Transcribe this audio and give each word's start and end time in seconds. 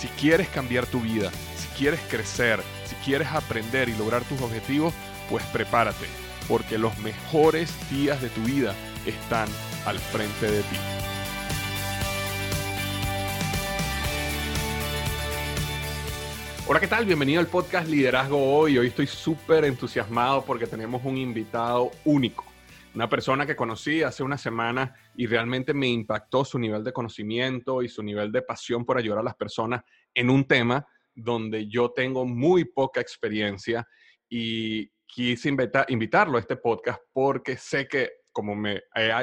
Si 0.00 0.08
quieres 0.08 0.48
cambiar 0.48 0.86
tu 0.86 1.02
vida, 1.02 1.30
si 1.56 1.68
quieres 1.76 2.00
crecer, 2.08 2.58
si 2.86 2.94
quieres 3.04 3.28
aprender 3.28 3.90
y 3.90 3.94
lograr 3.98 4.22
tus 4.24 4.40
objetivos, 4.40 4.94
pues 5.28 5.44
prepárate, 5.52 6.06
porque 6.48 6.78
los 6.78 6.96
mejores 7.00 7.70
días 7.90 8.22
de 8.22 8.30
tu 8.30 8.40
vida 8.40 8.74
están 9.04 9.46
al 9.84 9.98
frente 9.98 10.50
de 10.50 10.62
ti. 10.62 10.76
Hola, 16.66 16.80
¿qué 16.80 16.88
tal? 16.88 17.04
Bienvenido 17.04 17.40
al 17.40 17.48
podcast 17.48 17.86
Liderazgo 17.86 18.38
Hoy. 18.56 18.78
Hoy 18.78 18.86
estoy 18.86 19.06
súper 19.06 19.66
entusiasmado 19.66 20.46
porque 20.46 20.66
tenemos 20.66 21.04
un 21.04 21.18
invitado 21.18 21.90
único. 22.06 22.50
Una 22.92 23.08
persona 23.08 23.46
que 23.46 23.54
conocí 23.54 24.02
hace 24.02 24.24
una 24.24 24.36
semana 24.36 24.94
y 25.14 25.26
realmente 25.26 25.72
me 25.72 25.86
impactó 25.86 26.44
su 26.44 26.58
nivel 26.58 26.82
de 26.82 26.92
conocimiento 26.92 27.82
y 27.82 27.88
su 27.88 28.02
nivel 28.02 28.32
de 28.32 28.42
pasión 28.42 28.84
por 28.84 28.98
ayudar 28.98 29.20
a 29.20 29.22
las 29.22 29.36
personas 29.36 29.82
en 30.20 30.30
un 30.30 30.44
tema 30.44 30.86
donde 31.14 31.68
yo 31.68 31.90
tengo 31.90 32.24
muy 32.24 32.64
poca 32.64 33.00
experiencia 33.00 33.86
y 34.28 34.90
quise 35.06 35.48
invitarlo 35.88 36.36
a 36.36 36.40
este 36.40 36.56
podcast 36.56 37.00
porque 37.12 37.56
sé 37.56 37.88
que 37.88 38.10
como 38.32 38.54
me, 38.54 38.82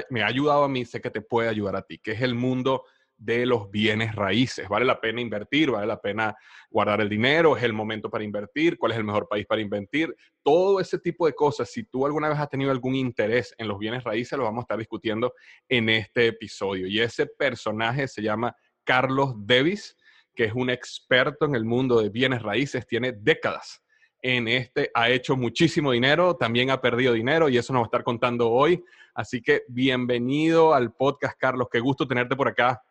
me 0.10 0.22
ha 0.22 0.28
ayudado 0.28 0.64
a 0.64 0.70
mí, 0.70 0.84
sé 0.86 1.00
que 1.00 1.10
te 1.10 1.22
puede 1.22 1.48
ayudar 1.48 1.76
a 1.76 1.82
ti, 1.82 1.98
que 1.98 2.12
es 2.12 2.22
el 2.22 2.36
mundo 2.36 2.84
de 3.16 3.46
los 3.46 3.72
bienes 3.72 4.14
raíces. 4.14 4.68
¿Vale 4.70 4.86
la 4.86 5.02
pena 5.02 5.22
invertir? 5.22 5.72
¿Vale 5.72 5.88
la 5.88 6.00
pena 6.00 6.36
guardar 6.70 7.02
el 7.02 7.10
dinero? 7.10 7.58
¿Es 7.58 7.64
el 7.64 7.74
momento 7.74 8.10
para 8.10 8.24
invertir? 8.24 8.78
¿Cuál 8.78 8.92
es 8.92 8.98
el 8.98 9.04
mejor 9.04 9.28
país 9.28 9.46
para 9.48 9.62
invertir? 9.62 10.16
Todo 10.44 10.80
ese 10.80 11.00
tipo 11.00 11.26
de 11.26 11.34
cosas. 11.34 11.72
Si 11.72 11.84
tú 11.84 12.06
alguna 12.06 12.30
vez 12.30 12.38
has 12.38 12.50
tenido 12.50 12.70
algún 12.70 12.96
interés 12.96 13.56
en 13.58 13.68
los 13.68 13.80
bienes 13.80 14.04
raíces, 14.04 14.38
lo 14.38 14.44
vamos 14.44 14.62
a 14.62 14.66
estar 14.66 14.78
discutiendo 14.78 15.34
en 15.68 15.90
este 15.90 16.28
episodio. 16.28 16.86
Y 16.86 17.00
ese 17.00 17.26
personaje 17.26 18.08
se 18.08 18.22
llama 18.22 18.56
Carlos 18.84 19.34
Davis, 19.36 19.97
que 20.38 20.46
es 20.46 20.54
un 20.54 20.70
experto 20.70 21.46
en 21.46 21.56
el 21.56 21.66
mundo 21.66 22.00
de 22.00 22.10
bienes 22.10 22.44
raíces, 22.44 22.86
tiene 22.86 23.12
décadas 23.12 23.82
en 24.22 24.48
este, 24.48 24.92
ha 24.94 25.10
hecho 25.10 25.36
muchísimo 25.36 25.92
dinero, 25.92 26.36
también 26.36 26.70
ha 26.70 26.80
perdido 26.80 27.14
dinero 27.14 27.50
y 27.50 27.58
eso 27.58 27.74
nos 27.74 27.82
va 27.82 27.86
a 27.86 27.88
estar 27.88 28.04
contando 28.04 28.50
hoy. 28.50 28.84
Así 29.16 29.42
que 29.42 29.64
bienvenido 29.68 30.74
al 30.74 30.94
podcast, 30.94 31.38
Carlos. 31.40 31.68
Qué 31.72 31.80
gusto 31.80 32.08
tenerte 32.08 32.36
por 32.36 32.48
acá. 32.48 32.82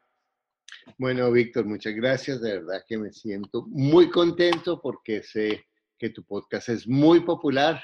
Bueno, 0.98 1.30
Víctor, 1.30 1.66
muchas 1.66 1.94
gracias. 1.94 2.40
De 2.40 2.58
verdad 2.58 2.82
que 2.86 2.98
me 2.98 3.12
siento 3.12 3.64
muy 3.68 4.10
contento 4.10 4.80
porque 4.80 5.22
sé 5.22 5.66
que 5.98 6.10
tu 6.10 6.24
podcast 6.24 6.68
es 6.68 6.88
muy 6.88 7.20
popular 7.20 7.80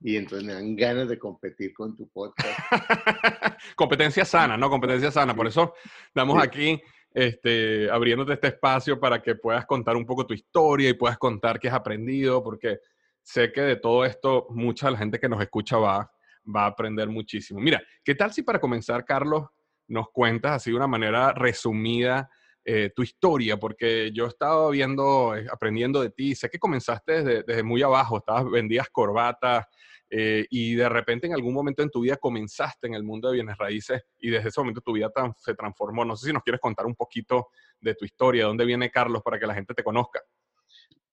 y 0.00 0.16
entonces 0.16 0.46
me 0.46 0.54
dan 0.54 0.76
ganas 0.76 1.08
de 1.08 1.18
competir 1.18 1.72
con 1.74 1.96
tu 1.96 2.08
podcast. 2.08 2.58
Competencia 3.76 4.24
sana, 4.24 4.56
¿no? 4.56 4.70
Competencia 4.70 5.10
sana. 5.10 5.34
Por 5.34 5.46
eso 5.46 5.74
estamos 6.08 6.42
aquí 6.42 6.80
este, 7.14 7.90
abriéndote 7.90 8.32
este 8.34 8.48
espacio 8.48 8.98
para 8.98 9.22
que 9.22 9.34
puedas 9.34 9.66
contar 9.66 9.96
un 9.96 10.06
poco 10.06 10.26
tu 10.26 10.34
historia 10.34 10.88
y 10.88 10.94
puedas 10.94 11.18
contar 11.18 11.58
qué 11.58 11.68
has 11.68 11.74
aprendido, 11.74 12.42
porque 12.42 12.80
sé 13.22 13.52
que 13.52 13.60
de 13.62 13.76
todo 13.76 14.04
esto 14.04 14.46
mucha 14.50 14.90
la 14.90 14.98
gente 14.98 15.18
que 15.18 15.28
nos 15.28 15.40
escucha 15.40 15.76
va, 15.76 16.10
va 16.44 16.64
a 16.64 16.66
aprender 16.66 17.08
muchísimo. 17.08 17.60
Mira, 17.60 17.82
¿qué 18.04 18.14
tal 18.14 18.32
si 18.32 18.42
para 18.42 18.60
comenzar, 18.60 19.04
Carlos, 19.04 19.46
nos 19.88 20.06
cuentas 20.10 20.52
así 20.52 20.70
de 20.70 20.76
una 20.76 20.86
manera 20.86 21.32
resumida 21.32 22.28
eh, 22.64 22.90
tu 22.94 23.02
historia, 23.02 23.56
porque 23.56 24.12
yo 24.12 24.26
estaba 24.26 24.70
viendo, 24.70 25.34
eh, 25.34 25.46
aprendiendo 25.50 26.00
de 26.00 26.10
ti, 26.10 26.34
sé 26.36 26.48
que 26.48 26.60
comenzaste 26.60 27.24
desde, 27.24 27.42
desde 27.42 27.62
muy 27.64 27.82
abajo, 27.82 28.18
estabas, 28.18 28.48
vendías 28.50 28.88
corbatas 28.90 29.66
eh, 30.14 30.44
y 30.50 30.74
de 30.74 30.90
repente 30.90 31.26
en 31.26 31.32
algún 31.32 31.54
momento 31.54 31.82
en 31.82 31.88
tu 31.88 32.02
vida 32.02 32.18
comenzaste 32.18 32.86
en 32.86 32.92
el 32.92 33.02
mundo 33.02 33.28
de 33.28 33.36
bienes 33.36 33.56
raíces 33.56 34.02
y 34.18 34.28
desde 34.28 34.50
ese 34.50 34.60
momento 34.60 34.82
tu 34.82 34.92
vida 34.92 35.10
se 35.38 35.54
transformó. 35.54 36.04
No 36.04 36.16
sé 36.16 36.26
si 36.26 36.34
nos 36.34 36.42
quieres 36.42 36.60
contar 36.60 36.84
un 36.84 36.94
poquito 36.94 37.48
de 37.80 37.94
tu 37.94 38.04
historia, 38.04 38.44
dónde 38.44 38.66
viene 38.66 38.90
Carlos 38.90 39.22
para 39.24 39.38
que 39.38 39.46
la 39.46 39.54
gente 39.54 39.72
te 39.72 39.82
conozca. 39.82 40.20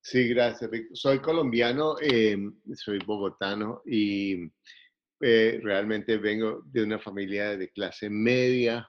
Sí, 0.02 0.28
gracias. 0.28 0.70
Soy 0.92 1.20
colombiano, 1.20 1.96
soy 2.76 3.00
bogotano 3.06 3.84
y 3.86 4.52
eh, 5.22 5.62
realmente 5.64 6.18
vengo 6.18 6.62
de 6.66 6.84
una 6.84 7.00
familia 7.00 7.56
de 7.56 7.70
clase 7.70 8.10
media, 8.10 8.86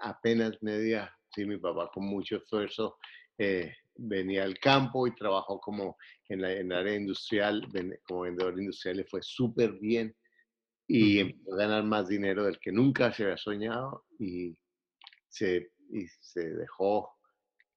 apenas 0.00 0.60
media. 0.62 1.16
Sí, 1.32 1.44
mi 1.44 1.58
papá 1.58 1.88
con 1.94 2.06
mucho 2.06 2.38
esfuerzo 2.38 2.96
eh, 3.38 3.72
venía 4.00 4.44
al 4.44 4.58
campo 4.58 5.06
y 5.06 5.14
trabajó 5.14 5.60
como 5.60 5.96
en 6.28 6.42
la, 6.42 6.52
en 6.52 6.72
área 6.72 6.94
industrial, 6.94 7.66
como 8.06 8.22
vendedor 8.22 8.58
industrial, 8.58 8.98
le 8.98 9.04
fue 9.04 9.20
súper 9.22 9.72
bien 9.72 10.14
y 10.86 11.20
empezó 11.20 11.54
a 11.54 11.58
ganar 11.58 11.84
más 11.84 12.08
dinero 12.08 12.44
del 12.44 12.58
que 12.58 12.72
nunca 12.72 13.12
se 13.12 13.24
había 13.24 13.36
soñado 13.36 14.06
y 14.18 14.56
se, 15.28 15.72
y 15.90 16.06
se 16.20 16.50
dejó 16.50 17.10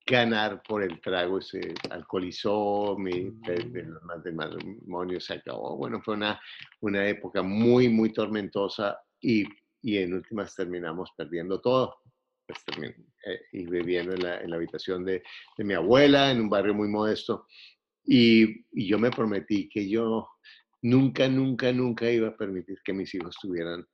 ganar 0.06 0.62
por 0.64 0.84
el 0.84 1.00
trago, 1.02 1.42
se 1.42 1.74
alcoholizó, 1.90 2.98
mi, 2.98 3.26
mm. 3.26 4.34
matrimonio 4.34 5.20
se 5.20 5.36
acabó. 5.36 5.78
Bueno, 5.78 6.02
fue 6.02 6.16
una, 6.16 6.42
una 6.82 7.08
época 7.08 7.42
muy, 7.42 7.88
muy 7.90 8.12
tormentosa 8.12 9.00
y, 9.22 9.46
y 9.82 9.98
en 9.98 10.14
últimas 10.14 10.56
terminamos 10.56 11.12
perdiendo 11.16 11.62
todo. 11.62 11.96
Pues, 12.46 12.60
eh, 12.84 12.96
y 13.52 13.66
viviendo 13.66 14.14
en 14.14 14.24
la, 14.24 14.42
en 14.42 14.50
la 14.50 14.58
habitación 14.58 15.06
de, 15.06 15.24
de, 15.58 15.64
mi 15.64 15.74
abuela, 15.74 16.32
en 16.32 16.42
un 16.42 16.50
barrio 16.50 16.74
muy 16.74 16.88
modesto. 16.88 17.48
Y, 18.06 18.66
y 18.72 18.88
yo 18.88 19.00
me 19.00 19.12
prometí 19.12 19.70
que 19.70 19.88
yo 19.90 20.28
nunca, 20.82 21.28
nunca, 21.28 21.72
nunca 21.72 22.12
iba 22.12 22.30
a 22.30 22.38
permitir 22.38 22.78
que 22.84 22.94
mis 22.94 23.14
hijos 23.16 23.36
tuvieran 23.42 23.86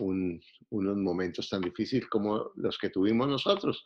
un, 0.00 0.40
unos 0.70 0.96
momentos 0.96 1.48
tan 1.48 1.60
difíciles 1.60 2.06
como 2.08 2.50
los 2.56 2.78
que 2.78 2.90
tuvimos 2.90 3.28
nosotros. 3.28 3.84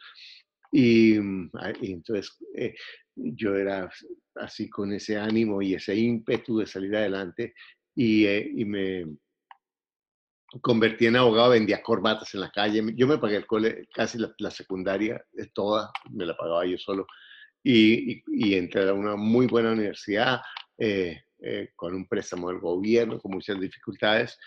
Y, 0.72 1.19
mm, 1.19 1.50
entonces 1.82 2.36
eh, 2.54 2.75
yo 3.14 3.54
era 3.56 3.91
así 4.36 4.69
con 4.69 4.92
ese 4.92 5.16
ánimo 5.16 5.62
y 5.62 5.75
ese 5.75 5.94
ímpetu 5.94 6.58
de 6.58 6.66
salir 6.66 6.94
adelante 6.96 7.54
y, 7.94 8.26
eh, 8.26 8.50
y, 8.54 8.64
me 8.64 9.06
convertí 10.60 11.06
en 11.06 11.16
abogado, 11.16 11.50
vendía 11.50 11.82
corbatas 11.82 12.34
en 12.34 12.40
la 12.40 12.50
calle. 12.50 12.82
Yo 12.94 13.06
me 13.06 13.18
pagué 13.18 13.36
el 13.36 13.46
cole, 13.46 13.88
casi 13.92 14.18
la, 14.18 14.50
secundaria 14.50 15.22
eh, 15.36 15.48
toda, 15.52 15.90
me 16.10 16.26
la 16.26 16.36
pagaba 16.36 16.64
yo 16.66 16.78
solo. 16.78 17.06
Y, 17.62 18.22
y, 18.28 18.54
entré 18.54 18.88
a 18.88 18.92
una 18.94 19.16
muy 19.16 19.46
buena 19.46 19.72
universidad 19.72 20.40
con 21.74 21.94
un 21.94 22.06
préstamo 22.06 22.48
del 22.48 22.60
gobierno, 22.60 23.18
con 23.18 23.32
muchas 23.32 23.58
dificultades 23.58 24.38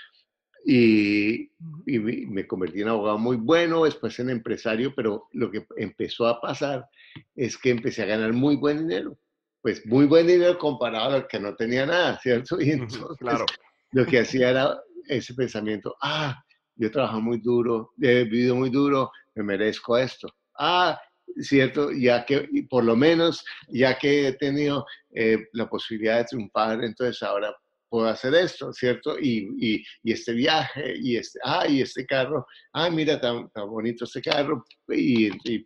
y, 0.66 1.52
me 1.86 2.48
convertí 2.48 2.82
en 2.82 2.90
abogado 2.90 3.18
muy 3.18 3.38
bueno, 3.38 3.86
después 3.86 4.20
en 4.20 4.30
empresario, 4.30 4.94
pero 4.96 5.28
lo 5.32 5.50
que 5.52 5.66
empezó 5.78 6.28
a 6.28 6.42
pasar 6.42 6.88
es 7.36 7.58
que 7.58 7.70
empecé 7.72 8.04
a 8.04 8.08
ganar 8.08 8.34
muy 8.34 8.56
buen 8.56 8.88
dinero. 8.88 9.18
Pues 9.62 9.86
muy 9.86 10.06
buen 10.06 10.26
dinero 10.26 10.58
comparado 10.58 11.16
a 11.16 11.18
lo 11.20 11.28
que 11.28 11.40
no 11.40 11.56
tenía 11.56 11.86
nada, 11.86 12.20
¿cierto? 12.20 12.58
Y 12.62 12.72
entonces 12.72 13.18
claro. 13.18 13.46
lo 13.92 14.06
que 14.06 14.20
hacía 14.20 14.50
era 14.50 14.80
ese 15.10 15.34
pensamiento, 15.34 15.96
ah, 16.02 16.42
yo 16.76 16.88
he 16.88 16.92
trabajado 16.92 17.22
muy 17.22 17.40
duro, 17.40 17.92
he 18.02 18.24
vivido 18.24 18.56
muy 18.56 18.70
duro, 18.70 19.12
me 19.36 19.44
merezco 19.44 19.98
esto. 19.98 20.30
Ah, 20.58 21.00
cierto, 21.42 21.92
ya 21.92 22.26
que 22.26 22.48
por 22.70 22.84
lo 22.84 22.96
menos, 22.96 23.44
ya 23.68 23.98
que 23.98 24.28
he 24.28 24.34
tenido 24.34 24.86
eh, 25.14 25.38
la 25.54 25.70
posibilidad 25.70 26.18
de 26.20 26.26
triunfar, 26.26 26.84
entonces 26.84 27.22
ahora 27.24 27.56
puedo 27.90 28.08
hacer 28.08 28.34
esto, 28.36 28.72
¿cierto? 28.72 29.18
Y, 29.20 29.84
y, 30.04 30.12
este 30.12 30.34
viaje, 30.34 30.96
y 31.02 31.18
este, 31.18 31.40
ah, 31.44 31.68
y 31.68 31.82
este 31.82 32.06
carro, 32.06 32.46
ah, 32.74 32.90
mira, 32.90 33.20
tan, 33.20 33.50
tan 33.50 33.68
bonito 33.68 34.06
este 34.06 34.22
carro, 34.22 34.64
y, 34.90 35.30
y, 35.44 35.66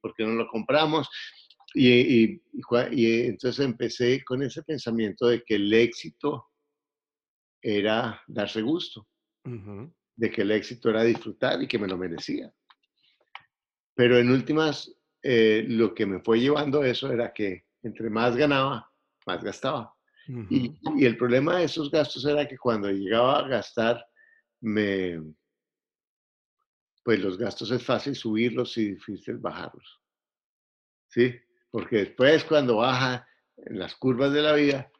¿por 0.00 0.14
qué 0.14 0.24
no 0.24 0.32
lo 0.32 0.48
compramos? 0.48 1.08
Y, 1.74 2.32
y, 2.32 2.42
entonces 3.26 3.64
empecé 3.64 4.24
con 4.24 4.42
ese 4.42 4.62
pensamiento 4.64 5.28
de 5.28 5.42
que 5.42 5.54
el 5.54 5.72
éxito 5.72 6.49
era 7.62 8.22
darse 8.26 8.62
gusto, 8.62 9.06
de 9.44 10.30
que 10.30 10.42
el 10.42 10.50
éxito 10.50 10.90
era 10.90 11.02
disfrutar 11.02 11.62
y 11.62 11.68
que 11.68 11.78
me 11.78 11.88
lo 11.88 11.96
merecía. 11.96 12.52
Pero 13.94 14.18
en 14.18 14.30
últimas, 14.30 14.94
eh, 15.22 15.64
lo 15.66 15.94
que 15.94 16.06
me 16.06 16.20
fue 16.20 16.40
llevando 16.40 16.82
a 16.82 16.88
eso 16.88 17.12
era 17.12 17.32
que 17.32 17.64
entre 17.82 18.10
más 18.10 18.36
ganaba, 18.36 18.90
más 19.26 19.42
gastaba 19.42 19.94
y, 20.48 21.04
el 21.04 21.16
problema 21.16 21.56
de 21.56 21.64
esos 21.64 21.90
gastos 21.90 22.24
era 22.24 22.46
que 22.46 22.58
cuando 22.58 22.90
llegaba 22.90 23.40
a 23.40 23.48
gastar, 23.48 24.06
me, 24.60 25.20
pues 27.02 27.20
los 27.20 27.38
gastos 27.38 27.70
es 27.70 27.82
fácil 27.82 28.14
subirlos 28.14 28.76
y 28.78 28.92
difícil 28.92 29.38
bajarlos. 29.38 30.00
¿Sí? 31.08 31.34
porque 31.72 31.98
después 31.98 32.44
cuando 32.44 32.76
baja 32.76 33.28
en 33.56 33.78
las 33.78 33.94
curvas 33.94 34.32
de 34.32 34.42
la 34.42 34.54
vida, 34.54 34.90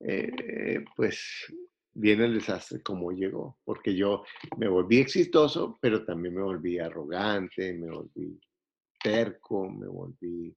eh, 0.00 0.84
pues 0.96 1.52
viene 1.94 2.24
el 2.24 2.34
desastre 2.34 2.82
como 2.82 3.12
llegó, 3.12 3.58
porque 3.64 3.94
yo 3.94 4.24
me 4.56 4.68
volví 4.68 4.98
exitoso, 4.98 5.78
pero 5.80 6.04
también 6.04 6.34
me 6.34 6.42
volví 6.42 6.78
arrogante, 6.78 7.72
me 7.74 7.90
volví 7.90 8.38
terco, 9.02 9.68
me 9.68 9.86
volví 9.86 10.56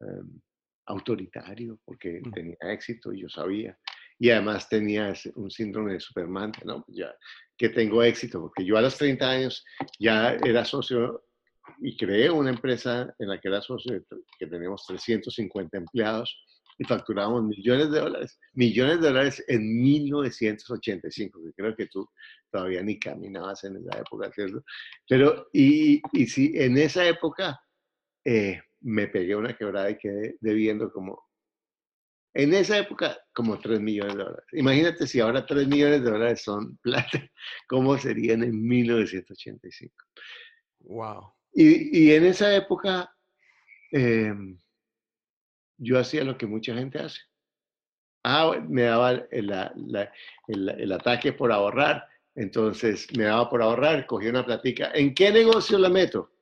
em, 0.00 0.40
autoritario, 0.86 1.78
porque 1.84 2.20
mm. 2.24 2.32
tenía 2.32 2.56
éxito 2.60 3.12
y 3.12 3.22
yo 3.22 3.28
sabía. 3.28 3.78
Y 4.18 4.30
además 4.30 4.68
tenía 4.68 5.12
un 5.34 5.50
síndrome 5.50 5.94
de 5.94 6.00
Superman, 6.00 6.52
¿no? 6.64 6.84
Ya 6.88 7.14
que 7.56 7.68
tengo 7.68 8.02
éxito, 8.02 8.40
porque 8.40 8.64
yo 8.64 8.76
a 8.76 8.82
los 8.82 8.96
30 8.96 9.28
años 9.28 9.64
ya 9.98 10.34
era 10.44 10.64
socio 10.64 11.24
y 11.78 11.96
creé 11.96 12.30
una 12.30 12.50
empresa 12.50 13.14
en 13.18 13.28
la 13.28 13.40
que 13.40 13.48
era 13.48 13.60
socio, 13.60 14.04
que 14.38 14.46
teníamos 14.46 14.84
350 14.86 15.76
empleados 15.76 16.36
y 16.78 16.84
facturábamos 16.84 17.44
millones 17.44 17.90
de 17.90 18.00
dólares, 18.00 18.38
millones 18.52 19.00
de 19.00 19.08
dólares 19.08 19.44
en 19.48 19.82
1985, 19.82 21.40
que 21.44 21.52
creo 21.52 21.76
que 21.76 21.86
tú 21.86 22.08
todavía 22.50 22.82
ni 22.82 22.98
caminabas 22.98 23.64
en 23.64 23.76
esa 23.76 24.00
época, 24.00 24.30
¿cierto? 24.32 24.64
Pero, 25.08 25.48
y, 25.52 26.02
y 26.12 26.26
sí, 26.26 26.52
en 26.54 26.76
esa 26.78 27.06
época 27.06 27.60
eh, 28.24 28.60
me 28.80 29.08
pegué 29.08 29.36
una 29.36 29.56
quebrada 29.56 29.90
y 29.90 29.98
quedé 29.98 30.36
debiendo 30.40 30.92
como, 30.92 31.22
en 32.34 32.52
esa 32.54 32.78
época, 32.78 33.16
como 33.32 33.58
3 33.58 33.80
millones 33.80 34.16
de 34.16 34.24
dólares. 34.24 34.44
Imagínate 34.52 35.06
si 35.06 35.20
ahora 35.20 35.46
3 35.46 35.68
millones 35.68 36.02
de 36.02 36.10
dólares 36.10 36.42
son 36.42 36.76
plata, 36.78 37.10
¿cómo 37.68 37.96
serían 37.98 38.42
en 38.42 38.66
1985? 38.66 39.94
Wow. 40.80 41.32
Y, 41.52 42.06
y 42.06 42.12
en 42.12 42.24
esa 42.24 42.54
época, 42.54 43.08
eh, 43.92 44.34
yo 45.78 45.98
hacía 45.98 46.24
lo 46.24 46.36
que 46.36 46.46
mucha 46.46 46.74
gente 46.74 46.98
hace. 46.98 47.20
Ah, 48.22 48.58
me 48.68 48.82
daba 48.82 49.12
el, 49.30 50.92
ataque 50.92 51.32
por 51.32 51.52
ahorrar, 51.52 52.06
entonces 52.34 53.06
me 53.16 53.24
daba 53.24 53.50
por 53.50 53.62
ahorrar, 53.62 54.06
cogí 54.06 54.28
una 54.28 54.44
platica, 54.44 54.90
¿en 54.94 55.14
qué 55.14 55.30
negocio 55.30 55.78
la 55.78 55.90
meto? 55.90 56.32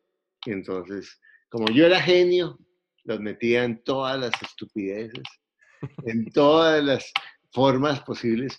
Y 0.46 0.52
entonces, 0.52 1.20
como 1.49 1.67
yo 1.73 1.87
era 1.87 2.00
genio, 2.00 2.58
los 3.05 3.19
metía 3.19 3.64
en 3.64 3.82
todas 3.82 4.19
las 4.19 4.32
estupideces, 4.40 5.25
en 6.05 6.31
todas 6.31 6.82
las 6.85 7.12
formas 7.52 8.00
posibles. 8.02 8.58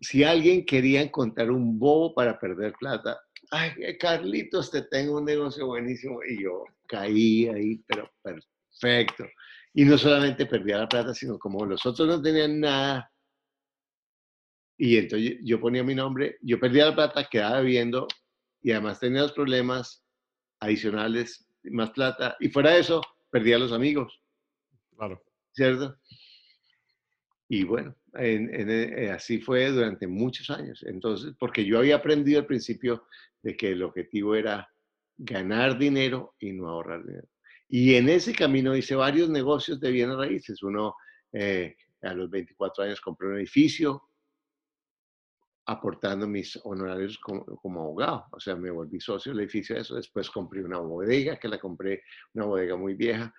Si 0.00 0.24
alguien 0.24 0.64
quería 0.64 1.02
encontrar 1.02 1.50
un 1.50 1.78
bobo 1.78 2.14
para 2.14 2.38
perder 2.38 2.72
plata, 2.72 3.20
ay, 3.52 3.96
Carlitos, 3.98 4.70
te 4.70 4.82
tengo 4.82 5.18
un 5.18 5.24
negocio 5.24 5.66
buenísimo. 5.66 6.20
Y 6.24 6.42
yo 6.42 6.64
caí 6.88 7.48
ahí, 7.48 7.76
pero 7.86 8.10
perfecto. 8.22 9.24
Y 9.74 9.84
no 9.84 9.96
solamente 9.96 10.46
perdía 10.46 10.78
la 10.78 10.88
plata, 10.88 11.14
sino 11.14 11.38
como 11.38 11.64
los 11.64 11.84
otros 11.86 12.06
no 12.06 12.20
tenían 12.20 12.60
nada. 12.60 13.10
Y 14.76 14.96
entonces 14.96 15.38
yo 15.42 15.60
ponía 15.60 15.82
mi 15.82 15.94
nombre, 15.94 16.36
yo 16.42 16.58
perdía 16.58 16.86
la 16.86 16.94
plata, 16.94 17.28
quedaba 17.30 17.60
viendo 17.60 18.06
y 18.60 18.72
además 18.72 19.00
tenía 19.00 19.22
los 19.22 19.32
problemas 19.32 20.04
adicionales, 20.60 21.48
más 21.64 21.90
plata. 21.90 22.36
Y 22.40 22.48
fuera 22.48 22.72
de 22.72 22.80
eso, 22.80 23.00
perdía 23.30 23.56
a 23.56 23.60
los 23.60 23.72
amigos. 23.72 24.22
Claro. 24.96 25.22
¿Cierto? 25.52 25.96
Y 27.48 27.64
bueno, 27.64 27.94
eh, 28.18 29.10
así 29.14 29.38
fue 29.38 29.68
durante 29.70 30.06
muchos 30.06 30.48
años. 30.50 30.82
Entonces, 30.86 31.34
porque 31.38 31.64
yo 31.64 31.78
había 31.78 31.96
aprendido 31.96 32.40
al 32.40 32.46
principio 32.46 33.06
de 33.42 33.56
que 33.56 33.72
el 33.72 33.82
objetivo 33.82 34.34
era 34.34 34.68
ganar 35.18 35.78
dinero 35.78 36.34
y 36.38 36.52
no 36.52 36.68
ahorrar 36.68 37.04
dinero. 37.04 37.28
Y 37.74 37.94
en 37.94 38.10
ese 38.10 38.34
camino 38.34 38.76
hice 38.76 38.94
varios 38.94 39.30
negocios 39.30 39.80
de 39.80 39.90
bienes 39.90 40.18
raíces. 40.18 40.62
Uno, 40.62 40.94
eh, 41.32 41.74
a 42.02 42.12
los 42.12 42.28
24 42.28 42.84
años 42.84 43.00
compré 43.00 43.28
un 43.28 43.38
edificio 43.38 44.10
aportando 45.64 46.28
mis 46.28 46.60
honorarios 46.64 47.18
como, 47.18 47.80
abogado. 47.80 48.26
O 48.32 48.40
sea, 48.40 48.56
me 48.56 48.70
volví 48.70 49.00
socio 49.00 49.32
del 49.32 49.40
edificio 49.40 49.74
de 49.74 49.80
eso. 49.80 49.94
Después 49.94 50.28
compré 50.28 50.62
una 50.62 50.80
bodega, 50.80 51.38
que 51.38 51.48
la 51.48 51.58
compré, 51.58 52.02
una 52.34 52.44
bodega 52.44 52.76
muy 52.76 52.92
vieja. 52.92 53.34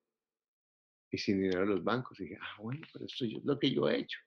y 1.11 1.17
sin 1.17 1.41
dinero 1.41 1.63
en 1.63 1.69
los 1.69 1.83
bancos. 1.83 2.19
Y 2.19 2.23
dije, 2.23 2.37
ah, 2.41 2.61
bueno, 2.61 2.81
pero 2.91 3.05
esto 3.05 3.25
es 3.25 3.43
lo 3.43 3.59
que 3.59 3.71
yo 3.71 3.89
he 3.89 3.99
hecho. 3.99 4.19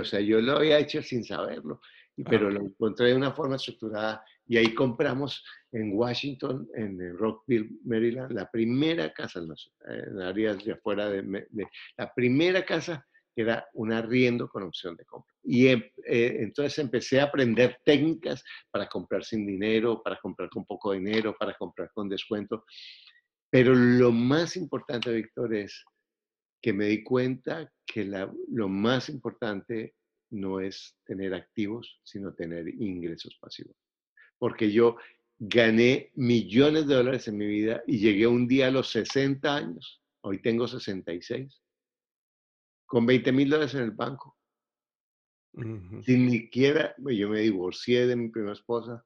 O 0.00 0.04
sea, 0.04 0.20
yo 0.20 0.40
lo 0.40 0.58
había 0.58 0.78
hecho 0.78 1.02
sin 1.02 1.24
saberlo, 1.24 1.80
pero 2.28 2.50
lo 2.50 2.60
encontré 2.60 3.08
de 3.08 3.16
una 3.16 3.32
forma 3.32 3.56
estructurada. 3.56 4.24
Y 4.46 4.56
ahí 4.56 4.74
compramos 4.74 5.44
en 5.72 5.92
Washington, 5.94 6.68
en 6.74 7.16
Rockville, 7.16 7.70
Maryland, 7.84 8.32
la 8.32 8.48
primera 8.48 9.12
casa, 9.12 9.40
en 9.40 10.20
áreas 10.20 10.64
de 10.64 10.72
afuera 10.72 11.08
de, 11.08 11.46
la 11.96 12.14
primera 12.14 12.64
casa 12.64 13.04
que 13.34 13.42
era 13.42 13.66
un 13.72 13.92
arriendo 13.92 14.46
con 14.48 14.62
opción 14.62 14.94
de 14.94 15.06
compra. 15.06 15.34
Y 15.42 15.68
em, 15.68 15.82
eh, 16.04 16.36
entonces 16.40 16.78
empecé 16.78 17.18
a 17.18 17.24
aprender 17.24 17.78
técnicas 17.84 18.44
para 18.70 18.86
comprar 18.86 19.24
sin 19.24 19.46
dinero, 19.46 20.02
para 20.02 20.18
comprar 20.20 20.50
con 20.50 20.66
poco 20.66 20.92
dinero, 20.92 21.34
para 21.38 21.54
comprar 21.54 21.90
con 21.94 22.10
descuento. 22.10 22.64
Pero 23.50 23.74
lo 23.74 24.12
más 24.12 24.56
importante, 24.56 25.10
Víctor, 25.12 25.54
es 25.54 25.82
que 26.62 26.72
me 26.72 26.86
di 26.86 27.02
cuenta 27.02 27.70
que 27.84 28.04
lo 28.04 28.68
más 28.68 29.08
importante 29.08 29.96
no 30.30 30.60
es 30.60 30.96
tener 31.04 31.34
activos, 31.34 32.00
sino 32.04 32.32
tener 32.32 32.68
ingresos 32.68 33.36
pasivos. 33.40 33.76
Porque 34.38 34.70
yo 34.70 34.96
gané 35.38 36.12
millones 36.14 36.86
de 36.86 36.94
dólares 36.94 37.26
en 37.26 37.36
mi 37.36 37.46
vida 37.46 37.82
y 37.86 37.98
llegué 37.98 38.28
un 38.28 38.46
día 38.46 38.68
a 38.68 38.70
los 38.70 38.90
60 38.92 39.54
años, 39.54 40.02
hoy 40.20 40.40
tengo 40.40 40.68
66, 40.68 41.60
con 42.86 43.04
20 43.06 43.32
mil 43.32 43.50
dólares 43.50 43.74
en 43.74 43.82
el 43.82 43.90
banco. 43.90 44.38
Sin 45.52 46.26
ni 46.26 46.38
siquiera, 46.38 46.94
yo 46.96 47.28
me 47.28 47.40
divorcié 47.40 48.06
de 48.06 48.16
mi 48.16 48.28
primera 48.28 48.54
esposa 48.54 49.04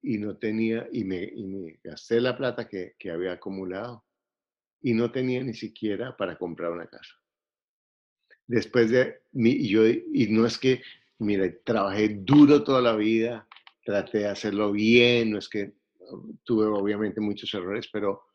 y 0.00 0.16
no 0.18 0.38
tenía, 0.38 0.88
y 0.90 1.04
me, 1.04 1.78
gasté 1.82 2.20
la 2.20 2.36
plata 2.36 2.66
que, 2.66 2.94
que 2.98 3.10
había 3.10 3.32
acumulado 3.32 4.05
y 4.86 4.94
no 4.94 5.10
tenía 5.10 5.42
ni 5.42 5.52
siquiera 5.52 6.16
para 6.16 6.38
comprar 6.38 6.70
una 6.70 6.86
casa. 6.86 7.12
Después 8.46 8.88
de 8.88 9.22
mi, 9.32 9.66
yo, 9.66 9.84
y 9.84 10.28
no 10.30 10.46
es 10.46 10.58
que, 10.58 10.80
mira, 11.18 11.52
trabajé 11.64 12.20
duro 12.20 12.62
toda 12.62 12.80
la 12.80 12.94
vida, 12.94 13.48
traté 13.84 14.18
de 14.18 14.28
hacerlo 14.28 14.70
bien, 14.70 15.32
no 15.32 15.38
es 15.38 15.48
que 15.48 15.72
tuve 16.44 16.66
obviamente 16.66 17.20
muchos 17.20 17.52
errores, 17.52 17.88
pero 17.92 18.26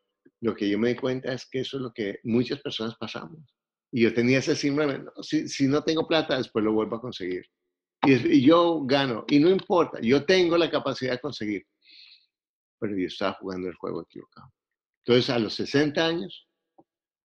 lo 0.42 0.54
que 0.54 0.70
yo 0.70 0.78
me 0.78 0.90
di 0.90 0.96
cuenta 0.96 1.32
es 1.32 1.46
que 1.46 1.62
eso 1.62 1.78
es 1.78 1.84
lo 1.84 1.94
que 1.94 2.20
muchas 2.26 2.60
personas 2.60 2.98
pasamos. 2.98 3.56
Y 3.90 4.02
yo 4.02 4.14
tenía 4.14 4.40
ese 4.40 4.54
síndrome, 4.54 5.06
si, 5.22 5.48
si, 5.48 5.68
no 5.68 5.82
tengo 5.86 6.06
plata, 6.06 6.36
después 6.36 6.66
lo 6.66 6.74
vuelvo 6.74 6.98
a 6.98 7.02
conseguir. 7.02 7.46
Y, 8.06 8.40
y, 8.40 8.46
yo 8.46 8.82
gano, 8.84 9.24
y 9.30 9.40
no 9.40 9.50
importa, 9.50 10.02
yo 10.02 10.26
tengo 10.26 10.58
la 10.58 10.70
capacidad 10.70 11.14
de 11.14 11.22
conseguir. 11.22 11.66
Pero 12.78 12.98
yo 12.98 13.08
estaba 13.08 13.38
jugando 13.40 13.70
el 13.70 13.76
juego 13.76 14.02
equivocado. 14.02 14.52
Entonces, 15.06 15.30
a 15.30 15.40
los 15.40 15.56
60 15.56 16.06
años, 16.06 16.48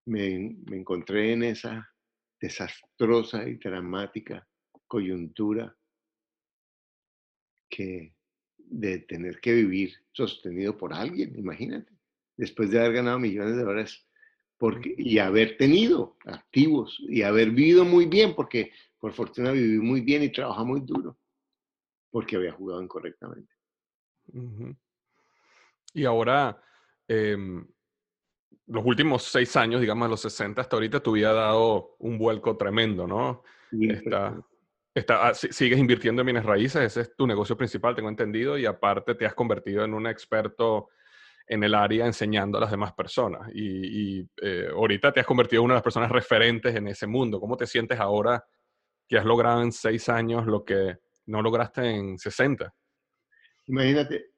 me, 0.07 0.57
encontré 0.73 1.33
en 1.33 1.43
esa 1.43 1.93
desastrosa 2.41 3.47
y 3.47 3.57
dramática 3.57 4.47
coyuntura 4.87 5.77
que 7.69 8.15
de 8.57 9.01
tener 9.01 9.41
que 9.41 9.53
vivir 9.53 9.95
sostenido 10.13 10.77
por 10.77 10.95
alguien, 10.95 11.39
imagínate, 11.39 11.93
después 12.37 12.71
de 12.71 12.79
haber 12.79 12.95
ganado 12.95 13.19
millones 13.19 13.57
de 13.57 13.63
dólares 13.63 14.07
porque, 14.59 14.95
y 14.97 15.19
haber 15.19 15.57
tenido 15.57 16.17
activos 16.25 16.99
y 17.09 17.23
haber 17.23 17.51
vivido 17.51 17.85
muy 17.85 18.07
bien, 18.07 18.35
porque 18.35 18.73
por 18.99 19.13
fortuna 19.13 19.51
viví 19.51 19.79
muy 19.79 20.01
bien 20.01 20.23
y 20.23 20.33
trabajé 20.33 20.65
muy 20.65 20.81
duro, 20.81 21.19
porque 22.11 22.37
había 22.37 22.53
jugado 22.53 22.83
incorrectamente. 22.83 23.53
Y 25.93 26.05
ahora, 26.05 26.63
em, 27.09 27.67
los 28.67 28.85
últimos 28.85 29.23
seis 29.25 29.55
años, 29.57 29.81
digamos, 29.81 30.11
los 30.11 30.21
60 30.21 30.61
hasta 30.61 30.77
ahorita, 30.77 31.01
te 31.01 31.11
hubiera 31.11 31.33
dado 31.33 31.97
un 31.99 32.19
vuelco 32.19 32.57
tremendo, 32.57 33.07
¿no? 33.07 33.43
Está, 33.71 34.41
está, 34.95 35.29
ah, 35.29 35.35
sigues 35.35 35.79
invirtiendo 35.79 36.23
en 36.23 36.27
bienes 36.27 36.45
raíces, 36.45 36.83
ese 36.83 37.03
es 37.03 37.17
tu 37.17 37.27
negocio 37.27 37.57
principal, 37.57 37.95
tengo 37.95 38.09
entendido, 38.09 38.59
y 38.59 38.67
aparte 38.67 39.15
te 39.15 39.27
has 39.27 39.35
convertido 39.35 39.85
en 39.85 39.95
un 39.95 40.07
experto 40.07 40.89
en 41.47 41.63
el 41.63 41.75
área 41.75 42.07
enseñando 42.07 42.59
a 42.59 42.63
las 42.63 42.71
demás 42.71 42.93
personas. 42.93 43.49
Y, 43.55 44.21
eh, 44.43 44.69
ahorita 44.73 45.13
te 45.13 45.21
has 45.21 45.27
convertido 45.27 45.61
en 45.61 45.67
una 45.67 45.75
de 45.75 45.79
las 45.79 45.85
personas 45.85 46.11
referentes 46.11 46.75
en 46.75 46.89
ese 46.89 47.07
mundo. 47.07 47.41
¿Cómo 47.41 47.57
te 47.57 47.67
sientes 47.67 48.01
ahora 48.01 48.45
que 49.09 49.17
has 49.17 49.25
logrado 49.25 49.63
en 49.63 49.71
seis 49.71 50.09
años 50.09 50.47
lo 50.47 50.65
que 50.65 50.97
no 51.27 51.43
lograste 51.43 51.89
en 51.89 52.19
60? 52.19 52.75
Imagínate, 53.67 54.31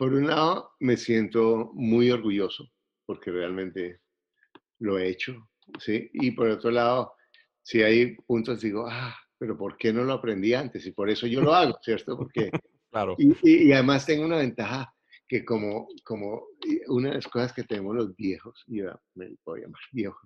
por 0.00 0.14
un 0.14 0.28
lado 0.28 0.70
me 0.80 0.96
siento 0.96 1.72
muy 1.74 2.10
orgulloso 2.10 2.66
porque 3.04 3.30
realmente 3.30 4.00
lo 4.78 4.98
he 4.98 5.08
hecho, 5.08 5.50
¿sí? 5.78 6.08
Y 6.14 6.30
por 6.30 6.48
otro 6.48 6.70
lado, 6.70 7.12
si 7.60 7.82
hay 7.82 8.16
puntos, 8.26 8.62
digo, 8.62 8.86
ah, 8.88 9.14
pero 9.36 9.58
¿por 9.58 9.76
qué 9.76 9.92
no 9.92 10.02
lo 10.04 10.14
aprendí 10.14 10.54
antes? 10.54 10.86
Y 10.86 10.92
por 10.92 11.10
eso 11.10 11.26
yo 11.26 11.42
lo 11.42 11.52
hago, 11.52 11.78
¿cierto? 11.82 12.16
Porque, 12.16 12.50
claro. 12.90 13.14
Y, 13.18 13.72
además 13.72 14.06
tengo 14.06 14.24
una 14.24 14.38
ventaja 14.38 14.90
que 15.28 15.44
como, 15.44 15.86
como 16.02 16.46
una 16.86 17.10
de 17.10 17.16
las 17.16 17.28
cosas 17.28 17.52
que 17.52 17.64
tenemos 17.64 17.94
los 17.94 18.16
viejos, 18.16 18.64
y 18.68 18.78
yo 18.78 18.98
me 19.16 19.36
puedo 19.44 19.62
llamar 19.62 19.82
viejo, 19.92 20.18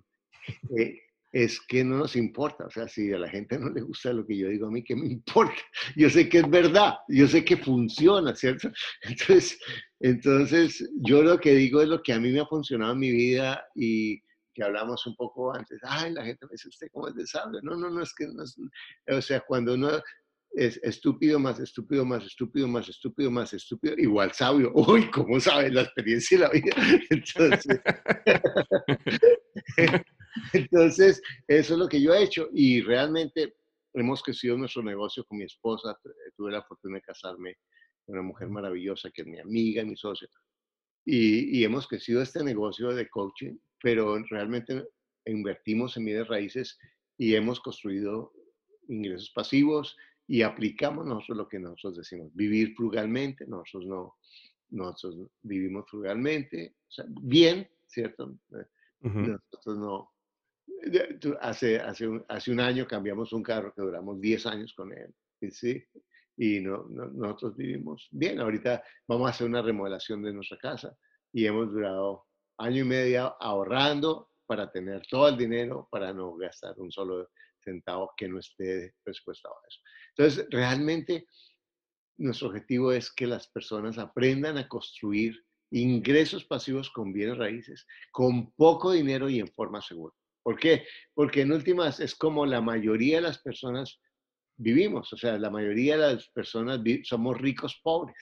eh, 0.77 1.01
es 1.35 1.59
que 1.59 1.83
no 1.83 1.97
nos 1.97 2.15
importa. 2.15 2.65
O 2.65 2.69
sea, 2.69 2.87
si 2.87 3.11
a 3.11 3.19
la 3.19 3.27
gente 3.27 3.59
no 3.59 3.69
le 3.69 3.81
gusta 3.81 4.13
lo 4.13 4.25
que 4.25 4.37
yo 4.37 4.47
digo 4.47 4.67
a 4.67 4.71
mí, 4.71 4.81
¿qué 4.81 4.95
me 4.95 5.07
importa? 5.11 5.61
Yo 5.97 6.09
sé 6.09 6.29
que 6.29 6.37
es 6.37 6.49
verdad, 6.49 6.93
yo 7.09 7.27
sé 7.27 7.43
que 7.43 7.57
funciona, 7.57 8.33
¿cierto? 8.33 8.71
Entonces, 9.01 9.59
entonces 9.99 10.89
yo 11.01 11.23
lo 11.23 11.37
que 11.37 11.53
digo 11.55 11.81
es 11.81 11.89
lo 11.89 12.01
que 12.01 12.13
a 12.13 12.19
mí 12.19 12.31
me 12.31 12.39
ha 12.39 12.45
funcionado 12.45 12.93
en 12.93 12.99
mi 12.99 13.11
vida 13.11 13.65
y 13.75 14.21
que 14.53 14.63
hablamos 14.63 15.05
un 15.07 15.15
poco 15.15 15.53
antes. 15.53 15.79
Ay, 15.83 16.13
la 16.13 16.23
gente 16.23 16.45
me 16.45 16.53
dice, 16.53 16.69
¿usted 16.69 16.87
cómo 16.93 17.09
es 17.09 17.15
de 17.15 17.25
sabio? 17.25 17.59
No, 17.63 17.75
no, 17.75 17.89
no, 17.89 18.01
es 18.01 18.13
que 18.13 18.27
no 18.27 18.43
es... 18.43 18.55
O 19.07 19.21
sea, 19.21 19.41
cuando 19.41 19.73
uno 19.73 19.89
es 20.51 20.79
estúpido, 20.83 21.37
más 21.37 21.59
estúpido, 21.59 22.05
más 22.05 22.23
estúpido, 22.23 22.67
más 22.67 22.87
estúpido, 22.87 23.29
más 23.31 23.53
estúpido, 23.53 23.95
igual 23.97 24.31
sabio. 24.31 24.71
Uy, 24.75 25.09
¿cómo 25.11 25.37
sabe 25.41 25.69
la 25.69 25.81
experiencia 25.81 26.37
y 26.37 26.39
la 26.39 26.49
vida? 26.49 26.75
Entonces... 27.09 27.79
Entonces, 30.53 31.21
eso 31.47 31.73
es 31.73 31.79
lo 31.79 31.87
que 31.87 32.01
yo 32.01 32.13
he 32.13 32.23
hecho 32.23 32.49
y 32.53 32.81
realmente 32.81 33.55
hemos 33.93 34.21
crecido 34.21 34.57
nuestro 34.57 34.83
negocio 34.83 35.23
con 35.25 35.37
mi 35.37 35.45
esposa. 35.45 35.97
Tuve 36.35 36.51
la 36.51 36.63
fortuna 36.63 36.95
de 36.95 37.01
casarme 37.01 37.57
con 38.05 38.15
una 38.15 38.23
mujer 38.23 38.49
maravillosa 38.49 39.09
que 39.11 39.21
es 39.21 39.27
mi 39.27 39.39
amiga, 39.39 39.83
mi 39.83 39.95
socia. 39.95 40.27
Y, 41.05 41.63
hemos 41.63 41.87
crecido 41.87 42.21
este 42.21 42.43
negocio 42.43 42.89
de 42.89 43.07
coaching, 43.09 43.57
pero 43.81 44.17
realmente 44.29 44.87
invertimos 45.25 45.95
en 45.97 46.05
bienes 46.05 46.27
raíces 46.27 46.77
y 47.17 47.35
hemos 47.35 47.59
construido 47.59 48.33
ingresos 48.87 49.31
pasivos 49.31 49.95
y 50.27 50.41
aplicamos 50.41 51.05
nosotros 51.05 51.37
lo 51.37 51.47
que 51.47 51.59
nosotros 51.59 51.97
decimos, 51.97 52.31
vivir 52.33 52.73
frugalmente, 52.75 53.45
nosotros 53.45 53.85
no, 53.85 54.15
nosotros 54.71 55.29
vivimos 55.43 55.85
frugalmente, 55.89 56.75
o 56.87 56.91
sea, 56.91 57.05
bien, 57.07 57.69
¿cierto? 57.85 58.35
Nosotros 59.01 59.77
no, 59.77 60.14
Hace, 61.41 61.79
hace, 61.79 62.07
un, 62.07 62.23
hace 62.27 62.51
un 62.51 62.59
año 62.59 62.87
cambiamos 62.87 63.33
un 63.33 63.43
carro 63.43 63.73
que 63.73 63.81
duramos 63.81 64.19
10 64.19 64.45
años 64.45 64.73
con 64.75 64.93
él. 64.93 65.13
¿sí? 65.51 65.83
Y 66.37 66.59
no, 66.59 66.85
nosotros 66.89 67.55
vivimos 67.55 68.07
bien. 68.11 68.39
Ahorita 68.39 68.83
vamos 69.07 69.27
a 69.27 69.29
hacer 69.31 69.47
una 69.47 69.61
remodelación 69.61 70.21
de 70.23 70.33
nuestra 70.33 70.57
casa 70.57 70.95
y 71.31 71.45
hemos 71.45 71.71
durado 71.71 72.25
año 72.57 72.81
y 72.81 72.87
medio 72.87 73.35
ahorrando 73.41 74.31
para 74.45 74.71
tener 74.71 75.05
todo 75.07 75.29
el 75.29 75.37
dinero 75.37 75.87
para 75.91 76.13
no 76.13 76.35
gastar 76.35 76.75
un 76.77 76.91
solo 76.91 77.29
centavo 77.63 78.13
que 78.15 78.27
no 78.27 78.39
esté 78.39 78.93
presupuestado 79.03 79.55
a 79.55 79.67
eso. 79.67 79.79
Entonces, 80.15 80.47
realmente 80.51 81.27
nuestro 82.17 82.49
objetivo 82.49 82.91
es 82.91 83.11
que 83.11 83.27
las 83.27 83.47
personas 83.47 83.97
aprendan 83.97 84.57
a 84.57 84.67
construir 84.67 85.43
ingresos 85.71 86.45
pasivos 86.45 86.89
con 86.91 87.11
bienes 87.11 87.37
raíces, 87.37 87.85
con 88.11 88.51
poco 88.51 88.91
dinero 88.91 89.29
y 89.29 89.39
en 89.39 89.47
forma 89.47 89.81
segura. 89.81 90.15
¿Por 90.45 90.59
qué? 90.59 90.85
Porque 91.15 91.41
en 91.41 91.51
últimas 91.51 91.99
es 91.99 92.13
como 92.13 92.45
la 92.45 92.61
mayoría 92.61 93.15
de 93.15 93.23
las 93.23 93.39
personas 93.39 93.99
vivimos, 94.57 95.11
o 95.11 95.17
sea, 95.17 95.39
la 95.39 95.49
mayoría 95.49 95.97
de 95.97 96.13
las 96.13 96.29
personas 96.29 96.81
somos 97.01 97.41
ricos 97.41 97.81
pobres, 97.81 98.15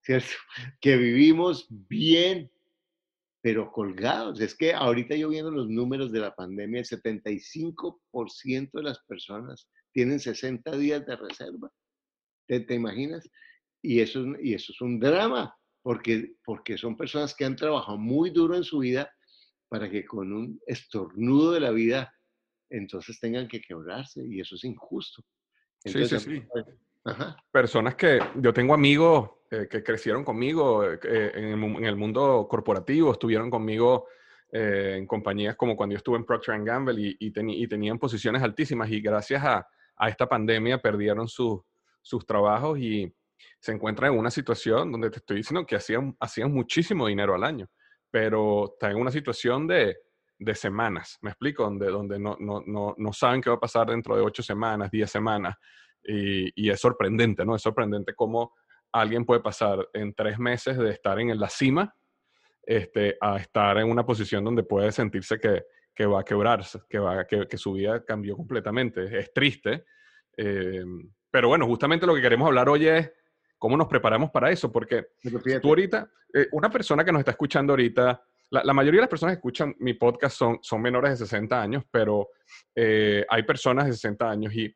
¿cierto? 0.00 0.28
Que 0.80 0.96
vivimos 0.96 1.66
bien, 1.68 2.48
pero 3.42 3.72
colgados. 3.72 4.40
Es 4.40 4.54
que 4.54 4.72
ahorita 4.72 5.16
yo 5.16 5.28
viendo 5.30 5.50
los 5.50 5.68
números 5.68 6.12
de 6.12 6.20
la 6.20 6.32
pandemia, 6.32 6.78
el 6.78 6.86
75% 6.86 8.70
de 8.72 8.82
las 8.84 9.00
personas 9.00 9.68
tienen 9.90 10.20
60 10.20 10.76
días 10.76 11.04
de 11.04 11.16
reserva. 11.16 11.72
¿Te, 12.46 12.72
imaginas? 12.72 13.28
Y 13.82 13.98
eso, 13.98 14.24
y 14.40 14.54
eso 14.54 14.70
es 14.70 14.80
un 14.80 15.00
drama, 15.00 15.52
porque, 15.82 16.36
porque 16.44 16.78
son 16.78 16.96
personas 16.96 17.34
que 17.34 17.44
han 17.44 17.56
trabajado 17.56 17.98
muy 17.98 18.30
duro 18.30 18.54
en 18.54 18.62
su 18.62 18.78
vida 18.78 19.10
para 19.74 19.90
que 19.90 20.04
con 20.04 20.32
un 20.32 20.60
estornudo 20.68 21.50
de 21.50 21.58
la 21.58 21.72
vida 21.72 22.14
entonces 22.70 23.18
tengan 23.18 23.48
que 23.48 23.60
quebrarse 23.60 24.22
y 24.24 24.38
eso 24.38 24.54
es 24.54 24.62
injusto. 24.62 25.20
sí, 25.84 26.06
sí, 26.06 26.20
sí. 26.20 26.42
Personas 27.50 27.96
que 27.96 28.20
yo 28.36 28.52
tengo 28.52 28.72
amigos 28.72 29.30
eh, 29.50 29.66
que 29.68 29.82
crecieron 29.82 30.22
conmigo 30.22 30.84
eh, 30.84 31.00
eh, 31.02 31.32
en, 31.34 31.84
el, 31.84 31.96
mundo 31.96 32.46
corporativo, 32.48 33.10
estuvieron 33.10 33.50
conmigo 33.50 34.06
en 34.52 35.08
compañías 35.08 35.56
como 35.56 35.74
cuando 35.74 35.94
yo 35.94 35.96
estuve 35.96 36.18
en 36.18 36.24
Procter 36.24 36.62
Gamble 36.62 37.00
y, 37.00 37.16
y, 37.18 37.32
y, 37.64 37.66
tenían 37.66 37.98
posiciones 37.98 38.40
altísimas 38.44 38.88
y 38.92 39.00
gracias 39.00 39.42
a, 39.42 39.66
a 39.96 40.08
esta 40.08 40.28
pandemia 40.28 40.80
perdieron 40.80 41.26
sus 41.26 41.64
trabajos 42.28 42.78
y 42.78 43.12
se 43.58 43.72
encuentran 43.72 44.12
en 44.12 44.20
una 44.20 44.30
situación 44.30 44.92
donde 44.92 45.10
te 45.10 45.18
estoy 45.18 45.38
diciendo 45.38 45.66
que 45.66 45.74
hacían, 45.74 46.16
hacían 46.20 46.52
muchísimo 46.52 47.08
dinero 47.08 47.34
al 47.34 47.42
año 47.42 47.68
pero 48.14 48.74
está 48.74 48.92
en 48.92 48.98
una 48.98 49.10
situación 49.10 49.66
de, 49.66 49.96
de 50.38 50.54
semanas, 50.54 51.18
¿me 51.20 51.30
explico? 51.30 51.64
Donde, 51.64 51.86
donde 51.86 52.16
no, 52.16 52.36
no, 52.38 52.62
no, 52.64 52.94
no, 52.96 53.12
saben 53.12 53.40
qué 53.40 53.50
va 53.50 53.56
a 53.56 53.58
pasar 53.60 53.88
dentro 53.88 54.14
de 54.14 54.22
ocho 54.22 54.40
semanas, 54.40 54.88
diez 54.92 55.10
semanas, 55.10 55.56
y, 56.00 56.48
y, 56.54 56.70
es 56.70 56.78
sorprendente, 56.78 57.44
¿no? 57.44 57.56
Es 57.56 57.62
sorprendente 57.62 58.14
cómo 58.14 58.54
alguien 58.92 59.24
puede 59.24 59.40
pasar 59.40 59.88
en 59.92 60.14
tres 60.14 60.38
meses 60.38 60.78
de 60.78 60.90
estar 60.90 61.18
en 61.18 61.36
la 61.36 61.48
cima 61.48 61.92
este, 62.62 63.16
a 63.20 63.38
estar 63.38 63.78
en 63.78 63.90
una 63.90 64.06
posición 64.06 64.44
donde 64.44 64.62
puede 64.62 64.92
sentirse 64.92 65.40
que, 65.40 65.64
que 65.92 66.06
va 66.06 66.20
a 66.20 66.24
quebrarse, 66.24 66.82
que, 66.88 67.00
va, 67.00 67.26
que, 67.26 67.48
que, 67.48 67.58
su 67.58 67.72
vida 67.72 68.04
cambió 68.04 68.36
completamente. 68.36 69.18
Es 69.18 69.32
triste, 69.32 69.86
eh, 70.36 70.84
pero 71.32 71.48
bueno, 71.48 71.66
justamente 71.66 72.06
lo 72.06 72.14
que 72.14 72.22
queremos 72.22 72.46
hablar 72.46 72.68
hoy 72.68 72.86
es 72.86 73.10
¿Cómo 73.64 73.78
nos 73.78 73.88
preparamos 73.88 74.30
para 74.30 74.50
eso? 74.50 74.70
Porque 74.70 75.06
tú 75.62 75.68
ahorita, 75.68 76.06
eh, 76.34 76.48
una 76.52 76.68
persona 76.68 77.02
que 77.02 77.10
nos 77.10 77.20
está 77.20 77.30
escuchando 77.30 77.72
ahorita, 77.72 78.22
la, 78.50 78.74
mayoría 78.74 78.98
de 78.98 79.04
las 79.04 79.08
personas 79.08 79.32
que 79.32 79.38
escuchan 79.38 79.74
mi 79.78 79.94
podcast 79.94 80.36
son, 80.36 80.58
son 80.60 80.82
menores 80.82 81.12
de 81.12 81.24
60 81.24 81.62
años, 81.62 81.82
pero 81.90 82.28
eh, 82.74 83.24
hay 83.26 83.42
personas 83.44 83.86
de 83.86 83.94
60 83.94 84.30
años 84.30 84.54
y 84.54 84.66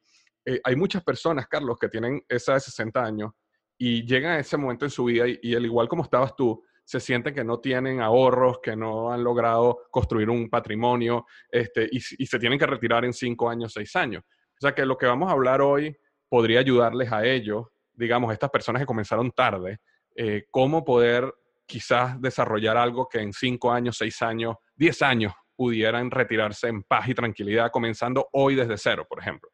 eh, 0.42 0.58
hay 0.64 0.74
muchas 0.74 1.04
personas, 1.04 1.46
Carlos, 1.48 1.76
que 1.78 1.90
tienen 1.90 2.24
esa 2.30 2.54
de 2.54 2.60
60 2.60 3.04
años 3.04 3.32
y 3.76 4.06
llegan 4.06 4.32
a 4.32 4.38
ese 4.38 4.56
momento 4.56 4.86
en 4.86 4.90
su 4.90 5.04
vida 5.04 5.28
y, 5.28 5.38
y 5.42 5.54
al 5.54 5.66
igual 5.66 5.86
como 5.86 6.04
estabas 6.04 6.34
tú, 6.34 6.64
se 6.82 6.98
sienten 6.98 7.34
que 7.34 7.44
no 7.44 7.60
tienen 7.60 8.00
ahorros, 8.00 8.60
que 8.62 8.74
no 8.74 9.12
han 9.12 9.22
logrado 9.22 9.80
construir 9.90 10.30
un 10.30 10.48
patrimonio 10.48 11.26
este, 11.50 11.90
y, 11.92 11.98
y 11.98 12.24
se 12.24 12.38
tienen 12.38 12.58
que 12.58 12.64
retirar 12.64 13.04
en 13.04 13.12
5 13.12 13.50
años, 13.50 13.74
6 13.74 13.96
años. 13.96 14.22
O 14.24 14.60
sea 14.62 14.74
que 14.74 14.86
lo 14.86 14.96
que 14.96 15.04
vamos 15.04 15.28
a 15.28 15.32
hablar 15.32 15.60
hoy 15.60 15.94
podría 16.30 16.60
ayudarles 16.60 17.12
a 17.12 17.26
ellos 17.26 17.66
digamos, 17.98 18.32
estas 18.32 18.50
personas 18.50 18.80
que 18.80 18.86
comenzaron 18.86 19.32
tarde, 19.32 19.80
eh, 20.14 20.46
cómo 20.50 20.84
poder 20.84 21.34
quizás 21.66 22.20
desarrollar 22.20 22.76
algo 22.76 23.08
que 23.08 23.20
en 23.20 23.32
cinco 23.32 23.72
años, 23.72 23.96
seis 23.98 24.22
años, 24.22 24.56
diez 24.74 25.02
años 25.02 25.32
pudieran 25.56 26.10
retirarse 26.10 26.68
en 26.68 26.84
paz 26.84 27.08
y 27.08 27.14
tranquilidad, 27.14 27.70
comenzando 27.72 28.28
hoy 28.32 28.54
desde 28.54 28.78
cero, 28.78 29.04
por 29.08 29.20
ejemplo. 29.20 29.50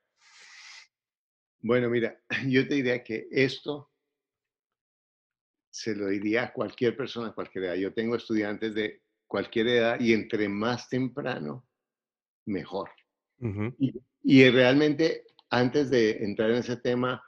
Bueno, 1.61 1.89
mira, 1.89 2.21
yo 2.47 2.69
te 2.69 2.75
diría 2.75 3.03
que 3.03 3.27
esto 3.31 3.91
se 5.71 5.97
lo 5.97 6.09
diría 6.09 6.45
a 6.45 6.53
cualquier 6.53 6.97
persona, 6.97 7.29
a 7.29 7.35
cualquier 7.35 7.65
edad. 7.65 7.75
Yo 7.75 7.95
tengo 7.95 8.15
estudiantes 8.15 8.75
de 8.75 9.03
cualquier 9.27 9.69
edad 9.69 9.99
y 9.99 10.13
entre 10.13 10.49
más 10.49 10.89
temprano, 10.89 11.67
mejor. 12.47 12.91
y 14.23 14.51
realmente, 14.51 15.25
antes 15.51 15.91
de 15.91 16.23
entrar 16.23 16.51
en 16.51 16.59
ese 16.59 16.77
tema, 16.77 17.23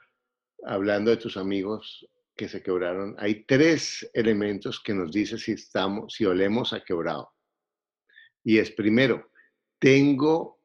hablando 0.65 1.11
de 1.11 1.17
tus 1.17 1.37
amigos 1.37 2.07
que 2.35 2.47
se 2.47 2.61
quebraron, 2.61 3.15
hay 3.17 3.43
tres 3.45 4.09
elementos 4.13 4.81
que 4.81 4.93
nos 4.93 5.11
dice 5.11 5.37
si 5.37 5.53
estamos, 5.53 6.13
si 6.13 6.25
olemos 6.25 6.73
a 6.73 6.83
quebrado. 6.83 7.33
Y 8.43 8.59
es 8.59 8.71
primero, 8.71 9.31
tengo 9.79 10.59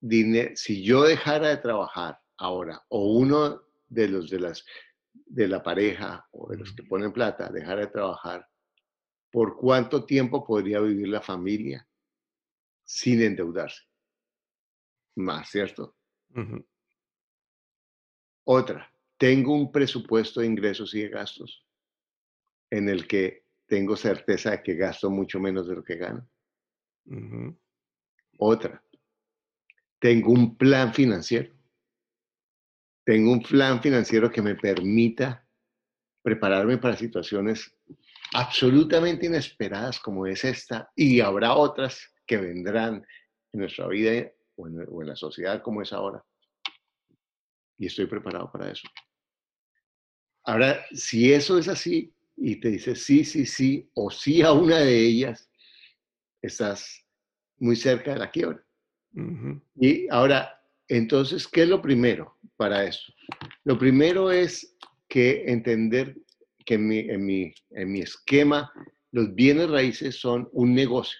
dinero, 0.00 0.50
si 0.56 0.82
yo 0.82 1.02
dejara 1.02 1.48
de 1.48 1.56
trabajar 1.58 2.20
ahora, 2.36 2.84
o 2.88 3.12
uno 3.16 3.62
de 3.88 4.08
los 4.08 4.28
de 4.28 4.40
las 4.40 4.64
de 5.12 5.48
la 5.48 5.62
pareja 5.62 6.26
o 6.32 6.50
de 6.50 6.58
los 6.58 6.72
que 6.72 6.82
ponen 6.82 7.12
plata 7.12 7.48
dejara 7.48 7.82
de 7.82 7.86
trabajar, 7.86 8.48
¿por 9.30 9.56
cuánto 9.56 10.04
tiempo 10.04 10.44
podría 10.44 10.80
vivir 10.80 11.08
la 11.08 11.20
familia 11.20 11.88
sin 12.84 13.22
endeudarse? 13.22 13.82
Más, 15.16 15.48
¿cierto? 15.48 15.96
Otra, 18.44 18.92
tengo 19.18 19.54
un 19.54 19.70
presupuesto 19.70 20.40
de 20.40 20.46
ingresos 20.46 20.94
y 20.94 21.02
de 21.02 21.08
gastos 21.08 21.66
en 22.70 22.88
el 22.88 23.06
que 23.06 23.44
tengo 23.66 23.96
certeza 23.96 24.50
de 24.50 24.62
que 24.62 24.74
gasto 24.74 25.10
mucho 25.10 25.40
menos 25.40 25.66
de 25.68 25.74
lo 25.74 25.84
que 25.84 25.96
gano. 25.96 26.28
Otra, 28.38 28.82
tengo 29.98 30.32
un 30.32 30.56
plan 30.56 30.92
financiero. 30.92 31.54
Tengo 33.04 33.32
un 33.32 33.42
plan 33.42 33.80
financiero 33.82 34.30
que 34.30 34.42
me 34.42 34.54
permita 34.54 35.46
prepararme 36.22 36.78
para 36.78 36.96
situaciones 36.96 37.74
absolutamente 38.32 39.26
inesperadas 39.26 40.00
como 40.00 40.26
es 40.26 40.44
esta 40.44 40.90
y 40.96 41.20
habrá 41.20 41.54
otras 41.54 42.14
que 42.26 42.38
vendrán 42.38 43.06
en 43.52 43.60
nuestra 43.60 43.86
vida 43.88 44.32
o 44.56 44.66
en, 44.66 45.06
la 45.06 45.16
sociedad 45.16 45.62
como 45.62 45.82
es 45.82 45.92
ahora. 45.92 46.24
Y 47.78 47.86
estoy 47.86 48.06
preparado 48.06 48.50
para 48.50 48.70
eso. 48.70 48.88
Ahora, 50.44 50.84
si 50.92 51.32
eso 51.32 51.58
es 51.58 51.68
así 51.68 52.12
y 52.36 52.56
te 52.56 52.70
dice 52.70 52.94
sí, 52.94 53.24
sí, 53.24 53.46
sí, 53.46 53.90
o 53.94 54.10
sí 54.10 54.42
a 54.42 54.52
una 54.52 54.78
de 54.78 54.98
ellas, 54.98 55.50
estás 56.42 57.04
muy 57.58 57.76
cerca 57.76 58.12
de 58.12 58.18
la 58.18 58.30
quiebra. 58.30 58.64
Y 59.76 60.08
ahora, 60.10 60.60
entonces, 60.88 61.46
¿qué 61.46 61.62
es 61.62 61.68
lo 61.68 61.80
primero 61.80 62.36
para 62.56 62.84
eso? 62.84 63.12
Lo 63.62 63.78
primero 63.78 64.30
es 64.30 64.76
que 65.08 65.44
entender 65.46 66.16
que 66.66 66.74
en 66.74 66.88
mi, 66.88 66.98
en 66.98 67.24
mi, 67.24 67.54
en 67.70 67.92
mi 67.92 68.00
esquema 68.00 68.72
los 69.12 69.34
bienes 69.34 69.70
raíces 69.70 70.16
son 70.16 70.48
un 70.52 70.74
negocio 70.74 71.18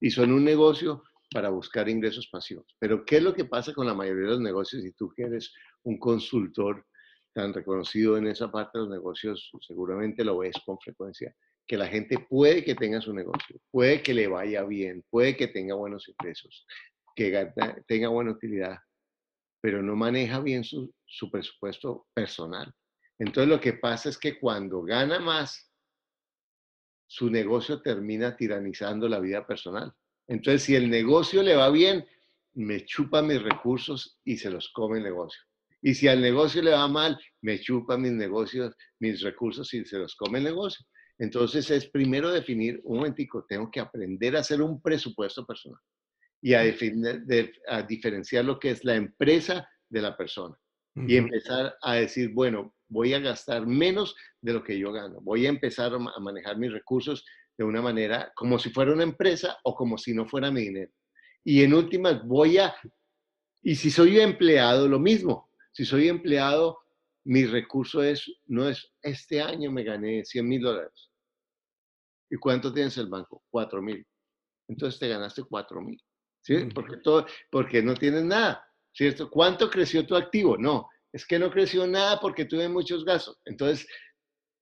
y 0.00 0.10
son 0.10 0.32
un 0.32 0.44
negocio 0.44 1.02
para 1.30 1.50
buscar 1.50 1.88
ingresos 1.88 2.28
pasivos. 2.28 2.74
Pero 2.78 3.04
¿qué 3.04 3.16
es 3.16 3.22
lo 3.22 3.34
que 3.34 3.44
pasa 3.44 3.72
con 3.72 3.86
la 3.86 3.94
mayoría 3.94 4.24
de 4.24 4.30
los 4.32 4.40
negocios? 4.40 4.82
Si 4.82 4.92
tú 4.92 5.12
eres 5.16 5.52
un 5.82 5.98
consultor 5.98 6.86
tan 7.34 7.52
reconocido 7.52 8.16
en 8.16 8.26
esa 8.26 8.50
parte 8.50 8.78
de 8.78 8.84
los 8.84 8.90
negocios, 8.90 9.50
seguramente 9.60 10.24
lo 10.24 10.38
ves 10.38 10.56
con 10.64 10.78
frecuencia, 10.78 11.34
que 11.66 11.76
la 11.76 11.86
gente 11.86 12.18
puede 12.28 12.64
que 12.64 12.74
tenga 12.74 13.00
su 13.00 13.12
negocio, 13.12 13.60
puede 13.70 14.02
que 14.02 14.14
le 14.14 14.26
vaya 14.26 14.64
bien, 14.64 15.04
puede 15.10 15.36
que 15.36 15.48
tenga 15.48 15.74
buenos 15.74 16.08
ingresos, 16.08 16.66
que 17.14 17.52
tenga 17.86 18.08
buena 18.08 18.32
utilidad, 18.32 18.78
pero 19.60 19.82
no 19.82 19.94
maneja 19.94 20.40
bien 20.40 20.64
su, 20.64 20.92
su 21.04 21.30
presupuesto 21.30 22.06
personal. 22.14 22.72
Entonces 23.18 23.48
lo 23.48 23.60
que 23.60 23.74
pasa 23.74 24.08
es 24.08 24.16
que 24.16 24.38
cuando 24.38 24.82
gana 24.82 25.18
más, 25.18 25.70
su 27.06 27.30
negocio 27.30 27.82
termina 27.82 28.36
tiranizando 28.36 29.08
la 29.08 29.18
vida 29.18 29.46
personal. 29.46 29.92
Entonces, 30.28 30.62
si 30.62 30.74
el 30.76 30.88
negocio 30.88 31.42
le 31.42 31.56
va 31.56 31.70
bien, 31.70 32.04
me 32.54 32.84
chupa 32.84 33.22
mis 33.22 33.42
recursos 33.42 34.18
y 34.24 34.36
se 34.36 34.50
los 34.50 34.70
come 34.70 34.98
el 34.98 35.04
negocio. 35.04 35.40
Y 35.80 35.94
si 35.94 36.08
al 36.08 36.20
negocio 36.20 36.60
le 36.62 36.72
va 36.72 36.88
mal, 36.88 37.18
me 37.40 37.60
chupa 37.60 37.96
mis 37.96 38.12
negocios, 38.12 38.74
mis 38.98 39.22
recursos 39.22 39.72
y 39.74 39.84
se 39.84 39.98
los 39.98 40.14
come 40.16 40.38
el 40.38 40.44
negocio. 40.44 40.84
Entonces 41.18 41.70
es 41.70 41.88
primero 41.88 42.30
definir, 42.30 42.80
un 42.84 42.98
momentico, 42.98 43.44
tengo 43.48 43.70
que 43.70 43.80
aprender 43.80 44.36
a 44.36 44.40
hacer 44.40 44.62
un 44.62 44.80
presupuesto 44.80 45.44
personal 45.44 45.80
y 46.40 46.54
a, 46.54 46.62
a 47.68 47.82
diferenciar 47.82 48.44
lo 48.44 48.58
que 48.58 48.70
es 48.70 48.84
la 48.84 48.94
empresa 48.94 49.68
de 49.88 50.02
la 50.02 50.16
persona. 50.16 50.56
Y 51.06 51.16
empezar 51.16 51.76
a 51.80 51.94
decir, 51.94 52.32
bueno, 52.34 52.74
voy 52.88 53.14
a 53.14 53.20
gastar 53.20 53.64
menos 53.64 54.16
de 54.40 54.52
lo 54.52 54.64
que 54.64 54.76
yo 54.76 54.90
gano. 54.90 55.20
Voy 55.20 55.46
a 55.46 55.48
empezar 55.48 55.92
a 55.94 56.20
manejar 56.20 56.58
mis 56.58 56.72
recursos 56.72 57.24
de 57.58 57.64
una 57.64 57.82
manera 57.82 58.32
como 58.36 58.58
si 58.58 58.70
fuera 58.70 58.92
una 58.92 59.02
empresa 59.02 59.58
o 59.64 59.74
como 59.74 59.98
si 59.98 60.14
no 60.14 60.26
fuera 60.26 60.50
mi 60.50 60.62
dinero. 60.62 60.92
Y 61.44 61.62
en 61.62 61.74
últimas, 61.74 62.24
voy 62.24 62.58
a, 62.58 62.74
y 63.62 63.74
si 63.74 63.90
soy 63.90 64.20
empleado, 64.20 64.88
lo 64.88 65.00
mismo. 65.00 65.50
Si 65.72 65.84
soy 65.84 66.08
empleado, 66.08 66.78
mi 67.24 67.44
recurso 67.44 68.02
es, 68.02 68.24
no 68.46 68.68
es, 68.68 68.92
este 69.02 69.42
año 69.42 69.70
me 69.70 69.82
gané 69.82 70.24
100 70.24 70.48
mil 70.48 70.62
dólares. 70.62 71.10
¿Y 72.30 72.36
cuánto 72.36 72.72
tienes 72.72 72.96
el 72.98 73.08
banco? 73.08 73.42
4 73.50 73.82
mil. 73.82 74.06
Entonces 74.68 75.00
te 75.00 75.08
ganaste 75.08 75.42
4 75.42 75.80
mil. 75.80 76.00
¿Sí? 76.42 76.68
Porque, 76.74 76.98
todo, 76.98 77.26
porque 77.50 77.82
no 77.82 77.94
tienes 77.94 78.24
nada. 78.24 78.64
¿Cierto? 78.92 79.30
¿Cuánto 79.30 79.68
creció 79.68 80.06
tu 80.06 80.16
activo? 80.16 80.56
No, 80.56 80.88
es 81.12 81.26
que 81.26 81.38
no 81.38 81.50
creció 81.50 81.86
nada 81.86 82.20
porque 82.20 82.44
tuve 82.44 82.68
muchos 82.68 83.04
gastos. 83.04 83.40
Entonces, 83.44 83.86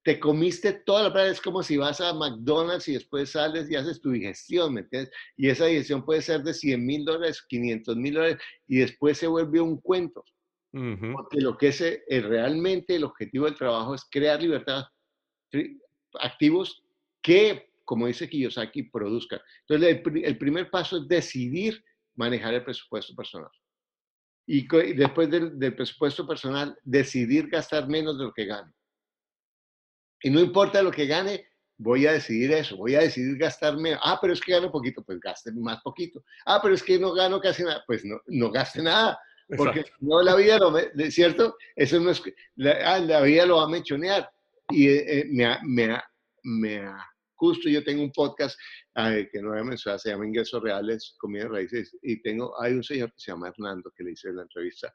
te 0.06 0.20
comiste 0.20 0.72
toda 0.72 1.02
la 1.02 1.12
plata, 1.12 1.30
es 1.32 1.40
como 1.40 1.64
si 1.64 1.76
vas 1.76 2.00
a 2.00 2.14
McDonald's 2.14 2.86
y 2.86 2.92
después 2.92 3.30
sales 3.30 3.68
y 3.68 3.74
haces 3.74 4.00
tu 4.00 4.12
digestión, 4.12 4.74
¿me 4.74 4.82
entiendes? 4.82 5.12
Y 5.36 5.48
esa 5.48 5.66
digestión 5.66 6.04
puede 6.04 6.22
ser 6.22 6.44
de 6.44 6.54
100 6.54 6.86
mil 6.86 7.04
dólares, 7.04 7.44
500 7.48 7.96
mil 7.96 8.14
dólares, 8.14 8.38
y 8.68 8.76
después 8.76 9.18
se 9.18 9.26
vuelve 9.26 9.60
un 9.60 9.80
cuento. 9.80 10.24
Porque 10.70 11.40
lo 11.40 11.58
que 11.58 11.68
es 11.68 11.80
eh, 11.80 12.02
realmente 12.20 12.94
el 12.94 13.02
objetivo 13.02 13.46
del 13.46 13.56
trabajo 13.56 13.96
es 13.96 14.04
crear 14.08 14.40
libertad, 14.40 14.84
activos 16.20 16.84
que, 17.20 17.72
como 17.84 18.06
dice 18.06 18.28
Kiyosaki, 18.28 18.84
produzcan. 18.84 19.40
Entonces, 19.66 20.02
el 20.22 20.38
primer 20.38 20.70
paso 20.70 20.98
es 20.98 21.08
decidir 21.08 21.82
manejar 22.14 22.54
el 22.54 22.62
presupuesto 22.62 23.12
personal 23.16 23.50
y, 24.46 24.66
después 24.94 25.28
del, 25.28 25.74
presupuesto 25.74 26.26
personal, 26.26 26.78
decidir 26.84 27.48
gastar 27.48 27.88
menos 27.88 28.16
de 28.18 28.24
lo 28.24 28.32
que 28.32 28.44
gane. 28.44 28.72
Y 30.22 30.30
no 30.30 30.40
importa 30.40 30.82
lo 30.82 30.90
que 30.90 31.06
gane, 31.06 31.46
voy 31.78 32.06
a 32.06 32.12
decidir 32.12 32.52
eso, 32.52 32.76
voy 32.76 32.94
a 32.94 33.00
decidir 33.00 33.36
gastar 33.36 33.76
menos. 33.76 34.00
Ah, 34.02 34.18
pero 34.20 34.32
es 34.32 34.40
que 34.40 34.52
gano 34.52 34.70
poquito, 34.70 35.02
pues 35.02 35.20
gaste 35.20 35.52
más 35.52 35.80
poquito. 35.82 36.24
Ah, 36.46 36.60
pero 36.62 36.74
es 36.74 36.82
que 36.82 36.98
no 36.98 37.12
gano 37.12 37.40
casi 37.40 37.62
nada, 37.62 37.82
pues 37.86 38.04
no, 38.04 38.20
no 38.26 38.50
gaste 38.50 38.82
nada. 38.82 39.18
Porque 39.56 39.84
no 40.00 40.22
la 40.22 40.34
vida 40.34 40.58
lo, 40.58 40.74
¿cierto? 41.08 41.56
Eso 41.76 42.00
no 42.00 42.10
es, 42.10 42.20
la, 42.56 42.94
ah, 42.94 42.98
la 42.98 43.20
vida 43.20 43.46
lo 43.46 43.58
va 43.58 43.64
a 43.64 43.68
mechonear. 43.68 44.28
Y 44.70 44.88
eh, 44.88 45.20
eh, 45.20 45.24
me, 45.30 45.56
me, 45.62 46.00
me, 46.42 46.90
justo 47.36 47.68
yo 47.68 47.84
tengo 47.84 48.02
un 48.02 48.10
podcast 48.10 48.58
que 48.94 49.40
no 49.40 49.50
voy 49.50 49.60
a 49.60 49.64
mencionar, 49.64 50.00
se 50.00 50.10
llama 50.10 50.26
Ingresos 50.26 50.62
Reales, 50.62 51.14
Comidas 51.18 51.50
Raíces, 51.50 51.96
y 52.02 52.20
tengo, 52.22 52.60
hay 52.60 52.72
un 52.72 52.82
señor 52.82 53.10
que 53.10 53.18
se 53.18 53.30
llama 53.30 53.48
Hernando, 53.48 53.92
que 53.94 54.02
le 54.02 54.12
hice 54.12 54.32
la 54.32 54.42
entrevista, 54.42 54.92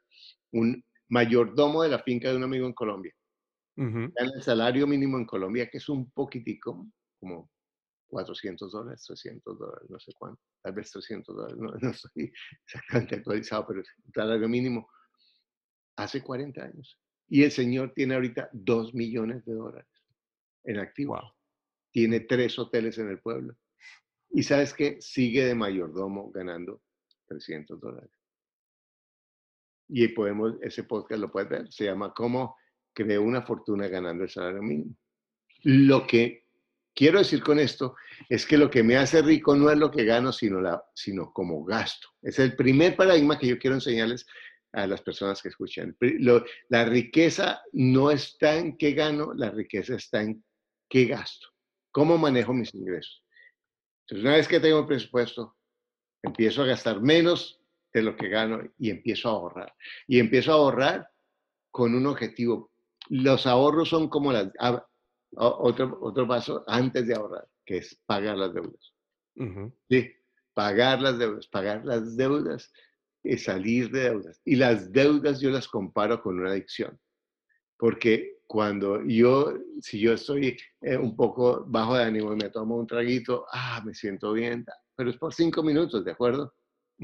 un 0.50 0.84
mayordomo 1.08 1.82
de 1.82 1.90
la 1.90 2.00
finca 2.00 2.28
de 2.28 2.36
un 2.36 2.42
amigo 2.42 2.66
en 2.66 2.72
Colombia. 2.72 3.14
El 3.76 4.42
salario 4.42 4.86
mínimo 4.86 5.18
en 5.18 5.26
Colombia, 5.26 5.68
que 5.70 5.78
es 5.78 5.88
un 5.88 6.10
poquitico, 6.10 6.86
como 7.18 7.50
400 8.08 8.70
dólares, 8.70 9.04
300 9.06 9.58
dólares, 9.58 9.88
no 9.88 9.98
sé 9.98 10.12
cuánto, 10.18 10.40
tal 10.62 10.74
vez 10.74 10.90
300 10.90 11.34
dólares, 11.34 11.58
no, 11.58 11.72
no 11.80 11.90
estoy 11.90 12.32
exactamente 12.66 13.16
actualizado, 13.16 13.66
pero 13.66 13.80
es 13.80 13.88
el 14.04 14.12
salario 14.12 14.48
mínimo 14.48 14.88
hace 15.96 16.22
40 16.22 16.62
años. 16.62 16.98
Y 17.28 17.44
el 17.44 17.50
señor 17.50 17.92
tiene 17.94 18.14
ahorita 18.14 18.50
2 18.52 18.92
millones 18.94 19.44
de 19.46 19.54
dólares 19.54 19.88
en 20.64 20.78
activo. 20.78 21.18
Tiene 21.90 22.20
tres 22.20 22.58
hoteles 22.58 22.98
en 22.98 23.08
el 23.08 23.20
pueblo. 23.20 23.56
Y 24.30 24.42
sabes 24.42 24.74
que 24.74 25.00
sigue 25.00 25.44
de 25.44 25.54
mayordomo 25.54 26.30
ganando 26.30 26.82
300 27.28 27.80
dólares. 27.80 28.10
Y 29.88 30.08
podemos, 30.08 30.54
ese 30.62 30.84
podcast 30.84 31.20
lo 31.20 31.30
puedes 31.30 31.50
ver, 31.50 31.72
se 31.72 31.84
llama 31.84 32.12
Cómo 32.14 32.56
creó 32.92 33.22
una 33.22 33.42
fortuna 33.42 33.88
ganando 33.88 34.24
el 34.24 34.30
salario 34.30 34.62
mínimo. 34.62 34.94
Lo 35.62 36.06
que 36.06 36.46
quiero 36.94 37.18
decir 37.18 37.42
con 37.42 37.58
esto 37.58 37.94
es 38.28 38.46
que 38.46 38.58
lo 38.58 38.70
que 38.70 38.82
me 38.82 38.96
hace 38.96 39.22
rico 39.22 39.54
no 39.54 39.70
es 39.70 39.78
lo 39.78 39.90
que 39.90 40.04
gano, 40.04 40.32
sino, 40.32 40.60
la, 40.60 40.82
sino 40.94 41.32
como 41.32 41.64
gasto. 41.64 42.08
Es 42.22 42.38
el 42.38 42.56
primer 42.56 42.96
paradigma 42.96 43.38
que 43.38 43.46
yo 43.46 43.58
quiero 43.58 43.76
enseñarles 43.76 44.26
a 44.72 44.86
las 44.86 45.02
personas 45.02 45.42
que 45.42 45.48
escuchan. 45.48 45.96
la 46.68 46.84
riqueza 46.84 47.62
no 47.72 48.10
está 48.10 48.56
en 48.56 48.76
qué 48.76 48.92
gano, 48.92 49.32
la 49.34 49.50
riqueza 49.50 49.96
está 49.96 50.22
en 50.22 50.42
qué 50.88 51.06
gasto. 51.06 51.48
¿Cómo 51.90 52.16
manejo 52.16 52.54
mis 52.54 52.74
ingresos? 52.74 53.22
Entonces, 54.02 54.24
una 54.24 54.36
vez 54.36 54.48
que 54.48 54.60
tengo 54.60 54.80
el 54.80 54.86
presupuesto, 54.86 55.56
empiezo 56.22 56.62
a 56.62 56.66
gastar 56.66 57.00
menos 57.00 57.60
de 57.92 58.02
lo 58.02 58.16
que 58.16 58.28
gano 58.28 58.62
y 58.78 58.90
empiezo 58.90 59.28
a 59.28 59.32
ahorrar. 59.32 59.74
Y 60.06 60.18
empiezo 60.18 60.52
a 60.52 60.54
ahorrar 60.54 61.08
con 61.70 61.94
un 61.94 62.06
objetivo. 62.06 62.71
Los 63.08 63.46
ahorros 63.46 63.88
son 63.88 64.08
como 64.08 64.32
las... 64.32 64.50
Ah, 64.58 64.86
otro, 65.34 65.98
otro 66.02 66.28
paso 66.28 66.62
antes 66.66 67.06
de 67.06 67.14
ahorrar, 67.14 67.48
que 67.64 67.78
es 67.78 67.98
pagar 68.06 68.36
las 68.36 68.52
deudas. 68.52 68.92
Sí, 69.88 70.10
pagar 70.52 71.00
las 71.00 71.18
deudas, 71.18 71.46
pagar 71.46 71.84
las 71.86 72.16
deudas 72.16 72.70
es 73.22 73.44
salir 73.44 73.90
de 73.90 74.10
deudas. 74.10 74.40
Y 74.44 74.56
las 74.56 74.92
deudas 74.92 75.40
yo 75.40 75.50
las 75.50 75.68
comparo 75.68 76.22
con 76.22 76.38
una 76.38 76.50
adicción. 76.50 76.98
Porque 77.78 78.40
cuando 78.46 79.02
yo, 79.06 79.54
si 79.80 79.98
yo 79.98 80.12
estoy 80.12 80.56
eh, 80.82 80.96
un 80.96 81.16
poco 81.16 81.64
bajo 81.66 81.96
de 81.96 82.04
ánimo 82.04 82.32
y 82.32 82.36
me 82.36 82.50
tomo 82.50 82.76
un 82.76 82.86
traguito, 82.86 83.46
ah, 83.50 83.82
me 83.84 83.94
siento 83.94 84.32
bien, 84.32 84.64
pero 84.94 85.10
es 85.10 85.16
por 85.16 85.32
cinco 85.32 85.62
minutos, 85.62 86.04
¿de 86.04 86.12
acuerdo? 86.12 86.54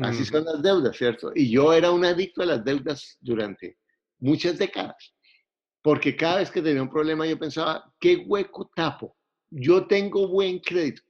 Así 0.01 0.25
son 0.25 0.45
las 0.45 0.63
deudas, 0.63 0.97
¿cierto? 0.97 1.33
Y 1.35 1.51
yo 1.51 1.73
era 1.73 1.91
un 1.91 2.05
adicto 2.05 2.43
a 2.43 2.47
las 2.47 2.65
deudas 2.65 3.17
durante 3.21 3.79
muchas 4.21 4.57
décadas, 4.57 5.15
porque 5.88 6.14
cada 6.14 6.40
vez 6.40 6.51
que 6.51 6.61
tenía 6.61 6.83
un 6.83 6.90
problema 6.90 7.27
yo 7.27 7.38
pensaba, 7.38 7.90
¿qué 7.98 8.16
hueco 8.16 8.70
tapo? 8.77 9.16
Yo 9.48 9.87
tengo 9.87 10.29
buen 10.29 10.59
crédito. 10.59 11.01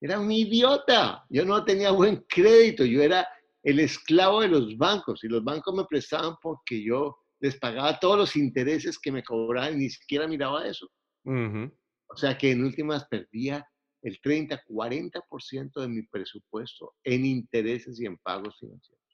Era 0.00 0.20
un 0.20 0.30
idiota, 0.30 1.24
yo 1.28 1.44
no 1.44 1.64
tenía 1.64 1.90
buen 1.90 2.24
crédito, 2.28 2.84
yo 2.84 3.02
era 3.02 3.26
el 3.64 3.80
esclavo 3.80 4.42
de 4.42 4.46
los 4.46 4.78
bancos 4.78 5.24
y 5.24 5.26
los 5.26 5.42
bancos 5.42 5.74
me 5.74 5.86
prestaban 5.86 6.36
porque 6.40 6.84
yo 6.84 7.18
les 7.40 7.58
pagaba 7.58 7.98
todos 7.98 8.16
los 8.16 8.36
intereses 8.36 8.96
que 8.96 9.10
me 9.10 9.24
cobraban 9.24 9.74
y 9.74 9.78
ni 9.78 9.90
siquiera 9.90 10.28
miraba 10.28 10.68
eso. 10.68 10.88
O 11.24 12.16
sea 12.16 12.38
que 12.38 12.52
en 12.52 12.62
últimas 12.62 13.08
perdía 13.08 13.68
el 14.02 14.20
30, 14.20 14.62
40% 14.68 15.80
de 15.80 15.88
mi 15.88 16.02
presupuesto 16.06 16.94
en 17.02 17.26
intereses 17.26 17.98
y 18.00 18.06
en 18.06 18.16
pagos 18.18 18.56
financieros. 18.60 19.04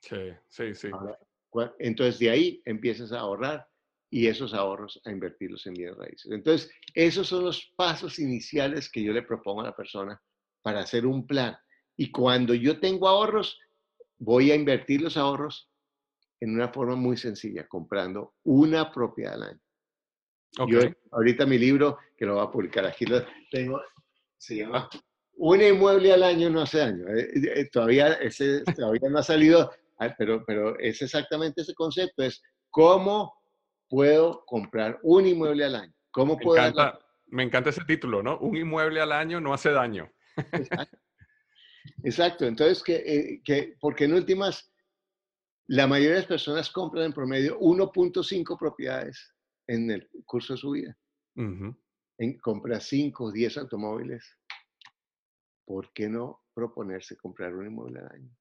Sí, 0.00 0.32
sí, 0.48 0.74
sí. 0.74 0.90
entonces 1.78 2.18
de 2.18 2.30
ahí 2.30 2.62
empiezas 2.64 3.12
a 3.12 3.20
ahorrar 3.20 3.64
y 4.10 4.28
esos 4.28 4.54
ahorros 4.54 5.00
a 5.04 5.10
invertirlos 5.10 5.66
en 5.66 5.74
bienes 5.74 5.96
raíces. 5.96 6.30
Entonces, 6.30 6.70
esos 6.94 7.28
son 7.28 7.44
los 7.44 7.72
pasos 7.76 8.18
iniciales 8.18 8.90
que 8.90 9.02
yo 9.02 9.12
le 9.12 9.22
propongo 9.22 9.62
a 9.62 9.64
la 9.64 9.76
persona 9.76 10.20
para 10.62 10.80
hacer 10.80 11.06
un 11.06 11.26
plan. 11.26 11.56
Y 11.96 12.10
cuando 12.10 12.54
yo 12.54 12.78
tengo 12.78 13.08
ahorros, 13.08 13.58
voy 14.18 14.50
a 14.50 14.54
invertir 14.54 15.00
los 15.00 15.16
ahorros 15.16 15.70
en 16.40 16.54
una 16.54 16.68
forma 16.68 16.96
muy 16.96 17.16
sencilla, 17.16 17.66
comprando 17.66 18.34
una 18.44 18.92
propiedad 18.92 19.34
al 19.34 19.42
año. 19.42 19.60
Yo, 20.68 20.80
ahorita 21.10 21.44
mi 21.44 21.58
libro, 21.58 21.98
que 22.16 22.24
lo 22.24 22.34
voy 22.34 22.44
a 22.44 22.50
publicar 22.50 22.86
aquí, 22.86 23.04
lo 23.04 23.22
tengo, 23.50 23.80
se 24.38 24.56
llama 24.56 24.88
Un 25.34 25.60
inmueble 25.60 26.12
al 26.12 26.22
año 26.22 26.48
no 26.48 26.62
hace 26.62 26.78
daño. 26.78 27.06
Eh, 27.08 27.30
eh, 27.34 27.68
todavía, 27.70 28.14
ese, 28.14 28.62
todavía 28.74 29.10
no 29.10 29.18
ha 29.18 29.22
salido, 29.22 29.70
ah, 29.98 30.14
pero, 30.16 30.44
pero 30.46 30.78
es 30.78 31.02
exactamente 31.02 31.60
ese 31.60 31.74
concepto, 31.74 32.22
es 32.22 32.42
cómo 32.70 33.35
puedo 33.88 34.44
comprar 34.46 34.98
un 35.02 35.26
inmueble 35.26 35.64
al 35.64 35.74
año. 35.76 35.94
¿Cómo 36.10 36.36
me 36.36 36.42
puedo 36.42 36.58
encanta, 36.58 36.98
me 37.26 37.42
encanta 37.42 37.70
ese 37.70 37.84
título, 37.84 38.22
¿no? 38.22 38.38
Un 38.38 38.56
inmueble 38.56 39.00
al 39.00 39.12
año 39.12 39.40
no 39.40 39.52
hace 39.52 39.70
daño. 39.70 40.10
Exacto. 42.04 42.46
Entonces, 42.46 42.82
que, 42.82 42.94
eh, 42.96 43.42
que, 43.44 43.76
porque 43.80 44.04
en 44.04 44.14
últimas, 44.14 44.72
la 45.68 45.86
mayoría 45.86 46.14
de 46.14 46.20
las 46.20 46.26
personas 46.26 46.70
compran 46.70 47.06
en 47.06 47.12
promedio 47.12 47.58
1.5 47.60 48.58
propiedades 48.58 49.34
en 49.66 49.90
el 49.90 50.08
curso 50.24 50.54
de 50.54 50.58
su 50.58 50.70
vida. 50.70 50.96
en, 51.36 52.38
compra 52.38 52.80
5 52.80 53.24
o 53.24 53.32
10 53.32 53.58
automóviles. 53.58 54.38
¿Por 55.64 55.92
qué 55.92 56.08
no 56.08 56.44
proponerse 56.54 57.16
comprar 57.16 57.54
un 57.54 57.66
inmueble 57.66 58.00
al 58.00 58.12
año? 58.12 58.36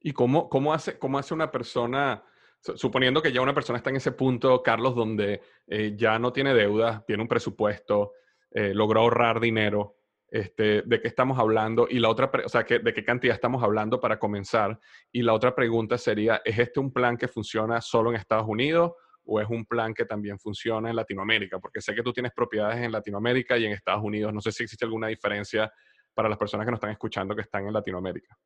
¿Y 0.00 0.12
cómo, 0.12 0.48
cómo, 0.48 0.72
hace, 0.74 0.98
cómo 0.98 1.18
hace 1.18 1.34
una 1.34 1.50
persona, 1.50 2.24
suponiendo 2.60 3.22
que 3.22 3.32
ya 3.32 3.40
una 3.40 3.54
persona 3.54 3.78
está 3.78 3.90
en 3.90 3.96
ese 3.96 4.12
punto, 4.12 4.62
Carlos, 4.62 4.94
donde 4.94 5.40
eh, 5.66 5.94
ya 5.96 6.18
no 6.18 6.32
tiene 6.32 6.54
deuda, 6.54 7.04
tiene 7.06 7.22
un 7.22 7.28
presupuesto, 7.28 8.12
eh, 8.50 8.74
logró 8.74 9.00
ahorrar 9.00 9.40
dinero, 9.40 9.96
este, 10.30 10.82
de 10.82 11.00
qué 11.00 11.08
estamos 11.08 11.38
hablando 11.38 11.86
y 11.88 11.98
la 11.98 12.10
otra, 12.10 12.30
o 12.44 12.48
sea, 12.48 12.62
de 12.62 12.94
qué 12.94 13.04
cantidad 13.04 13.34
estamos 13.34 13.62
hablando 13.62 14.00
para 14.00 14.18
comenzar. 14.18 14.78
Y 15.10 15.22
la 15.22 15.32
otra 15.32 15.54
pregunta 15.54 15.96
sería, 15.96 16.42
¿es 16.44 16.58
este 16.58 16.80
un 16.80 16.92
plan 16.92 17.16
que 17.16 17.28
funciona 17.28 17.80
solo 17.80 18.10
en 18.10 18.16
Estados 18.16 18.46
Unidos 18.46 18.92
o 19.24 19.40
es 19.40 19.48
un 19.48 19.64
plan 19.64 19.94
que 19.94 20.04
también 20.04 20.38
funciona 20.38 20.90
en 20.90 20.96
Latinoamérica? 20.96 21.58
Porque 21.58 21.80
sé 21.80 21.94
que 21.94 22.02
tú 22.02 22.12
tienes 22.12 22.32
propiedades 22.32 22.78
en 22.78 22.92
Latinoamérica 22.92 23.56
y 23.56 23.64
en 23.64 23.72
Estados 23.72 24.04
Unidos. 24.04 24.34
No 24.34 24.40
sé 24.40 24.52
si 24.52 24.64
existe 24.64 24.84
alguna 24.84 25.08
diferencia 25.08 25.72
para 26.12 26.28
las 26.28 26.36
personas 26.36 26.66
que 26.66 26.72
nos 26.72 26.78
están 26.78 26.90
escuchando 26.90 27.34
que 27.34 27.42
están 27.42 27.66
en 27.66 27.72
Latinoamérica. 27.72 28.36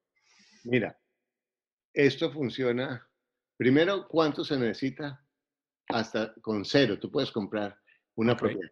Mira, 0.65 0.97
esto 1.93 2.31
funciona. 2.31 3.09
Primero, 3.57 4.07
¿cuánto 4.09 4.45
se 4.45 4.59
necesita? 4.59 5.25
Hasta 5.89 6.35
con 6.41 6.65
cero. 6.65 6.99
Tú 6.99 7.11
puedes 7.11 7.31
comprar 7.31 7.77
una 8.15 8.37
propiedad. 8.37 8.71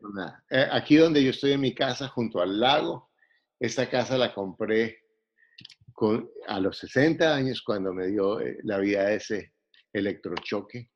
Eh, 0.50 0.66
aquí 0.70 0.96
donde 0.96 1.22
yo 1.22 1.30
estoy 1.30 1.52
en 1.52 1.60
mi 1.60 1.74
casa, 1.74 2.08
junto 2.08 2.40
al 2.40 2.58
lago, 2.58 3.10
esta 3.58 3.88
casa 3.88 4.16
la 4.16 4.34
compré 4.34 5.04
con, 5.92 6.30
a 6.46 6.60
los 6.60 6.78
60 6.78 7.34
años 7.34 7.62
cuando 7.62 7.92
me 7.92 8.06
dio 8.06 8.40
eh, 8.40 8.58
la 8.62 8.78
vida 8.78 9.12
ese 9.12 9.52
electrochoque. 9.92 10.90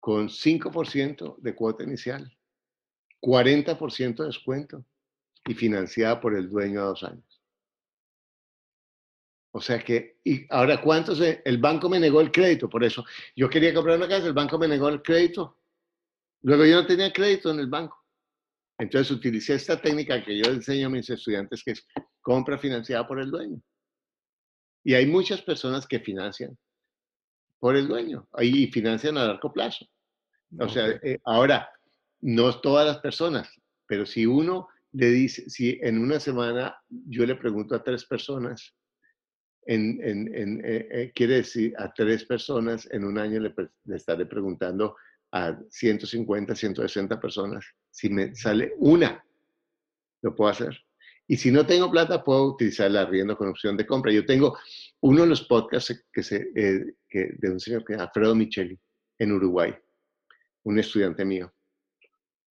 Con 0.00 0.28
5% 0.28 1.36
de 1.38 1.54
cuota 1.54 1.84
inicial, 1.84 2.30
40% 3.20 4.16
de 4.16 4.26
descuento 4.26 4.84
y 5.46 5.54
financiada 5.54 6.20
por 6.20 6.34
el 6.34 6.48
dueño 6.48 6.80
a 6.80 6.84
dos 6.84 7.02
años. 7.02 7.27
O 9.50 9.60
sea 9.60 9.78
que, 9.78 10.18
y 10.24 10.46
ahora, 10.50 10.80
¿cuántos? 10.80 11.20
El 11.20 11.58
banco 11.58 11.88
me 11.88 11.98
negó 11.98 12.20
el 12.20 12.30
crédito, 12.30 12.68
por 12.68 12.84
eso 12.84 13.04
yo 13.34 13.48
quería 13.48 13.72
comprar 13.74 13.96
una 13.96 14.08
casa, 14.08 14.26
el 14.26 14.34
banco 14.34 14.58
me 14.58 14.68
negó 14.68 14.88
el 14.88 15.02
crédito 15.02 15.58
Luego 16.42 16.64
yo 16.64 16.76
no 16.76 16.86
tenía 16.86 17.12
crédito 17.12 17.50
en 17.50 17.60
el 17.60 17.66
banco. 17.66 17.96
Entonces 18.78 19.10
utilicé 19.10 19.54
esta 19.54 19.80
técnica 19.80 20.22
que 20.24 20.38
yo 20.38 20.50
enseño 20.50 20.86
a 20.86 20.90
mis 20.90 21.10
estudiantes, 21.10 21.62
que 21.64 21.72
es 21.72 21.86
compra 22.20 22.58
financiada 22.58 23.06
por 23.06 23.20
el 23.20 23.30
dueño. 23.30 23.60
Y 24.84 24.94
hay 24.94 25.06
muchas 25.06 25.42
personas 25.42 25.86
que 25.86 25.98
financian 25.98 26.56
por 27.58 27.76
el 27.76 27.88
dueño 27.88 28.28
y 28.38 28.68
financian 28.68 29.18
a 29.18 29.24
largo 29.24 29.52
plazo. 29.52 29.84
O 30.60 30.68
sea, 30.68 30.88
eh, 31.02 31.18
ahora, 31.24 31.68
no 32.20 32.60
todas 32.60 32.86
las 32.86 32.98
personas, 32.98 33.50
pero 33.86 34.06
si 34.06 34.24
uno 34.24 34.68
le 34.92 35.08
dice, 35.10 35.50
si 35.50 35.78
en 35.82 35.98
una 35.98 36.20
semana 36.20 36.80
yo 36.88 37.26
le 37.26 37.34
pregunto 37.34 37.74
a 37.74 37.82
tres 37.82 38.04
personas, 38.06 38.74
en, 39.66 40.00
eh, 40.64 40.88
eh, 40.90 41.12
quiere 41.14 41.36
decir 41.36 41.74
a 41.78 41.92
tres 41.92 42.24
personas 42.24 42.88
en 42.90 43.04
un 43.04 43.18
año 43.18 43.40
le, 43.40 43.54
le 43.84 43.96
estaré 43.96 44.24
preguntando 44.26 44.96
a 45.32 45.58
150, 45.68 46.54
160 46.54 47.20
personas. 47.20 47.64
Si 47.90 48.08
me 48.08 48.34
sale 48.34 48.74
una, 48.78 49.22
lo 50.22 50.34
puedo 50.34 50.50
hacer. 50.50 50.78
Y 51.26 51.36
si 51.36 51.50
no 51.50 51.66
tengo 51.66 51.90
plata, 51.90 52.24
puedo 52.24 52.46
utilizar 52.46 52.90
la 52.90 53.02
arriendo 53.02 53.36
con 53.36 53.48
opción 53.48 53.76
de 53.76 53.86
compra. 53.86 54.10
Yo 54.10 54.24
tengo 54.24 54.56
uno 55.00 55.22
de 55.22 55.28
los 55.28 55.42
podcasts 55.42 56.06
que 56.10 56.22
se, 56.22 56.50
eh, 56.56 56.94
que, 57.06 57.34
de 57.38 57.50
un 57.50 57.60
señor 57.60 57.84
que 57.84 57.94
es 57.94 58.00
Alfredo 58.00 58.34
Micheli, 58.34 58.78
en 59.18 59.32
Uruguay, 59.32 59.74
un 60.62 60.78
estudiante 60.78 61.26
mío. 61.26 61.52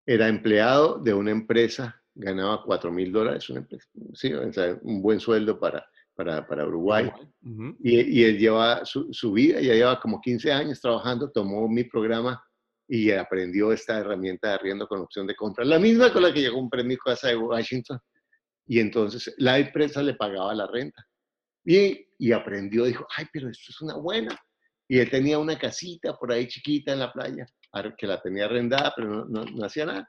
Era 0.05 0.29
empleado 0.29 0.99
de 0.99 1.15
una 1.15 1.31
empresa, 1.31 2.03
ganaba 2.15 2.63
4 2.65 2.93
mil 2.93 3.13
dólares, 3.13 3.51
sí, 4.15 4.33
un 4.83 5.03
buen 5.03 5.21
sueldo 5.21 5.59
para, 5.59 5.89
para, 6.17 6.47
para 6.47 6.67
Uruguay. 6.67 7.11
y, 7.81 8.21
y, 8.21 8.25
él 8.25 8.39
lleva 8.39 8.85
su, 8.85 9.13
su, 9.13 9.33
vida, 9.33 9.61
ya 9.61 9.75
lleva 9.75 10.01
como 10.01 10.21
15 10.21 10.51
años 10.51 10.81
trabajando, 10.81 11.31
tomó 11.31 11.69
mi 11.69 11.85
programa 11.85 12.43
y 12.89 13.11
aprendió 13.11 13.73
esta 13.73 13.99
herramienta 13.99 14.49
de 14.49 14.55
arriendo 14.55 14.89
con 14.89 15.01
opción 15.01 15.27
de 15.27 15.37
compra, 15.37 15.65
la 15.65 15.79
misma 15.79 16.13
con 16.13 16.23
la 16.23 16.33
que 16.33 16.41
llegó 16.41 16.59
un 16.59 16.71
premio 16.71 16.97
casa 16.99 17.29
de 17.29 17.37
Washington. 17.37 17.99
Y 18.67 18.81
entonces 18.81 19.33
la 19.39 19.59
empresa 19.59 20.03
le 20.03 20.15
pagaba 20.15 20.55
la 20.55 20.67
renta. 20.67 21.07
Y, 21.65 22.07
y 22.19 22.33
aprendió, 22.33 22.85
dijo, 22.85 23.07
ay, 23.17 23.27
pero 23.33 23.49
esto 23.49 23.71
es 23.71 23.81
una 23.81 23.97
buena. 23.97 24.37
Y 24.89 24.99
él 24.99 25.11
tenía 25.11 25.39
una 25.39 25.59
casita 25.59 26.17
por 26.17 26.33
ahí 26.33 26.47
chiquita 26.47 26.93
en 26.93 27.01
la 27.01 27.13
playa, 27.13 27.47
que 27.99 28.07
la 28.07 28.21
tenía 28.21 28.45
arrendada, 28.45 28.93
pero 28.97 29.25
no, 29.27 29.45
no, 29.45 29.65
hacía 29.65 29.87
nada. 29.87 30.09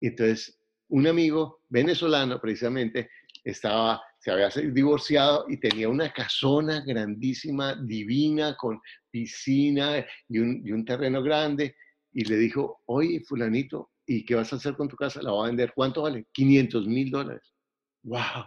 Y 0.00 0.08
entonces 0.08 0.58
un 0.88 1.06
amigo 1.06 1.60
venezolano 1.68 2.40
precisamente 2.40 3.10
estaba, 3.50 4.02
se 4.18 4.30
había 4.30 4.48
divorciado 4.48 5.46
y 5.48 5.58
tenía 5.58 5.88
una 5.88 6.12
casona 6.12 6.82
grandísima, 6.84 7.74
divina, 7.74 8.56
con 8.56 8.80
piscina 9.10 10.04
y 10.28 10.38
un, 10.38 10.84
terreno 10.84 11.22
grande. 11.22 11.76
Y 12.12 12.24
le 12.24 12.36
dijo, 12.36 12.82
oye, 12.86 13.22
fulanito, 13.26 13.92
¿y 14.06 14.24
qué 14.24 14.34
vas 14.34 14.52
a 14.52 14.56
hacer 14.56 14.74
con 14.74 14.88
tu 14.88 14.96
casa? 14.96 15.22
La 15.22 15.30
voy 15.30 15.44
a 15.44 15.48
vender. 15.48 15.72
¿Cuánto 15.74 16.02
vale? 16.02 16.26
500 16.32 16.86
mil 16.86 17.10
dólares. 17.10 17.54
¡Wow! 18.02 18.44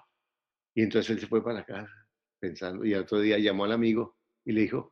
Y 0.75 0.83
entonces 0.83 1.09
él 1.11 1.19
se 1.19 1.27
fue 1.27 1.43
para 1.43 1.59
la 1.59 1.65
casa 1.65 1.91
pensando. 2.39 2.85
Y 2.85 2.93
otro 2.93 3.19
día 3.19 3.37
llamó 3.37 3.65
al 3.65 3.71
amigo 3.71 4.17
y 4.45 4.51
le 4.51 4.61
dijo, 4.61 4.91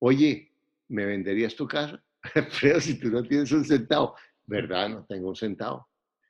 oye, 0.00 0.52
¿me 0.88 1.06
venderías 1.06 1.54
tu 1.54 1.66
casa? 1.66 2.02
Pero 2.60 2.80
si 2.80 2.98
tú 2.98 3.10
no 3.10 3.22
tienes 3.22 3.50
un 3.52 3.64
centavo. 3.64 4.14
¿Verdad? 4.46 4.88
No 4.88 5.04
tengo 5.06 5.28
un 5.28 5.36
centavo. 5.36 5.88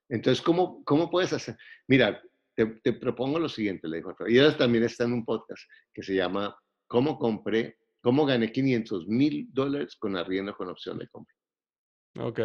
Entonces, 0.08 0.42
¿cómo, 0.42 0.82
cómo 0.84 1.10
puedes 1.10 1.32
hacer? 1.32 1.56
Mira, 1.86 2.20
te, 2.66 2.92
propongo 2.94 3.38
lo 3.38 3.48
siguiente, 3.48 3.88
le 3.88 3.98
dijo. 3.98 4.14
Y 4.26 4.38
ella 4.38 4.56
también 4.56 4.84
está 4.84 5.04
en 5.04 5.12
un 5.12 5.24
podcast 5.24 5.62
que 5.92 6.02
se 6.02 6.14
llama 6.14 6.56
¿Cómo 6.86 7.18
compré, 7.18 7.78
cómo 8.00 8.26
gané 8.26 8.50
500 8.50 9.06
mil 9.06 9.48
dólares 9.52 9.96
con 9.96 10.16
arriendo 10.16 10.54
con 10.56 10.68
opción 10.68 10.98
de 10.98 11.08
compra? 11.08 11.34
Ok. 12.18 12.40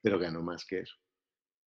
Pero 0.00 0.18
ganó 0.18 0.42
más 0.42 0.64
que 0.64 0.80
eso. 0.80 0.94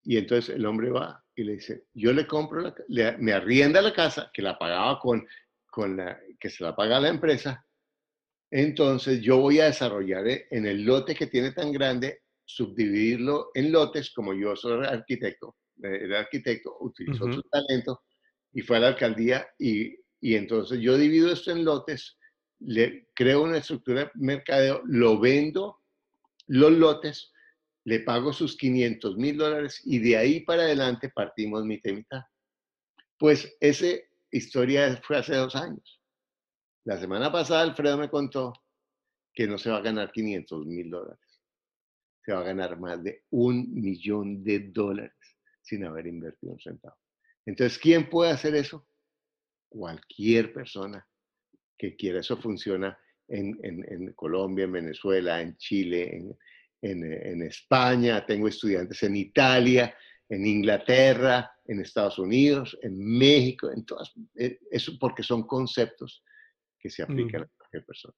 Y 0.03 0.17
entonces 0.17 0.55
el 0.55 0.65
hombre 0.65 0.91
va 0.91 1.23
y 1.35 1.43
le 1.43 1.53
dice, 1.53 1.85
yo 1.93 2.13
le 2.13 2.27
compro, 2.27 2.73
la, 2.87 3.17
me 3.17 3.33
arrienda 3.33 3.81
la 3.81 3.93
casa, 3.93 4.29
que 4.33 4.41
la 4.41 4.57
pagaba 4.57 4.99
con, 4.99 5.25
con 5.65 5.97
la, 5.97 6.19
que 6.39 6.49
se 6.49 6.63
la 6.63 6.75
paga 6.75 6.99
la 6.99 7.09
empresa, 7.09 7.65
entonces 8.51 9.21
yo 9.21 9.39
voy 9.39 9.59
a 9.59 9.65
desarrollar 9.65 10.27
eh, 10.27 10.45
en 10.51 10.67
el 10.67 10.83
lote 10.83 11.15
que 11.15 11.27
tiene 11.27 11.51
tan 11.51 11.71
grande, 11.71 12.21
subdividirlo 12.45 13.49
en 13.53 13.71
lotes, 13.71 14.13
como 14.13 14.33
yo 14.33 14.55
soy 14.55 14.85
arquitecto, 14.85 15.55
era 15.83 16.19
arquitecto, 16.19 16.77
utilizó 16.79 17.31
su 17.31 17.41
talento 17.43 18.03
y 18.53 18.61
fue 18.61 18.77
a 18.77 18.81
la 18.81 18.87
alcaldía 18.89 19.47
y, 19.59 19.95
y, 20.19 20.35
entonces 20.35 20.79
yo 20.79 20.97
divido 20.97 21.31
esto 21.31 21.51
en 21.51 21.65
lotes, 21.65 22.17
le 22.59 23.09
creo 23.13 23.43
una 23.43 23.57
estructura 23.57 24.05
de 24.05 24.11
mercadeo, 24.15 24.81
lo 24.85 25.19
vendo 25.19 25.81
los 26.47 26.71
lotes, 26.71 27.31
le 27.85 27.99
pago 27.99 28.31
sus 28.31 28.55
500 28.55 29.17
mil 29.17 29.37
dólares 29.37 29.81
y 29.83 29.99
de 29.99 30.17
ahí 30.17 30.39
para 30.41 30.63
adelante 30.63 31.09
partimos 31.09 31.65
mitad 31.65 31.89
y 31.89 31.95
mitad. 31.95 32.21
Pues 33.17 33.55
esa 33.59 33.87
historia 34.31 34.99
fue 35.03 35.17
hace 35.17 35.35
dos 35.35 35.55
años. 35.55 36.01
La 36.85 36.97
semana 36.97 37.31
pasada 37.31 37.61
Alfredo 37.61 37.97
me 37.97 38.09
contó 38.09 38.53
que 39.33 39.47
no 39.47 39.57
se 39.57 39.69
va 39.69 39.77
a 39.77 39.81
ganar 39.81 40.11
500 40.11 40.65
mil 40.65 40.89
dólares, 40.89 41.41
se 42.23 42.33
va 42.33 42.41
a 42.41 42.43
ganar 42.43 42.79
más 42.79 43.03
de 43.03 43.23
un 43.31 43.73
millón 43.73 44.43
de 44.43 44.59
dólares 44.59 45.22
sin 45.63 45.85
haber 45.85 46.05
invertido 46.05 46.53
un 46.53 46.59
centavo. 46.59 46.97
Entonces, 47.45 47.79
¿quién 47.79 48.09
puede 48.09 48.31
hacer 48.31 48.53
eso? 48.55 48.87
Cualquier 49.69 50.53
persona 50.53 51.07
que 51.77 51.95
quiera. 51.95 52.19
Eso 52.19 52.37
funciona 52.37 52.97
en, 53.27 54.13
Colombia, 54.13 54.65
en 54.65 54.71
Venezuela, 54.73 55.41
en 55.41 55.57
Chile, 55.57 56.35
en, 56.81 57.41
España. 57.41 58.25
Tengo 58.25 58.47
estudiantes 58.47 59.01
en 59.03 59.15
Italia 59.15 59.95
en 60.29 60.45
Inglaterra, 60.45 61.51
en 61.65 61.81
Estados 61.81 62.17
Unidos, 62.19 62.77
en 62.81 62.97
México, 62.97 63.69
en 63.71 63.85
todas. 63.85 64.13
eh, 64.35 64.59
Eso 64.71 64.93
porque 64.99 65.23
son 65.23 65.45
conceptos 65.45 66.23
que 66.79 66.89
se 66.89 67.03
aplican 67.03 67.41
Ujú. 67.41 67.51
a 67.51 67.57
cualquier 67.57 67.85
persona. 67.85 68.15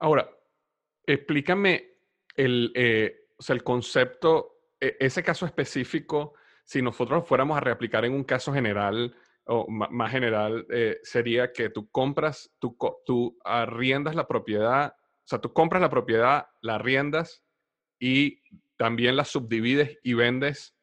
Ahora, 0.00 0.28
explícame 1.06 1.94
el, 2.36 2.72
eh, 2.74 3.21
o 3.42 3.44
sea, 3.44 3.56
el 3.56 3.64
concepto, 3.64 4.60
e- 4.78 4.96
ese 5.00 5.20
caso 5.24 5.46
específico, 5.46 6.34
si 6.62 6.80
nosotros 6.80 7.26
fuéramos 7.26 7.56
a 7.56 7.60
reaplicar 7.60 8.04
en 8.04 8.12
un 8.12 8.22
caso 8.22 8.52
general 8.52 9.16
o 9.46 9.66
más 9.68 10.12
general, 10.12 10.64
eh, 10.70 11.00
sería 11.02 11.52
que 11.52 11.68
tú 11.68 11.90
compras, 11.90 12.54
tú, 12.60 12.76
tú 13.04 13.36
arriendas 13.44 14.14
la 14.14 14.28
propiedad, 14.28 14.94
o 14.94 15.24
sea, 15.26 15.40
tú 15.40 15.52
compras 15.52 15.82
la 15.82 15.90
propiedad, 15.90 16.46
la 16.60 16.76
arriendas 16.76 17.42
y 17.98 18.40
también 18.76 19.16
la 19.16 19.24
subdivides 19.24 19.98
y 20.04 20.14
vendes 20.14 20.76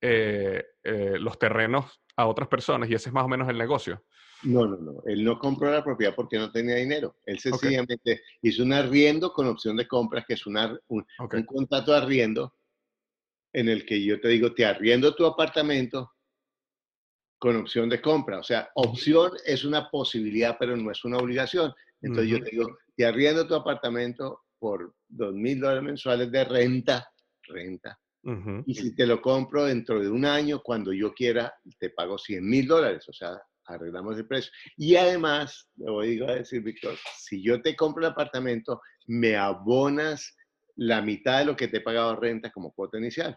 eh, 0.00 0.64
eh, 0.84 1.18
los 1.20 1.38
terrenos 1.38 2.00
a 2.16 2.24
otras 2.24 2.48
personas 2.48 2.88
y 2.88 2.94
ese 2.94 3.10
es 3.10 3.12
más 3.12 3.24
o 3.24 3.28
menos 3.28 3.46
el 3.50 3.58
negocio. 3.58 4.05
No, 4.42 4.66
no, 4.66 4.76
no. 4.76 5.02
Él 5.06 5.24
no 5.24 5.38
compró 5.38 5.70
la 5.70 5.82
propiedad 5.82 6.14
porque 6.14 6.38
no 6.38 6.50
tenía 6.50 6.76
dinero. 6.76 7.16
Él 7.24 7.38
sencillamente 7.38 8.22
hizo 8.42 8.62
un 8.62 8.72
arriendo 8.72 9.32
con 9.32 9.46
opción 9.46 9.76
de 9.76 9.88
compra, 9.88 10.24
que 10.26 10.34
es 10.34 10.46
una, 10.46 10.78
un, 10.88 11.06
contrato 11.46 11.92
de 11.92 11.98
arriendo 11.98 12.54
en 13.52 13.68
el 13.68 13.86
que 13.86 14.04
yo 14.04 14.20
te 14.20 14.28
digo, 14.28 14.52
te 14.52 14.66
arriendo 14.66 15.14
tu 15.14 15.24
apartamento 15.24 16.12
con 17.38 17.56
opción 17.56 17.88
de 17.88 18.00
compra. 18.00 18.38
O 18.38 18.42
sea, 18.42 18.70
opción 18.74 19.32
es 19.44 19.64
una 19.64 19.90
posibilidad, 19.90 20.56
pero 20.58 20.76
no 20.76 20.90
es 20.90 21.04
una 21.04 21.18
obligación. 21.18 21.72
Entonces 22.02 22.30
yo 22.30 22.42
te 22.42 22.50
digo, 22.50 22.66
te 22.94 23.06
arriendo 23.06 23.46
tu 23.46 23.54
apartamento 23.54 24.42
por 24.58 24.94
dos 25.08 25.34
mil 25.34 25.60
dólares 25.60 25.82
mensuales 25.82 26.30
de 26.30 26.44
renta, 26.44 27.08
renta. 27.42 27.98
Y 28.66 28.74
si 28.74 28.92
te 28.96 29.06
lo 29.06 29.22
compro 29.22 29.66
dentro 29.66 30.00
de 30.00 30.10
un 30.10 30.24
año, 30.24 30.60
cuando 30.60 30.92
yo 30.92 31.14
quiera, 31.14 31.54
te 31.78 31.90
pago 31.90 32.18
100 32.18 32.44
mil 32.44 32.66
dólares. 32.66 33.08
O 33.08 33.12
sea, 33.12 33.40
arreglamos 33.66 34.16
el 34.16 34.26
precio. 34.26 34.52
Y 34.76 34.96
además, 34.96 35.68
le 35.76 35.90
voy 35.90 36.22
a 36.22 36.34
decir, 36.36 36.62
Víctor, 36.62 36.94
si 37.18 37.42
yo 37.42 37.60
te 37.60 37.76
compro 37.76 38.04
el 38.04 38.12
apartamento, 38.12 38.80
me 39.06 39.36
abonas 39.36 40.36
la 40.76 41.02
mitad 41.02 41.40
de 41.40 41.46
lo 41.46 41.56
que 41.56 41.68
te 41.68 41.78
he 41.78 41.80
pagado 41.80 42.16
renta 42.16 42.50
como 42.50 42.72
cuota 42.72 42.98
inicial. 42.98 43.36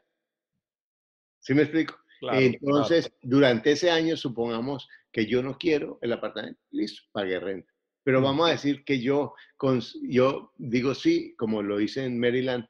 ¿Sí 1.39 1.54
me 1.54 1.63
explico? 1.63 1.96
Claro, 2.20 2.39
Entonces, 2.39 3.13
durante 3.22 3.72
ese 3.72 3.89
año, 3.89 4.18
supongamos 4.18 4.88
que 5.12 5.26
yo 5.26 5.42
no 5.42 5.58
quiero 5.58 6.00
el 6.02 6.12
apartamento, 6.12 6.60
listo, 6.72 7.02
pagué 7.12 7.39
renta. 7.39 7.72
Pero 8.04 8.22
vamos 8.22 8.48
a 8.48 8.52
decir 8.52 8.84
que 8.84 9.00
yo, 9.00 9.34
yo 10.04 10.54
digo 10.58 10.96
sí, 10.96 11.36
como 11.38 11.62
lo 11.62 11.80
hice 11.80 12.06
en 12.06 12.20
Maryland, 12.20 12.65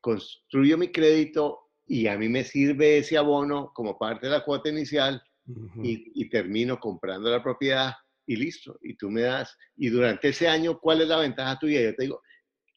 construyo 0.00 0.78
mi 0.78 0.92
crédito 0.92 1.70
y 1.86 2.06
a 2.06 2.16
mí 2.16 2.28
me 2.28 2.44
sirve 2.44 2.98
ese 2.98 3.16
abono 3.16 3.72
como 3.74 3.98
parte 3.98 4.26
de 4.26 4.32
la 4.32 4.44
cuota 4.44 4.68
inicial 4.68 5.22
Ujú. 5.48 5.80
y, 5.84 6.10
y 6.14 6.28
termino 6.28 6.78
comprando 6.80 7.30
la 7.30 7.42
propiedad 7.42 7.92
y 8.26 8.36
listo. 8.36 8.78
Y 8.82 8.96
tú 8.96 9.10
me 9.10 9.22
das, 9.22 9.56
y 9.76 9.88
durante 9.88 10.28
ese 10.28 10.48
año, 10.48 10.78
¿cuál 10.80 11.02
es 11.02 11.08
la 11.08 11.18
ventaja 11.18 11.58
tuya? 11.58 11.80
Yo 11.82 11.94
te 11.94 12.02
digo, 12.04 12.20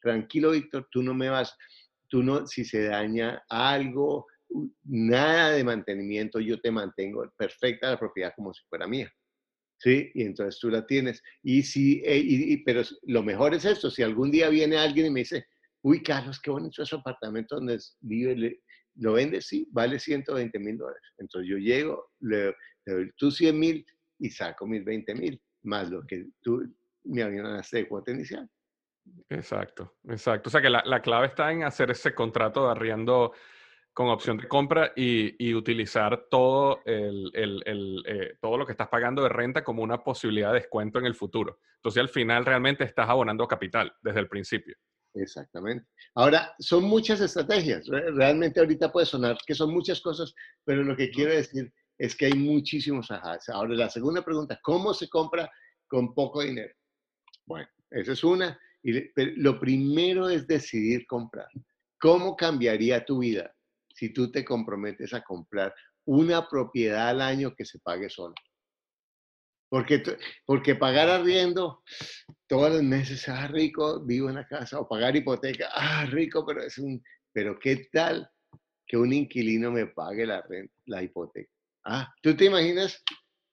tranquilo, 0.00 0.52
Víctor, 0.52 0.86
tú 0.90 1.02
no 1.02 1.12
me 1.14 1.28
vas, 1.28 1.56
tú 2.08 2.22
no, 2.22 2.46
si 2.46 2.64
se 2.64 2.84
daña 2.84 3.42
algo, 3.48 4.26
nada 4.84 5.50
de 5.52 5.64
mantenimiento, 5.64 6.40
yo 6.40 6.60
te 6.60 6.70
mantengo 6.70 7.28
perfecta 7.36 7.90
la 7.90 7.98
propiedad 7.98 8.32
como 8.36 8.52
si 8.54 8.62
fuera 8.68 8.86
mía. 8.86 9.12
¿Sí? 9.78 10.10
Y 10.14 10.22
entonces 10.24 10.60
tú 10.60 10.68
la 10.68 10.86
tienes. 10.86 11.22
Y 11.42 11.62
si, 11.62 12.02
eh, 12.04 12.18
y- 12.18 12.52
y- 12.52 12.56
pero 12.64 12.82
lo 13.04 13.22
mejor 13.22 13.54
es 13.54 13.64
esto, 13.64 13.90
si 13.90 14.02
algún 14.02 14.30
día 14.30 14.50
viene 14.50 14.76
alguien 14.76 15.06
y 15.06 15.10
me 15.10 15.20
dice, 15.20 15.46
uy, 15.82 16.02
Carlos, 16.02 16.38
qué 16.38 16.50
bonito 16.50 16.82
ese 16.82 16.96
apartamento 16.96 17.54
donde 17.56 17.78
vive, 18.00 18.60
¿lo 18.96 19.12
vendes? 19.14 19.46
Sí, 19.46 19.66
vale 19.70 19.98
120 19.98 20.58
mil 20.58 20.76
dólares. 20.78 21.02
Entonces 21.18 21.48
yo 21.50 21.56
llego, 21.58 22.12
le, 22.20 22.54
doy 22.86 23.10
tú 23.16 23.30
100 23.30 23.58
mil 23.58 23.86
y 24.18 24.30
saco 24.30 24.66
mis 24.66 24.84
20 24.84 25.14
mil, 25.14 25.40
más 25.62 25.90
lo 25.90 26.06
que 26.06 26.26
tú 26.42 26.62
me 27.04 27.22
avionaste 27.22 27.78
de 27.78 27.88
cuota 27.88 28.10
inicial. 28.10 28.48
Exacto, 29.28 29.96
exacto. 30.08 30.48
O 30.48 30.50
sea 30.50 30.60
que 30.60 30.70
la, 30.70 30.82
la 30.84 31.00
clave 31.00 31.26
está 31.28 31.50
en 31.50 31.64
hacer 31.64 31.90
ese 31.90 32.14
contrato 32.14 32.66
de 32.66 32.72
arriendo 32.72 33.32
con 33.92 34.08
opción 34.08 34.36
de 34.36 34.46
compra 34.46 34.92
y, 34.94 35.34
y 35.44 35.54
utilizar 35.54 36.26
todo, 36.30 36.80
el, 36.84 37.30
el- 37.34 37.62
el, 37.66 38.02
eh, 38.06 38.36
todo 38.40 38.56
lo 38.56 38.64
que 38.66 38.72
estás 38.72 38.88
pagando 38.88 39.22
de 39.22 39.28
renta 39.28 39.64
como 39.64 39.82
una 39.82 40.02
posibilidad 40.02 40.52
de 40.52 40.60
descuento 40.60 40.98
en 40.98 41.06
el 41.06 41.14
futuro. 41.14 41.58
Entonces 41.76 42.00
al 42.00 42.08
final 42.08 42.44
realmente 42.44 42.84
estás 42.84 43.08
abonando 43.08 43.48
capital 43.48 43.92
desde 44.00 44.20
el 44.20 44.28
principio. 44.28 44.76
Exactamente. 45.14 45.86
Ahora, 46.14 46.54
son 46.58 46.84
muchas 46.84 47.20
estrategias. 47.20 47.86
Re- 47.88 48.12
Realmente 48.12 48.60
ahorita 48.60 48.92
puede 48.92 49.06
sonar 49.06 49.36
que 49.46 49.54
son 49.54 49.72
muchas 49.72 50.00
cosas, 50.00 50.34
pero 50.64 50.82
lo 50.84 50.96
que 50.96 51.10
quiero 51.10 51.32
decir 51.32 51.72
es 51.98 52.14
que 52.16 52.26
hay 52.26 52.34
muchísimos 52.34 53.10
ajás. 53.10 53.48
Ahora, 53.48 53.74
la 53.74 53.90
segunda 53.90 54.24
pregunta, 54.24 54.58
¿cómo 54.62 54.94
se 54.94 55.08
compra 55.08 55.50
con 55.88 56.14
poco 56.14 56.42
dinero? 56.42 56.72
Bueno, 57.46 57.68
esa 57.90 58.12
es 58.12 58.22
una. 58.24 58.58
Y 58.82 59.10
lo 59.42 59.58
primero 59.60 60.28
es 60.28 60.46
decidir 60.46 61.06
comprar. 61.06 61.48
¿Cómo 62.00 62.36
cambiaría 62.36 63.04
tu 63.04 63.18
vida 63.18 63.54
si 63.94 64.12
tú 64.12 64.30
te 64.30 64.44
comprometes 64.44 65.12
a 65.12 65.22
comprar 65.22 65.74
una 66.06 66.48
propiedad 66.48 67.08
al 67.10 67.20
año 67.20 67.54
que 67.54 67.64
se 67.66 67.78
pague 67.80 68.08
sola? 68.08 68.34
Porque, 69.70 70.02
porque 70.44 70.74
pagar 70.74 71.08
arriendo 71.08 71.82
todos 72.48 72.72
los 72.72 72.82
meses, 72.82 73.28
ah, 73.28 73.46
rico, 73.46 74.04
vivo 74.04 74.28
en 74.28 74.34
la 74.34 74.46
casa, 74.46 74.80
o 74.80 74.88
pagar 74.88 75.14
hipoteca, 75.14 75.68
ah, 75.72 76.04
rico, 76.06 76.44
pero 76.44 76.64
es 76.64 76.76
un, 76.76 77.00
pero 77.32 77.56
¿qué 77.58 77.88
tal 77.92 78.28
que 78.84 78.96
un 78.96 79.12
inquilino 79.12 79.70
me 79.70 79.86
pague 79.86 80.26
la 80.26 80.42
renta, 80.42 80.74
la 80.86 81.04
hipoteca? 81.04 81.52
Ah, 81.84 82.12
¿tú 82.20 82.36
te 82.36 82.46
imaginas 82.46 83.00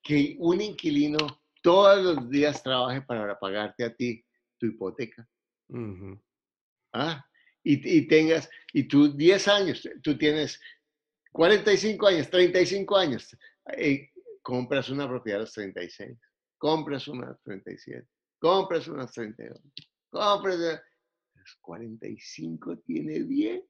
que 0.01 0.35
un 0.39 0.59
inquilino 0.59 1.19
todos 1.61 2.03
los 2.03 2.29
días 2.31 2.63
trabaje 2.63 3.03
para 3.03 3.37
pagarte 3.37 3.83
a 3.83 3.93
ti 3.93 4.25
tu 4.57 4.65
hipoteca? 4.65 5.27
Ujú. 5.69 6.19
Ah, 6.93 7.23
y, 7.63 7.97
y 7.97 8.07
tengas, 8.07 8.49
y 8.73 8.87
tú 8.87 9.15
10 9.15 9.47
años, 9.47 9.87
tú 10.01 10.17
tienes 10.17 10.59
45 11.31 12.07
años, 12.07 12.27
35 12.31 12.97
años, 12.97 13.37
eh, 13.77 14.09
compras 14.47 14.89
una 14.89 15.09
propiedad 15.09 15.41
a 15.41 15.43
los 15.43 15.51
36, 15.51 16.17
compras 16.57 17.05
una 17.09 17.25
a 17.25 17.29
los 17.31 17.41
37, 17.43 18.07
compras 18.39 18.87
una 18.87 18.99
a 19.01 19.05
los 19.05 19.11
32, 19.11 19.61
compras 20.09 20.55
a 20.55 20.81
los 21.35 21.55
45, 21.59 22.77
tiene 22.85 23.25
10. 23.25 23.61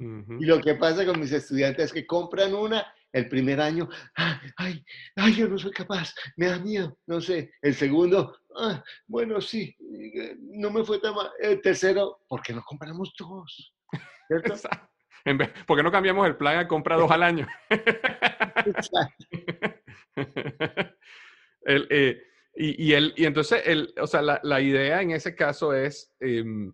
Ujú. 0.00 0.38
Y 0.40 0.46
lo 0.46 0.58
que 0.62 0.74
pasa 0.76 1.04
con 1.04 1.20
mis 1.20 1.32
estudiantes 1.32 1.84
es 1.84 1.92
que 1.92 2.06
compran 2.06 2.54
una 2.54 2.82
el 3.12 3.28
primer 3.28 3.60
año, 3.60 3.90
"Ah, 4.16 4.40
ay, 4.56 4.82
ay, 5.16 5.34
yo 5.34 5.48
no 5.48 5.58
soy 5.58 5.70
capaz, 5.70 6.14
me 6.38 6.46
da 6.46 6.58
miedo, 6.58 6.96
no 7.06 7.20
sé. 7.20 7.52
El 7.60 7.74
segundo, 7.74 8.34
"Ah, 8.56 8.82
bueno, 9.06 9.38
sí, 9.38 9.76
eh, 10.14 10.34
no 10.40 10.70
me 10.70 10.82
fue 10.82 10.98
tan 10.98 11.14
mal. 11.14 11.28
El 11.40 11.60
tercero, 11.60 12.22
¿por 12.26 12.40
qué 12.40 12.54
no 12.54 12.62
compramos 12.62 13.12
dos? 13.18 13.74
¿Cierto? 14.28 14.54
Exacto. 14.54 14.88
En 15.26 15.36
vez- 15.36 15.52
¿Por 15.66 15.76
qué 15.76 15.82
no 15.82 15.92
cambiamos 15.92 16.26
el 16.26 16.36
plan 16.38 16.56
a 16.58 16.66
compra 16.66 16.96
dos 16.96 17.10
al 17.10 17.22
año? 17.22 17.46
Exacto. 17.68 19.26
El, 21.64 21.86
eh, 21.90 22.22
y, 22.56 22.88
y 22.88 22.92
el, 22.94 23.14
y 23.16 23.24
entonces, 23.24 23.62
el, 23.64 23.94
o 24.00 24.06
sea, 24.06 24.20
la, 24.20 24.40
la 24.42 24.60
idea 24.60 25.00
en 25.00 25.12
ese 25.12 25.34
caso 25.34 25.72
es, 25.74 26.12
em, 26.20 26.72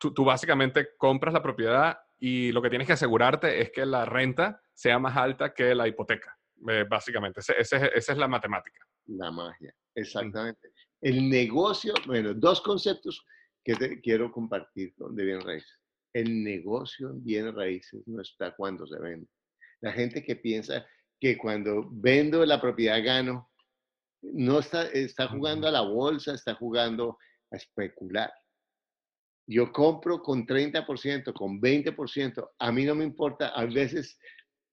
tú, 0.00 0.12
tú 0.12 0.24
básicamente 0.24 0.88
compras 0.98 1.32
la 1.32 1.42
propiedad 1.42 1.98
y 2.18 2.50
lo 2.52 2.60
que 2.60 2.68
tienes 2.68 2.86
que 2.86 2.94
asegurarte 2.94 3.60
es 3.60 3.70
que 3.70 3.86
la 3.86 4.04
renta 4.04 4.60
sea 4.72 4.98
más 4.98 5.16
alta 5.16 5.54
que 5.54 5.74
la 5.74 5.86
hipoteca, 5.86 6.36
eh, 6.68 6.84
básicamente. 6.88 7.40
Ese- 7.40 7.54
ese 7.58 7.76
es- 7.76 7.90
esa 7.94 8.12
es 8.12 8.18
la 8.18 8.26
matemática. 8.28 8.84
La 9.06 9.30
magia, 9.30 9.72
exactamente. 9.94 10.72
El 11.00 11.28
negocio, 11.30 11.94
bueno, 12.06 12.34
dos 12.34 12.60
conceptos 12.60 13.24
que 13.64 13.74
te 13.76 14.00
quiero 14.00 14.32
compartir 14.32 14.94
de 14.96 15.24
bienes 15.24 15.44
raíces. 15.44 15.78
El 16.12 16.42
negocio 16.42 17.10
en 17.10 17.24
bienes 17.24 17.54
raíces 17.54 18.02
no 18.06 18.20
está 18.20 18.54
cuando 18.54 18.86
se 18.86 18.98
vende. 18.98 19.26
La 19.80 19.92
gente 19.92 20.22
que 20.24 20.36
piensa 20.36 20.86
que 21.24 21.38
cuando 21.38 21.88
vendo 21.90 22.44
la 22.44 22.60
propiedad 22.60 23.02
gano, 23.02 23.50
no 24.20 24.58
está, 24.58 24.82
está 24.88 25.26
jugando 25.26 25.66
a 25.66 25.70
la 25.70 25.80
bolsa, 25.80 26.34
está 26.34 26.54
jugando 26.54 27.16
a 27.50 27.56
especular. 27.56 28.30
Yo 29.48 29.72
compro 29.72 30.20
con 30.20 30.46
30%, 30.46 31.32
con 31.32 31.62
20%. 31.62 32.50
A 32.58 32.70
mí 32.70 32.84
no 32.84 32.94
me 32.94 33.04
importa, 33.04 33.48
a 33.48 33.64
veces 33.64 34.18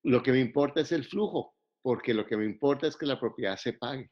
lo 0.03 0.21
que 0.21 0.33
me 0.33 0.41
importa 0.41 0.81
es 0.81 0.91
el 0.91 1.05
flujo, 1.05 1.55
porque 1.81 2.13
lo 2.13 2.25
que 2.25 2.35
me 2.35 2.43
importa 2.43 2.85
es 2.85 2.97
que 2.97 3.05
la 3.05 3.17
propiedad 3.17 3.55
se 3.55 3.71
pague. 3.71 4.11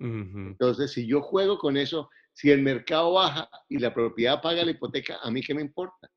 Ujú. 0.00 0.48
Entonces, 0.48 0.90
si 0.90 1.06
yo 1.06 1.22
juego 1.22 1.58
con 1.58 1.76
eso, 1.76 2.10
si 2.32 2.50
el 2.50 2.60
mercado 2.60 3.12
baja 3.12 3.48
y 3.68 3.78
la 3.78 3.94
propiedad 3.94 4.42
paga 4.42 4.64
la 4.64 4.72
hipoteca, 4.72 5.18
¿a 5.22 5.30
mí 5.30 5.42
qué 5.42 5.54
me 5.54 5.62
importa? 5.62 6.10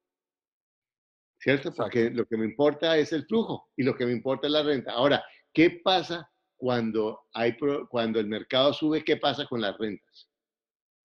¿Cierto? 1.39 1.69
Exacto. 1.69 1.83
Porque 1.83 2.09
lo 2.09 2.25
que 2.25 2.37
me 2.37 2.45
importa 2.45 2.97
es 2.97 3.13
el 3.13 3.27
flujo 3.27 3.69
y 3.75 3.83
lo 3.83 3.95
que 3.95 4.07
me 4.07 4.11
importa 4.11 4.47
es 4.47 4.53
la 4.53 4.63
renta. 4.63 4.93
Ahora, 4.93 5.23
¿qué 5.53 5.81
pasa 5.83 6.29
cuando, 6.57 7.21
hay, 7.33 7.55
cuando 7.89 8.19
el 8.19 8.27
mercado 8.27 8.73
sube? 8.73 9.03
¿Qué 9.03 9.17
pasa 9.17 9.45
con 9.45 9.61
las 9.61 9.77
rentas? 9.77 10.29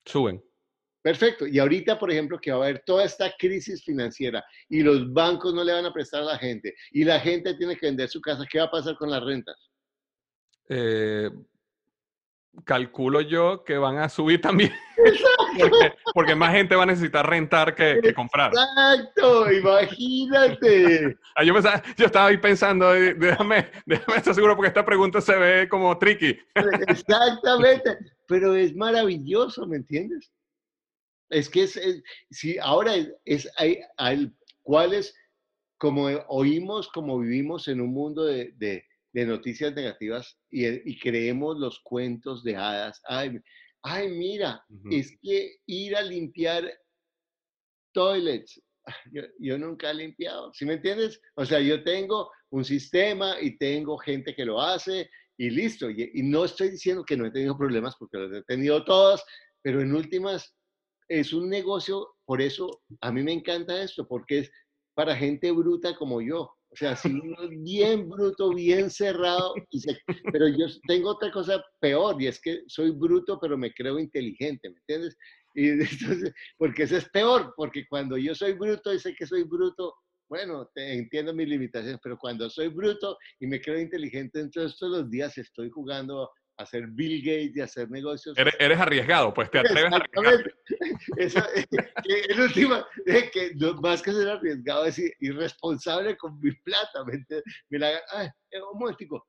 Suben. 0.05 0.43
Perfecto. 1.03 1.47
Y 1.47 1.61
ahorita, 1.61 1.99
por 1.99 2.11
ejemplo, 2.11 2.37
que 2.41 2.51
va 2.51 2.57
a 2.57 2.69
haber 2.69 2.83
toda 2.85 3.05
esta 3.05 3.33
crisis 3.39 3.85
financiera 3.85 4.45
y 4.69 4.83
los 4.83 5.13
bancos 5.13 5.55
no 5.55 5.63
le 5.63 5.73
van 5.73 5.87
a 5.87 5.93
prestar 5.93 6.23
a 6.23 6.27
la 6.27 6.39
gente 6.39 6.75
y 6.91 7.05
la 7.05 7.21
gente 7.21 7.55
tiene 7.55 7.77
que 7.77 7.87
vender 7.87 8.09
su 8.09 8.21
casa, 8.21 8.45
¿qué 8.51 8.59
va 8.59 8.65
a 8.65 8.71
pasar 8.73 8.97
con 8.97 9.11
las 9.11 9.23
rentas? 9.23 9.57
Eh, 10.69 11.31
calculo 12.65 13.21
yo 13.21 13.65
que 13.65 13.79
van 13.79 13.99
a 13.99 14.09
subir 14.09 14.41
también. 14.41 14.73
porque, 16.15 16.35
más 16.35 16.53
gente 16.53 16.75
va 16.75 16.85
a 16.85 16.87
necesitar 16.87 17.29
rentar 17.29 17.75
que, 17.75 18.13
comprar. 18.15 18.53
Exacto, 18.53 19.53
imagínate. 19.53 21.19
Ah, 21.39 21.45
yo, 21.45 21.55
estaba 21.59 22.29
ahí 22.29 22.39
pensando, 22.39 22.91
déjame, 22.93 23.71
déjame 23.85 24.17
estar 24.17 24.35
seguro 24.35 24.57
porque 24.57 24.69
esta 24.69 24.87
pregunta 24.87 25.21
se 25.21 25.37
ve 25.37 25.69
como 25.69 25.99
tricky. 25.99 26.39
Exactamente, 26.89 27.99
pero 28.27 28.55
es 28.55 28.75
maravilloso, 28.75 29.67
¿me 29.67 29.77
entiendes? 29.77 30.33
Es 31.29 31.51
que 31.51 31.65
es, 31.65 31.79
si 32.31 32.57
ahora 32.59 32.95
es, 33.27 33.51
hay, 33.59 33.81
hay, 33.99 34.33
cuáles, 34.63 35.15
como 35.77 36.07
oímos, 36.29 36.89
como 36.89 37.19
vivimos 37.19 37.69
en 37.69 37.83
un 37.83 37.93
mundo 37.93 38.25
de 38.25 38.53
de 38.57 38.83
noticias 39.25 39.75
negativas 39.75 40.39
y, 40.51 40.99
creemos 40.99 41.59
los 41.59 41.81
cuentos 41.81 42.43
de 42.45 42.57
hadas. 42.57 43.01
Ay, 43.05 43.39
ay 43.83 44.09
mira, 44.11 44.63
es 44.91 45.17
que 45.23 45.57
ir 45.67 45.97
a 45.97 46.03
limpiar 46.03 46.71
toilets, 47.93 48.61
ah, 48.87 48.95
yo, 49.39 49.59
nunca 49.59 49.91
he 49.91 49.95
limpiado, 49.95 50.53
¿sí 50.53 50.67
me 50.67 50.75
entiendes? 50.75 51.21
O 51.37 51.47
sea, 51.47 51.61
yo 51.61 51.83
tengo 51.83 52.31
un 52.51 52.65
sistema 52.65 53.41
y 53.41 53.57
tengo 53.57 53.97
gente 53.97 54.35
que 54.35 54.45
lo 54.45 54.61
hace 54.61 55.09
y 55.39 55.51
listo. 55.51 55.89
Y, 55.91 56.11
y 56.15 56.23
no 56.23 56.45
estoy 56.45 56.71
diciendo 56.71 57.05
que 57.05 57.17
no 57.17 57.27
he 57.27 57.31
tenido 57.31 57.57
problemas 57.57 57.97
porque 57.99 58.19
los 58.19 58.33
he 58.33 58.43
tenido 58.43 58.85
todos, 58.85 59.25
pero 59.63 59.81
en 59.81 59.95
últimas 59.95 60.55
es 61.09 61.33
un 61.33 61.49
negocio, 61.49 62.15
por 62.25 62.43
eso 62.43 62.83
a 63.01 63.13
mí 63.13 63.23
me 63.23 63.33
encanta 63.33 63.83
esto, 63.83 64.07
porque 64.07 64.41
es 64.41 64.51
para 64.95 65.17
gente 65.17 65.51
bruta 65.53 65.95
como 65.97 66.21
yo. 66.21 66.56
O 66.77 66.79
sea, 66.79 66.95
si 66.95 67.09
uno 67.09 67.43
es 67.43 67.63
bien 67.63 68.07
bruto, 68.07 68.53
bien 68.53 68.91
cerrado, 68.91 69.55
pero 70.31 70.47
yo 70.47 70.67
tengo 70.87 71.09
otra 71.09 71.33
cosa 71.33 71.65
peor 71.81 72.21
y 72.21 72.27
es 72.27 72.39
que 72.39 72.61
soy 72.67 72.91
bruto, 72.91 73.39
pero 73.41 73.57
me 73.57 73.73
creo 73.73 73.99
inteligente, 73.99 74.69
¿me 74.69 74.77
entiendes? 74.81 75.17
Y 75.55 75.69
entonces, 76.21 76.35
porque 76.59 76.83
eso 76.83 76.99
es 76.99 77.09
peor, 77.09 77.55
porque 77.57 77.87
cuando 77.89 78.19
yo 78.19 78.35
soy 78.35 78.53
bruto 78.53 78.93
y 78.93 78.99
sé 78.99 79.15
que 79.15 79.27
soy 79.27 79.45
bruto, 79.45 79.95
bueno, 80.29 80.69
entiendo 80.75 81.33
mis 81.33 81.49
limitaciones, 81.49 81.99
pero 82.03 82.19
cuando 82.19 82.51
soy 82.51 82.69
bruto 82.69 83.17
y 83.41 83.47
me 83.47 83.59
creo 83.59 83.81
inteligente, 83.81 84.41
entonces 84.41 84.79
todos 84.79 84.99
los 84.99 85.11
días 85.11 85.39
estoy 85.39 85.71
jugando 85.71 86.29
hacer 86.57 86.87
Bill 86.89 87.21
Gates 87.21 87.57
y 87.57 87.61
hacer 87.61 87.91
negocios. 87.91 88.37
Eres, 88.39 88.79
arriesgado, 88.79 89.33
pues 89.33 89.51
te 89.51 89.59
atreves 89.59 89.93
a 89.93 89.97
arriesgar. 89.97 90.55
Último, 92.39 92.85
es 93.05 93.31
que 93.31 93.53
más 93.83 94.03
que 94.03 94.13
ser 94.13 94.29
arriesgado 94.29 94.87
es 94.87 95.01
irresponsable 95.21 96.17
con 96.17 96.39
mi 96.41 96.53
plata. 96.53 97.05
Me, 97.69 97.79
la, 97.79 98.01
ay, 98.13 98.29
eh, 98.51 98.61
un 98.73 98.79
momentico. 98.79 99.27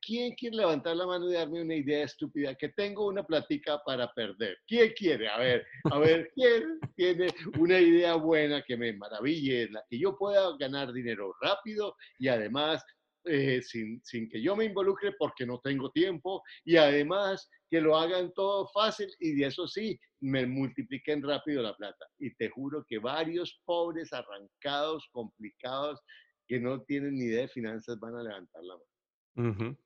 ¿Quién 0.00 0.34
quiere 0.34 0.58
levantar 0.58 0.94
la 0.94 1.04
mano 1.04 1.28
y 1.28 1.34
darme 1.34 1.62
una 1.62 1.74
idea 1.74 2.04
estúpida? 2.04 2.54
Que 2.54 2.68
tengo 2.68 3.08
una 3.08 3.24
platica 3.24 3.82
para 3.84 4.12
perder. 4.12 4.56
¿Quién 4.64 4.92
quiere? 4.96 5.28
A 5.28 5.38
ver, 5.38 5.66
a 5.90 5.98
ver, 5.98 6.30
¿quién 6.32 6.78
tiene 6.94 7.26
una 7.58 7.80
idea 7.80 8.14
buena 8.14 8.62
que 8.62 8.76
me 8.76 8.92
maraville, 8.92 9.68
la 9.70 9.82
que 9.90 9.98
yo 9.98 10.16
pueda 10.16 10.56
ganar 10.58 10.92
dinero 10.92 11.34
rápido 11.40 11.96
y 12.20 12.28
además 12.28 12.84
eh, 13.26 13.60
sin, 13.62 14.00
sin, 14.04 14.28
que 14.28 14.40
yo 14.40 14.56
me 14.56 14.64
involucre 14.64 15.12
porque 15.18 15.44
no 15.46 15.60
tengo 15.60 15.90
tiempo 15.90 16.42
y 16.64 16.76
además 16.76 17.50
que 17.68 17.80
lo 17.80 17.96
hagan 17.96 18.32
todo 18.34 18.68
fácil 18.68 19.08
y 19.18 19.34
de 19.34 19.46
eso 19.46 19.66
sí, 19.66 19.98
me 20.20 20.46
multipliquen 20.46 21.22
rápido 21.22 21.62
la 21.62 21.76
plata. 21.76 22.06
Y 22.18 22.34
te 22.34 22.48
juro 22.48 22.84
que 22.88 22.98
varios 22.98 23.60
pobres, 23.64 24.12
arrancados, 24.12 25.08
complicados, 25.12 26.00
que 26.46 26.60
no 26.60 26.82
tienen 26.82 27.14
ni 27.14 27.24
idea 27.26 27.42
de 27.42 27.48
finanzas 27.48 27.98
van 27.98 28.14
a 28.14 28.22
levantar 28.22 28.62
la 28.62 28.74
mano. 28.74 29.76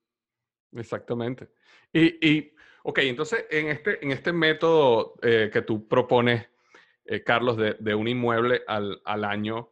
Exactamente. 0.73 1.49
Y, 1.93 2.29
y, 2.29 2.55
ok, 2.85 2.99
entonces 2.99 3.47
en 3.51 3.69
este, 3.69 4.05
en 4.05 4.13
este 4.13 4.33
método 4.33 5.15
eh, 5.23 5.51
que 5.53 5.63
tú 5.63 5.89
propones, 5.89 6.47
eh, 7.07 7.23
Carlos, 7.25 7.57
de, 7.57 7.77
de, 7.81 7.95
un 7.95 8.07
inmueble 8.07 8.63
al, 8.67 9.01
al 9.05 9.25
año, 9.25 9.70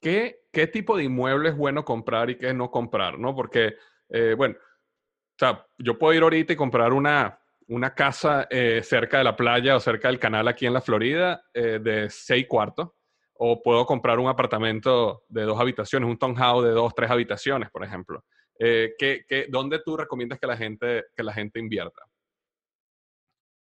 ¿qué, 0.00 0.42
qué 0.52 0.66
tipo 0.66 0.96
de 0.96 1.04
inmueble 1.04 1.50
es 1.50 1.56
bueno 1.56 1.84
comprar 1.84 2.30
y 2.30 2.36
qué 2.36 2.52
no 2.52 2.70
comprar, 2.70 3.18
¿no? 3.18 3.34
Porque, 3.34 3.76
eh, 4.08 4.34
bueno, 4.36 4.56
o 4.58 5.38
sea, 5.38 5.66
yo 5.78 5.98
puedo 5.98 6.14
ir 6.14 6.22
ahorita 6.22 6.52
y 6.52 6.56
comprar 6.56 6.92
una, 6.92 7.38
una 7.68 7.94
casa 7.94 8.46
eh, 8.50 8.82
cerca 8.82 9.18
de 9.18 9.24
la 9.24 9.36
playa 9.36 9.76
o 9.76 9.80
cerca 9.80 10.08
del 10.08 10.18
canal 10.18 10.48
aquí 10.48 10.66
en 10.66 10.74
la 10.74 10.80
Florida 10.80 11.42
eh, 11.54 11.78
de 11.80 12.10
seis 12.10 12.46
cuartos, 12.48 12.90
o 13.34 13.62
puedo 13.62 13.86
comprar 13.86 14.18
un 14.18 14.28
apartamento 14.28 15.24
de 15.28 15.42
dos 15.42 15.58
habitaciones, 15.58 16.08
un 16.08 16.18
townhouse 16.18 16.64
de 16.64 16.72
dos, 16.72 16.94
tres 16.94 17.10
habitaciones, 17.10 17.70
por 17.70 17.84
ejemplo. 17.84 18.24
¿qué, 18.58 19.24
qué, 19.26 19.46
dónde 19.48 19.80
tú 19.82 19.96
recomiendas 19.96 20.38
que 20.38 20.46
la 20.46 20.54
gente, 20.54 21.04
que 21.16 21.22
la 21.22 21.32
gente 21.32 21.58
invierta? 21.58 22.02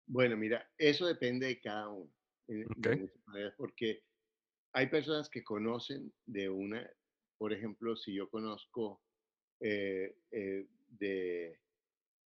Bueno, 0.07 0.35
mira, 0.39 0.67
eso 0.79 1.07
depende 1.07 1.49
de 1.49 1.61
cada 1.61 1.91
uno. 1.91 2.11
Okay. 2.79 3.07
Porque 3.59 4.05
hay 4.79 4.87
personas 4.87 5.29
que 5.29 5.43
conocen 5.43 6.13
de 6.25 6.49
una, 6.49 6.89
por 7.37 7.53
ejemplo, 7.53 7.97
si 7.97 8.15
yo 8.15 8.31
conozco 8.31 9.03
eh, 9.61 10.15
eh, 10.31 10.67
de, 10.91 11.59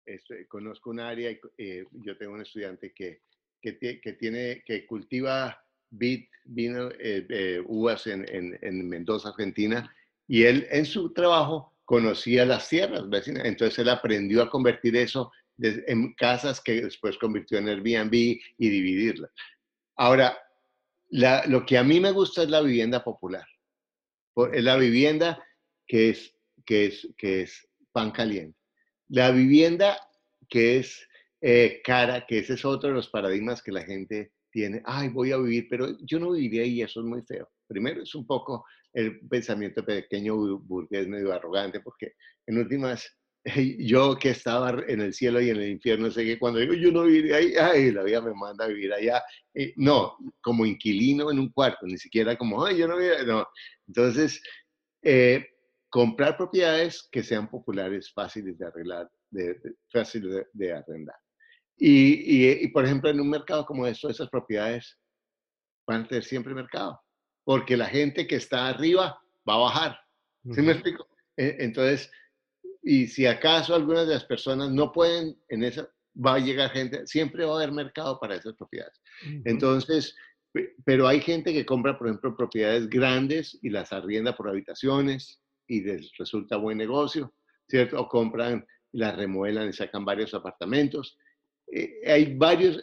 este, 0.05 0.47
conozco 0.47 0.91
un 0.91 1.01
área, 1.01 1.37
eh, 1.59 1.85
yo 1.91 2.17
tengo 2.17 2.35
un 2.35 2.43
estudiante 2.43 2.93
que, 2.95 3.23
que, 3.61 3.73
tiene, 4.21 4.63
que 4.65 4.87
cultiva 4.87 5.61
vino, 5.91 6.89
uvas 7.65 8.07
en, 8.07 8.25
en, 8.63 8.89
Mendoza, 8.89 9.31
Argentina, 9.31 9.93
y 10.29 10.45
él 10.45 10.69
en 10.71 10.87
su 10.87 11.13
trabajo 11.13 11.75
conocía 11.85 12.47
las 12.47 12.69
tierras 12.69 13.11
vecinas, 13.11 13.45
entonces 13.45 13.81
él 13.81 13.89
aprendió 13.89 14.45
a 14.45 14.51
convertir 14.51 14.95
eso 14.95 15.33
en 15.59 16.15
casas 16.15 16.61
que 16.61 16.83
después 16.83 17.19
convirtió 17.19 17.59
en 17.59 17.69
Airbnb 17.71 18.15
y 18.15 18.69
dividirlas. 18.69 19.33
Ahora, 19.97 20.39
lo 21.11 21.65
que 21.67 21.79
a 21.79 21.85
mí 21.85 22.01
me 22.01 22.11
gusta 22.11 22.43
es 22.43 22.51
la 22.51 22.61
vivienda 22.61 23.03
popular. 23.05 23.47
Es 24.53 24.65
la 24.65 24.77
vivienda 24.77 25.43
que 25.87 26.11
es, 26.11 26.35
que 26.65 26.87
es, 26.87 27.09
que 27.17 27.43
es 27.43 27.69
pan 27.93 28.11
caliente. 28.11 28.59
La 29.09 29.31
vivienda 29.31 29.99
que 30.49 30.79
es 30.79 31.09
eh, 31.41 31.81
cara, 31.85 32.27
que 32.27 32.39
ese 32.39 32.55
es 32.55 32.65
otro 32.65 32.91
de 32.91 32.95
los 32.95 33.09
paradigmas 33.09 33.63
que 33.63 33.73
la 33.73 33.83
gente 33.83 34.33
tiene. 34.51 34.83
Ay, 34.85 35.09
voy 35.09 35.33
a 35.33 35.39
vivir, 35.39 35.67
pero 35.69 35.97
yo 36.01 36.19
no 36.19 36.33
viviría 36.33 36.63
ahí, 36.63 36.83
eso 36.83 37.01
es 37.01 37.07
muy 37.07 37.23
feo. 37.23 37.49
Primero, 37.67 38.03
es 38.03 38.15
un 38.15 38.27
poco 38.27 38.65
el 38.93 39.21
pensamiento 39.29 39.85
pequeño 39.85 40.37
burgués 40.59 41.07
medio 41.07 41.33
arrogante, 41.33 41.81
porque 41.81 42.15
en 42.47 42.59
últimas 42.59 43.07
yo 43.79 44.17
que 44.19 44.31
estaba 44.31 44.71
en 44.89 45.01
el 45.01 45.15
cielo 45.15 45.41
y 45.41 45.51
en 45.51 45.57
el 45.59 45.71
infierno, 45.71 46.11
sé 46.11 46.25
que 46.25 46.39
cuando 46.39 46.59
digo 46.59 46.75
yo 46.75 46.91
no 46.91 47.05
viviría 47.05 47.37
ahí, 47.37 47.55
ay, 47.55 47.93
la 47.93 48.03
vida 48.03 48.21
me 48.21 48.35
manda 48.35 48.65
a 48.65 48.69
vivir 48.69 48.93
allá. 48.93 49.23
Eh, 49.55 49.73
no, 49.77 50.17
como 50.41 50.67
inquilino 50.67 51.31
en 51.31 51.39
un 51.39 51.51
cuarto, 51.51 51.87
ni 51.87 51.97
siquiera 51.97 52.37
como, 52.37 52.65
ay, 52.65 52.79
yo 52.79 52.89
no 52.89 52.97
viviría, 52.97 53.23
no. 53.23 53.47
Entonces, 53.87 54.43
eh, 55.03 55.47
comprar 55.89 56.37
propiedades 56.37 57.09
que 57.11 57.23
sean 57.23 57.49
populares, 57.49 58.13
fáciles 58.13 58.59
de 58.59 58.67
arreglar, 58.67 59.09
de, 59.31 59.57
fáciles 59.93 60.45
de, 60.53 60.73
arrendar. 60.73 61.17
Y, 61.79 62.65
y, 62.65 62.69
por 62.69 62.85
ejemplo, 62.85 63.11
en 63.11 63.21
un 63.21 63.31
mercado 63.31 63.65
como 63.65 63.87
esto, 63.87 64.09
esas 64.09 64.29
propiedades 64.29 64.99
van 65.87 66.03
a 66.03 66.09
tener 66.09 66.25
siempre 66.25 66.55
mercado, 66.55 67.01
porque 67.45 67.77
la 67.77 67.87
gente 67.87 68.27
que 68.27 68.37
está 68.37 68.69
arriba 68.69 69.21
va 69.49 69.55
a 69.55 69.59
bajar. 69.59 70.01
¿Sí 70.53 70.63
me 70.63 70.73
explico? 70.73 71.07
E, 71.37 71.57
entonces, 71.61 72.11
y 72.89 73.09
si 73.09 73.27
acaso 73.27 73.75
algunas 73.75 74.07
de 74.07 74.15
las 74.15 74.25
personas 74.25 74.71
no 74.71 74.93
pueden, 74.93 75.37
en 75.49 75.65
esa 75.65 75.91
va 76.25 76.37
a 76.37 76.39
llegar 76.39 76.71
gente, 76.71 77.05
siempre 77.05 77.45
va 77.45 77.55
a 77.55 77.57
haber 77.57 77.73
mercado 77.73 78.21
para 78.21 78.37
esas 78.37 78.55
propiedades. 78.55 79.03
Entonces, 79.45 80.15
pero 80.85 81.09
hay 81.09 81.21
gente 81.21 81.53
que 81.53 81.67
compra, 81.67 81.99
por 81.99 82.07
ejemplo, 82.07 82.37
propiedades 82.37 82.89
grandes 82.89 83.59
y 83.61 83.71
las 83.71 83.93
arrienda 83.93 84.37
por 84.37 84.49
habitaciones 84.49 85.43
y 85.67 85.83
les 85.83 86.17
resulta 86.17 86.59
buen 86.59 86.79
negocio, 86.79 87.35
¿cierto? 87.69 88.01
O 88.01 88.09
compran, 88.09 88.65
las 88.93 89.17
remodelan 89.17 89.69
y 89.69 89.73
sacan 89.73 90.05
varios 90.05 90.33
apartamentos. 90.33 91.19
Eh, 91.73 91.91
hay 92.07 92.37
varios, 92.37 92.81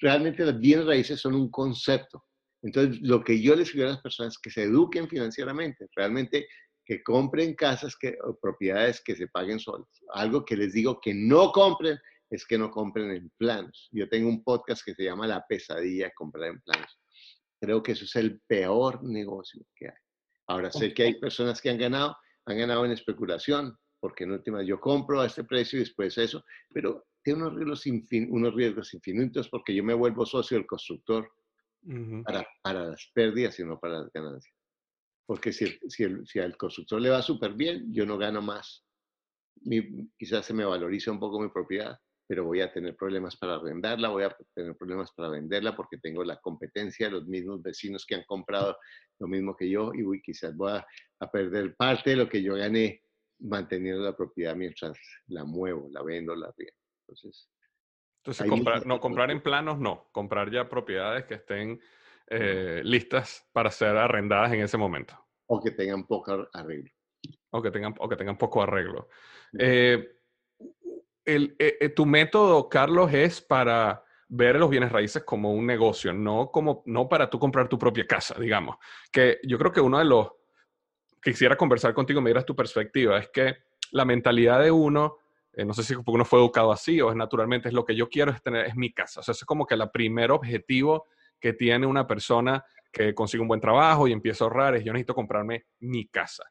realmente 0.00 0.46
las 0.46 0.58
bienes 0.58 0.86
raíces 0.86 1.20
son 1.20 1.34
un 1.34 1.50
concepto. 1.50 2.24
Entonces, 2.62 3.02
lo 3.02 3.22
que 3.22 3.38
yo 3.38 3.54
les 3.54 3.70
pido 3.70 3.84
a 3.84 3.90
las 3.90 4.00
personas 4.00 4.32
es 4.32 4.38
que 4.38 4.50
se 4.50 4.62
eduquen 4.62 5.10
financieramente. 5.10 5.88
Realmente 5.94 6.48
que 6.92 7.02
compren 7.02 7.54
casas 7.54 7.96
que, 7.96 8.18
o 8.22 8.38
propiedades 8.38 9.00
que 9.00 9.16
se 9.16 9.26
paguen 9.28 9.58
solas. 9.58 9.88
Algo 10.12 10.44
que 10.44 10.56
les 10.56 10.74
digo 10.74 11.00
que 11.00 11.14
no 11.14 11.50
compren 11.50 11.98
es 12.28 12.46
que 12.46 12.58
no 12.58 12.70
compren 12.70 13.10
en 13.10 13.30
planos. 13.38 13.88
Yo 13.92 14.08
tengo 14.08 14.28
un 14.28 14.44
podcast 14.44 14.84
que 14.84 14.94
se 14.94 15.04
llama 15.04 15.26
La 15.26 15.46
pesadilla 15.46 16.06
de 16.06 16.12
comprar 16.14 16.50
en 16.50 16.60
planos. 16.60 17.00
Creo 17.58 17.82
que 17.82 17.92
eso 17.92 18.04
es 18.04 18.14
el 18.16 18.40
peor 18.46 19.02
negocio 19.02 19.62
que 19.74 19.86
hay. 19.86 19.94
Ahora 20.48 20.70
sé 20.70 20.92
que 20.92 21.04
hay 21.04 21.14
personas 21.18 21.62
que 21.62 21.70
han 21.70 21.78
ganado, 21.78 22.14
han 22.44 22.58
ganado 22.58 22.84
en 22.84 22.90
especulación, 22.90 23.74
porque 24.00 24.24
en 24.24 24.32
última 24.32 24.62
yo 24.62 24.78
compro 24.78 25.20
a 25.20 25.26
este 25.26 25.44
precio 25.44 25.78
y 25.78 25.84
después 25.84 26.18
eso, 26.18 26.44
pero 26.74 27.06
tiene 27.22 27.40
unos 27.40 27.54
riesgos, 27.54 27.86
unos 28.28 28.54
riesgos 28.54 28.92
infinitos 28.92 29.48
porque 29.48 29.74
yo 29.74 29.82
me 29.82 29.94
vuelvo 29.94 30.26
socio 30.26 30.58
del 30.58 30.66
constructor 30.66 31.30
para, 32.24 32.46
para, 32.62 32.84
las 32.88 33.10
pérdidas 33.14 33.58
y 33.58 33.64
no 33.64 33.78
para 33.78 34.00
las 34.00 34.12
ganancias. 34.12 34.54
Porque 35.26 35.52
si, 35.52 35.66
si, 35.88 36.06
si 36.24 36.38
al 36.38 36.56
constructor 36.56 37.00
le 37.00 37.10
va 37.10 37.22
súper 37.22 37.54
bien, 37.54 37.92
yo 37.92 38.04
no 38.04 38.18
gano 38.18 38.42
más. 38.42 38.84
quizás 40.18 40.44
se 40.44 40.54
me 40.54 40.64
valoriza 40.64 41.12
un 41.12 41.20
poco 41.20 41.40
mi 41.40 41.48
propiedad, 41.48 41.98
pero 42.26 42.44
voy 42.44 42.60
a 42.60 42.72
tener 42.72 42.96
problemas 42.96 43.36
para 43.36 43.54
arrendarla, 43.54 44.08
voy 44.08 44.24
a 44.24 44.36
tener 44.54 44.76
problemas 44.76 45.12
para 45.12 45.28
venderla 45.28 45.76
porque 45.76 45.98
tengo 45.98 46.24
la 46.24 46.40
competencia 46.40 47.06
de 47.06 47.12
los 47.12 47.26
mismos 47.26 47.62
vecinos 47.62 48.04
que 48.06 48.16
han 48.16 48.24
comprado 48.24 48.76
lo 49.20 49.28
mismo 49.28 49.56
que 49.56 49.70
yo 49.70 49.92
y 49.94 50.20
quizás 50.22 50.56
voy 50.56 50.72
a, 50.72 50.86
a 51.20 51.30
perder 51.30 51.76
parte 51.76 52.10
de 52.10 52.16
lo 52.16 52.28
que 52.28 52.42
yo 52.42 52.54
gané 52.54 53.02
manteniendo 53.42 54.02
la 54.02 54.16
propiedad 54.16 54.54
mientras 54.54 54.96
la 55.26 55.44
muevo, 55.44 55.88
la 55.90 56.02
vendo, 56.02 56.34
la 56.34 56.52
riendo. 56.56 56.76
Entonces, 57.00 57.50
Entonces 58.18 58.48
comprar, 58.48 58.86
no, 58.86 59.00
comprar 59.00 59.30
en 59.30 59.42
planos 59.42 59.78
no, 59.78 60.08
comprar 60.12 60.50
ya 60.50 60.68
propiedades 60.68 61.24
que 61.26 61.34
estén 61.34 61.80
eh, 62.34 62.80
listas 62.82 63.46
para 63.52 63.70
ser 63.70 63.94
arrendadas 63.96 64.52
en 64.52 64.62
ese 64.62 64.78
momento. 64.78 65.14
O 65.46 65.60
que 65.60 65.72
tengan 65.72 66.06
poco 66.06 66.48
arreglo. 66.52 66.90
O 67.50 67.60
que 67.60 67.70
tengan, 67.70 67.94
o 67.98 68.08
que 68.08 68.16
tengan 68.16 68.38
poco 68.38 68.62
arreglo. 68.62 69.08
Eh, 69.58 70.16
el, 71.26 71.54
eh, 71.58 71.90
tu 71.90 72.06
método, 72.06 72.70
Carlos, 72.70 73.12
es 73.12 73.42
para 73.42 74.02
ver 74.28 74.56
los 74.56 74.70
bienes 74.70 74.90
raíces 74.90 75.24
como 75.24 75.52
un 75.52 75.66
negocio, 75.66 76.14
no, 76.14 76.50
como, 76.50 76.82
no 76.86 77.06
para 77.06 77.28
tú 77.28 77.38
comprar 77.38 77.68
tu 77.68 77.78
propia 77.78 78.06
casa, 78.06 78.34
digamos. 78.40 78.76
Que 79.12 79.38
yo 79.42 79.58
creo 79.58 79.70
que 79.70 79.82
uno 79.82 79.98
de 79.98 80.06
los 80.06 80.32
quisiera 81.22 81.54
conversar 81.54 81.92
contigo, 81.92 82.22
me 82.22 82.30
dieras 82.30 82.46
tu 82.46 82.56
perspectiva, 82.56 83.18
es 83.18 83.28
que 83.28 83.58
la 83.90 84.06
mentalidad 84.06 84.62
de 84.62 84.70
uno, 84.70 85.18
eh, 85.52 85.66
no 85.66 85.74
sé 85.74 85.82
si 85.82 85.94
uno 85.94 86.24
fue 86.24 86.38
educado 86.38 86.72
así 86.72 86.98
o 87.02 87.10
es 87.10 87.16
naturalmente, 87.16 87.68
es 87.68 87.74
lo 87.74 87.84
que 87.84 87.94
yo 87.94 88.08
quiero 88.08 88.32
es 88.32 88.42
tener, 88.42 88.64
es 88.64 88.74
mi 88.74 88.90
casa. 88.90 89.20
O 89.20 89.22
sea, 89.22 89.32
es 89.32 89.44
como 89.44 89.66
que 89.66 89.74
el 89.74 89.90
primer 89.90 90.30
objetivo 90.30 91.08
que 91.42 91.52
tiene 91.52 91.86
una 91.86 92.06
persona 92.06 92.64
que 92.92 93.14
consigue 93.14 93.42
un 93.42 93.48
buen 93.48 93.60
trabajo 93.60 94.06
y 94.06 94.12
empieza 94.12 94.44
a 94.44 94.46
ahorrar 94.46 94.76
es 94.76 94.84
yo 94.84 94.92
necesito 94.92 95.14
comprarme 95.14 95.66
mi 95.80 96.06
casa. 96.06 96.44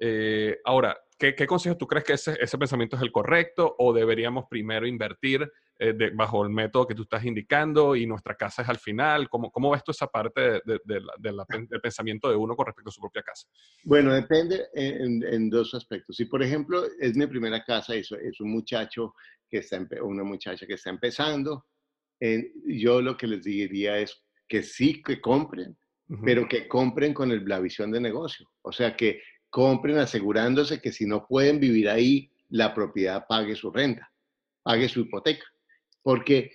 Eh, 0.00 0.58
ahora, 0.64 0.98
¿qué, 1.16 1.34
¿qué, 1.36 1.46
consejos 1.46 1.78
tú 1.78 1.86
crees 1.86 2.04
que 2.04 2.14
ese, 2.14 2.36
ese, 2.40 2.58
pensamiento 2.58 2.96
es 2.96 3.02
el 3.02 3.12
correcto 3.12 3.76
o 3.78 3.92
deberíamos 3.92 4.46
primero 4.50 4.84
invertir 4.84 5.48
eh, 5.78 5.94
bajo 6.14 6.42
el 6.42 6.50
método 6.50 6.88
que 6.88 6.94
tú 6.96 7.02
estás 7.02 7.24
indicando 7.24 7.94
y 7.94 8.04
nuestra 8.04 8.34
casa 8.34 8.62
es 8.62 8.68
al 8.68 8.78
final? 8.78 9.28
¿Cómo, 9.28 9.52
cómo 9.52 9.70
ves 9.70 9.84
tú 9.84 9.92
esa 9.92 10.08
parte 10.08 10.40
de, 10.40 10.80
de, 10.84 11.00
del 11.20 11.80
pensamiento 11.80 12.28
de 12.28 12.34
uno 12.34 12.56
con 12.56 12.66
respecto 12.66 12.88
a 12.88 12.92
su 12.92 13.00
propia 13.00 13.22
casa? 13.22 13.46
Bueno, 13.84 14.12
depende 14.12 14.64
en, 14.74 15.48
dos 15.48 15.72
aspectos. 15.74 16.16
Si, 16.16 16.24
por 16.24 16.42
ejemplo, 16.42 16.82
es 16.98 17.14
mi 17.14 17.28
primera 17.28 17.62
casa 17.62 17.94
y 17.94 18.00
es 18.00 18.40
un 18.40 18.50
muchacho 18.50 19.14
que 19.48 19.58
está, 19.58 19.86
una 20.02 20.24
muchacha 20.24 20.66
que 20.66 20.74
está 20.74 20.90
empezando, 20.90 21.66
eh, 22.18 22.52
yo 22.66 23.00
lo 23.02 23.16
que 23.16 23.26
les 23.26 23.44
diría 23.44 23.98
es 23.98 24.20
que 24.48 24.62
sí 24.62 25.02
que 25.02 25.20
compren, 25.20 25.76
uh 26.08 26.14
-huh. 26.14 26.20
pero 26.24 26.48
que 26.48 26.68
compren 26.68 27.14
con 27.14 27.30
el, 27.30 27.44
la 27.44 27.60
visión 27.60 27.90
de 27.90 28.00
negocio. 28.00 28.48
O 28.62 28.72
sea, 28.72 28.96
que 28.96 29.20
compren 29.50 29.98
asegurándose 29.98 30.80
que 30.80 30.92
si 30.92 31.06
no 31.06 31.26
pueden 31.26 31.60
vivir 31.60 31.88
ahí, 31.88 32.30
la 32.48 32.74
propiedad 32.74 33.26
pague 33.28 33.54
su 33.54 33.70
renta, 33.70 34.10
pague 34.62 34.88
su 34.88 35.00
hipoteca. 35.00 35.44
Porque 36.02 36.50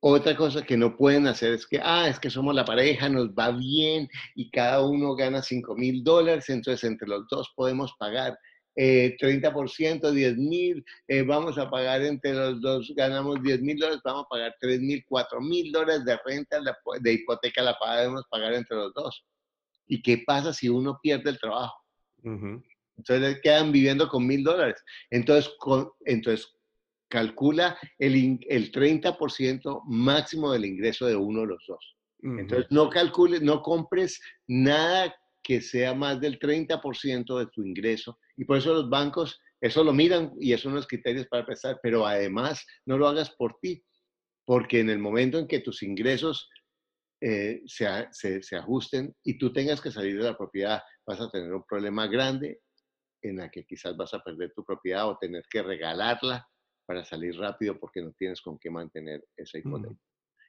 otra 0.00 0.36
cosa 0.36 0.64
que 0.64 0.76
no 0.76 0.96
pueden 0.96 1.28
hacer 1.28 1.52
es 1.52 1.66
que, 1.66 1.80
ah, 1.80 2.08
es 2.08 2.18
que 2.18 2.30
somos 2.30 2.54
la 2.54 2.64
pareja, 2.64 3.08
nos 3.08 3.28
va 3.28 3.52
bien 3.52 4.08
y 4.34 4.50
cada 4.50 4.84
uno 4.84 5.14
gana 5.14 5.42
5 5.42 5.76
mil 5.76 6.02
dólares, 6.02 6.48
entonces 6.48 6.82
entre 6.82 7.06
los 7.06 7.28
dos 7.28 7.52
podemos 7.54 7.94
pagar 7.98 8.36
eh, 8.76 9.16
30%, 9.18 10.10
10 10.10 10.36
mil, 10.36 10.84
eh, 11.08 11.22
vamos 11.22 11.58
a 11.58 11.68
pagar 11.68 12.02
entre 12.02 12.32
los 12.34 12.60
dos, 12.60 12.92
ganamos 12.96 13.42
10 13.42 13.60
mil 13.60 13.78
dólares, 13.78 14.00
vamos 14.04 14.24
a 14.26 14.28
pagar 14.28 14.54
3 14.60 14.80
mil, 14.80 15.04
4 15.08 15.40
mil 15.40 15.72
dólares 15.72 16.04
de 16.04 16.18
renta, 16.24 16.60
de 17.00 17.12
hipoteca 17.12 17.62
la 17.62 17.76
podemos 17.78 18.24
pagar 18.30 18.54
entre 18.54 18.76
los 18.76 18.94
dos. 18.94 19.24
¿Y 19.86 20.00
qué 20.02 20.22
pasa 20.26 20.52
si 20.52 20.68
uno 20.68 20.98
pierde 21.02 21.30
el 21.30 21.38
trabajo? 21.38 21.74
Uh 22.22 22.30
-huh. 22.30 22.62
Entonces 22.96 23.40
quedan 23.42 23.72
viviendo 23.72 24.08
con 24.08 24.26
mil 24.26 24.44
dólares. 24.44 24.82
Entonces, 25.10 25.52
con, 25.58 25.90
entonces 26.04 26.54
calcula 27.08 27.76
el, 27.98 28.38
el 28.48 28.72
30% 28.72 29.82
máximo 29.86 30.52
del 30.52 30.64
ingreso 30.64 31.06
de 31.06 31.16
uno 31.16 31.42
de 31.42 31.46
los 31.48 31.64
dos. 31.66 31.96
Entonces, 32.22 32.68
no 32.70 32.88
calcules, 32.88 33.42
no 33.42 33.62
compres 33.62 34.20
nada 34.46 35.14
que 35.42 35.60
sea 35.60 35.94
más 35.94 36.20
del 36.20 36.38
30% 36.38 37.38
de 37.38 37.46
tu 37.46 37.64
ingreso. 37.64 38.18
Y 38.36 38.44
por 38.44 38.58
eso 38.58 38.72
los 38.72 38.88
bancos 38.88 39.40
eso 39.62 39.84
lo 39.84 39.92
miran 39.92 40.32
y 40.40 40.52
esos 40.52 40.64
son 40.64 40.74
los 40.74 40.88
criterios 40.88 41.28
para 41.28 41.46
prestar, 41.46 41.78
pero 41.80 42.04
además 42.04 42.66
no 42.84 42.98
lo 42.98 43.06
hagas 43.06 43.30
por 43.30 43.60
ti, 43.60 43.80
porque 44.44 44.80
en 44.80 44.90
el 44.90 44.98
momento 44.98 45.38
en 45.38 45.46
que 45.46 45.60
tus 45.60 45.84
ingresos 45.84 46.50
eh, 47.20 47.62
se, 47.66 47.86
se, 48.10 48.42
se, 48.42 48.56
ajusten 48.56 49.14
y 49.22 49.38
tú 49.38 49.52
tengas 49.52 49.80
que 49.80 49.92
salir 49.92 50.18
de 50.18 50.24
la 50.24 50.36
propiedad, 50.36 50.82
vas 51.06 51.20
a 51.20 51.30
tener 51.30 51.54
un 51.54 51.62
problema 51.62 52.08
grande 52.08 52.58
en 53.22 53.36
la 53.36 53.50
que 53.50 53.64
quizás 53.64 53.96
vas 53.96 54.12
a 54.14 54.18
perder 54.18 54.52
tu 54.52 54.64
propiedad 54.64 55.08
o 55.08 55.16
tener 55.16 55.44
que 55.48 55.62
regalarla 55.62 56.44
para 56.84 57.04
salir 57.04 57.36
rápido 57.36 57.78
porque 57.78 58.02
no 58.02 58.12
tienes 58.18 58.40
con 58.40 58.58
qué 58.58 58.68
mantener 58.68 59.24
esa 59.36 59.58
hipoteca. 59.58 59.94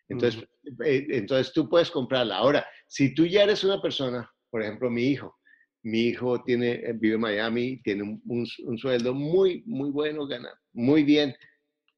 Entonces, 0.09 0.43
eh, 0.83 1.05
entonces 1.09 1.53
tú 1.53 1.69
puedes 1.69 1.91
comprarla. 1.91 2.37
Ahora, 2.37 2.65
si 2.87 3.13
tú 3.13 3.27
ya 3.27 3.43
eres 3.43 3.63
una 3.63 3.79
persona, 3.79 4.27
por 4.53 4.61
ejemplo, 4.61 4.91
mi 4.91 5.07
hijo, 5.07 5.35
mi 5.81 6.01
hijo 6.09 6.43
tiene, 6.43 6.73
eh, 6.73 6.93
vive 6.93 7.15
en 7.15 7.21
Miami, 7.21 7.81
tiene 7.81 8.03
un, 8.03 8.21
un, 8.27 8.47
un, 8.67 8.77
sueldo 8.77 9.15
muy, 9.15 9.63
muy 9.65 9.89
bueno, 9.89 10.27
gana 10.27 10.53
muy 10.73 11.03
bien, 11.03 11.35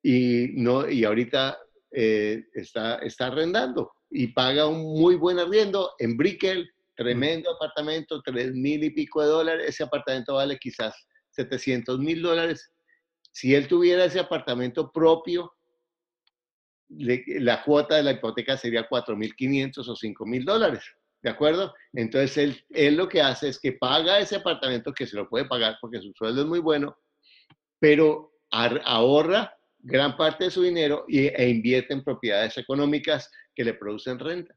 y, 0.01 0.53
no, 0.53 0.89
y 0.89 1.03
ahorita 1.03 1.60
eh, 1.91 2.45
está, 2.53 2.99
está 2.99 3.28
arrendando 3.28 3.91
y 4.10 4.28
paga 4.28 4.68
un 4.68 4.97
muy 4.97 5.16
buen 5.16 5.38
arriendo 5.38 5.91
en 5.99 6.16
Brickell, 6.16 6.66
tremendo 6.95 7.51
mm. 7.51 7.56
apartamento, 7.56 8.22
tres 8.22 8.53
mil 8.53 8.86
y 8.86 8.91
pico 8.91 9.22
de 9.22 9.28
dólares, 9.28 9.66
ese 9.68 9.84
apartamento 9.84 10.36
vale 10.36 10.58
quizás 10.58 10.95
700 11.32 11.99
mil 11.99 12.22
dólares. 12.22 12.72
Si 13.34 13.53
él 13.53 13.68
tuviera 13.68 14.06
ese 14.06 14.22
apartamento 14.22 14.93
propio, 14.93 15.51
le, 16.88 17.22
la 17.41 17.62
cuota 17.66 17.97
de 17.97 18.03
la 18.03 18.14
hipoteca 18.14 18.56
sería 18.56 18.88
4.500 18.88 19.78
o 19.89 19.93
5.000 19.93 20.45
dólares. 20.45 20.86
¿De 21.26 21.32
acuerdo? 21.32 21.73
Entonces 21.93 22.63
él, 22.69 22.95
lo 22.95 23.09
que 23.09 23.19
hace 23.19 23.49
es 23.49 23.59
que 23.59 23.71
paga 23.71 24.19
ese 24.19 24.36
apartamento 24.36 24.93
que 24.93 25.07
se 25.07 25.15
lo 25.15 25.28
puede 25.28 25.45
pagar 25.45 25.76
porque 25.82 25.99
su 25.99 26.13
sueldo 26.13 26.41
es 26.43 26.47
muy 26.47 26.59
bueno, 26.59 26.99
pero 27.80 28.34
ahorra 28.51 29.51
gran 29.80 30.15
parte 30.17 30.43
de 30.43 30.51
su 30.51 30.61
dinero 30.61 31.03
y, 31.07 31.26
e 31.26 31.49
invierte 31.49 31.95
en 31.95 32.03
propiedades 32.03 32.59
económicas 32.59 33.32
que 33.55 33.63
le 33.63 33.73
producen 33.73 34.19
renta. 34.19 34.55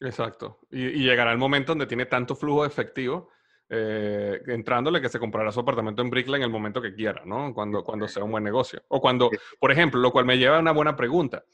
Exacto. 0.00 0.60
Y, 0.70 0.84
y, 0.84 1.02
llegará 1.02 1.32
el 1.32 1.38
momento 1.38 1.72
donde 1.72 1.86
tiene 1.86 2.04
tanto 2.04 2.36
flujo 2.36 2.60
de 2.60 2.68
efectivo 2.68 3.30
eh, 3.68 4.40
entrándole 4.46 5.00
que 5.00 5.08
se 5.08 5.18
comprará 5.18 5.50
su 5.50 5.60
apartamento 5.60 6.02
en 6.02 6.10
Brickland 6.10 6.42
en 6.42 6.46
el 6.48 6.52
momento 6.52 6.82
que 6.82 6.94
quiera, 6.94 7.22
¿no? 7.24 7.52
Cuando, 7.54 7.82
cuando 7.82 8.06
sea 8.08 8.24
un 8.24 8.30
buen 8.30 8.44
negocio. 8.44 8.82
O 8.88 9.00
cuando, 9.00 9.30
por 9.58 9.72
ejemplo, 9.72 10.00
lo 10.00 10.12
cual 10.12 10.24
me 10.24 10.38
lleva 10.38 10.56
a 10.56 10.60
una 10.60 10.72
buena 10.72 10.96
pregunta 10.96 11.44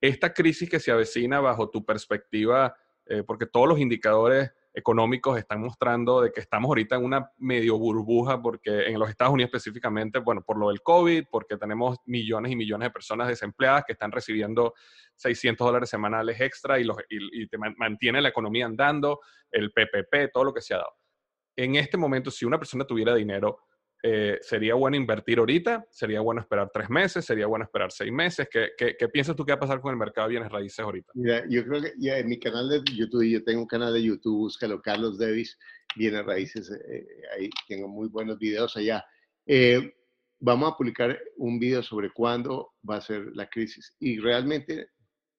esta 0.00 0.32
crisis 0.32 0.68
que 0.68 0.80
se 0.80 0.90
avecina 0.90 1.40
bajo 1.40 1.68
tu 1.68 1.84
perspectiva, 1.84 2.74
eh, 3.06 3.22
porque 3.26 3.46
todos 3.46 3.68
los 3.68 3.78
indicadores 3.78 4.50
económicos 4.72 5.36
están 5.36 5.60
mostrando 5.60 6.22
de 6.22 6.30
que 6.30 6.40
estamos 6.40 6.68
ahorita 6.68 6.94
en 6.94 7.04
una 7.04 7.30
medio 7.38 7.76
burbuja, 7.76 8.40
porque 8.40 8.86
en 8.86 8.98
los 8.98 9.10
Estados 9.10 9.34
Unidos 9.34 9.48
específicamente, 9.48 10.20
bueno, 10.20 10.42
por 10.42 10.56
lo 10.56 10.68
del 10.68 10.80
COVID, 10.80 11.24
porque 11.30 11.56
tenemos 11.56 11.98
millones 12.06 12.52
y 12.52 12.56
millones 12.56 12.86
de 12.86 12.92
personas 12.92 13.28
desempleadas 13.28 13.84
que 13.84 13.92
están 13.92 14.12
recibiendo 14.12 14.74
600 15.16 15.66
dólares 15.66 15.90
semanales 15.90 16.40
extra 16.40 16.78
y, 16.78 16.84
los, 16.84 16.96
y, 17.10 17.42
y 17.42 17.48
te 17.48 17.58
mantiene 17.58 18.22
la 18.22 18.28
economía 18.28 18.64
andando, 18.64 19.20
el 19.50 19.72
PPP, 19.72 20.32
todo 20.32 20.44
lo 20.44 20.54
que 20.54 20.62
se 20.62 20.74
ha 20.74 20.78
dado. 20.78 20.99
En 21.62 21.76
este 21.76 21.98
momento, 21.98 22.30
si 22.30 22.46
una 22.46 22.58
persona 22.58 22.86
tuviera 22.86 23.14
dinero, 23.14 23.58
eh, 24.02 24.38
¿sería 24.40 24.74
bueno 24.74 24.96
invertir 24.96 25.38
ahorita? 25.40 25.84
¿Sería 25.90 26.22
bueno 26.22 26.40
esperar 26.40 26.70
tres 26.72 26.88
meses? 26.88 27.22
¿Sería 27.22 27.46
bueno 27.46 27.66
esperar 27.66 27.92
seis 27.92 28.10
meses? 28.10 28.48
¿Qué, 28.50 28.70
qué, 28.78 28.96
qué 28.98 29.08
piensas 29.10 29.36
tú 29.36 29.44
que 29.44 29.52
va 29.52 29.56
a 29.56 29.60
pasar 29.60 29.78
con 29.82 29.90
el 29.90 29.98
mercado 29.98 30.26
de 30.26 30.32
bienes 30.32 30.50
raíces 30.50 30.78
ahorita? 30.78 31.12
Mira, 31.14 31.44
yo 31.50 31.62
creo 31.66 31.82
que 31.82 31.92
ya 31.98 32.16
en 32.16 32.28
mi 32.28 32.38
canal 32.38 32.70
de 32.70 32.80
YouTube, 32.96 33.28
yo 33.28 33.44
tengo 33.44 33.60
un 33.60 33.66
canal 33.66 33.92
de 33.92 34.02
YouTube, 34.02 34.38
búscalo, 34.38 34.80
Carlos 34.80 35.18
Davis, 35.18 35.58
bienes 35.96 36.24
raíces, 36.24 36.70
eh, 36.70 37.06
ahí 37.36 37.50
tengo 37.68 37.88
muy 37.88 38.08
buenos 38.08 38.38
videos 38.38 38.74
allá. 38.78 39.04
Eh, 39.44 39.92
vamos 40.38 40.72
a 40.72 40.76
publicar 40.78 41.18
un 41.36 41.58
video 41.58 41.82
sobre 41.82 42.10
cuándo 42.10 42.72
va 42.88 42.96
a 42.96 43.00
ser 43.02 43.26
la 43.34 43.46
crisis 43.50 43.94
y 44.00 44.18
realmente 44.18 44.88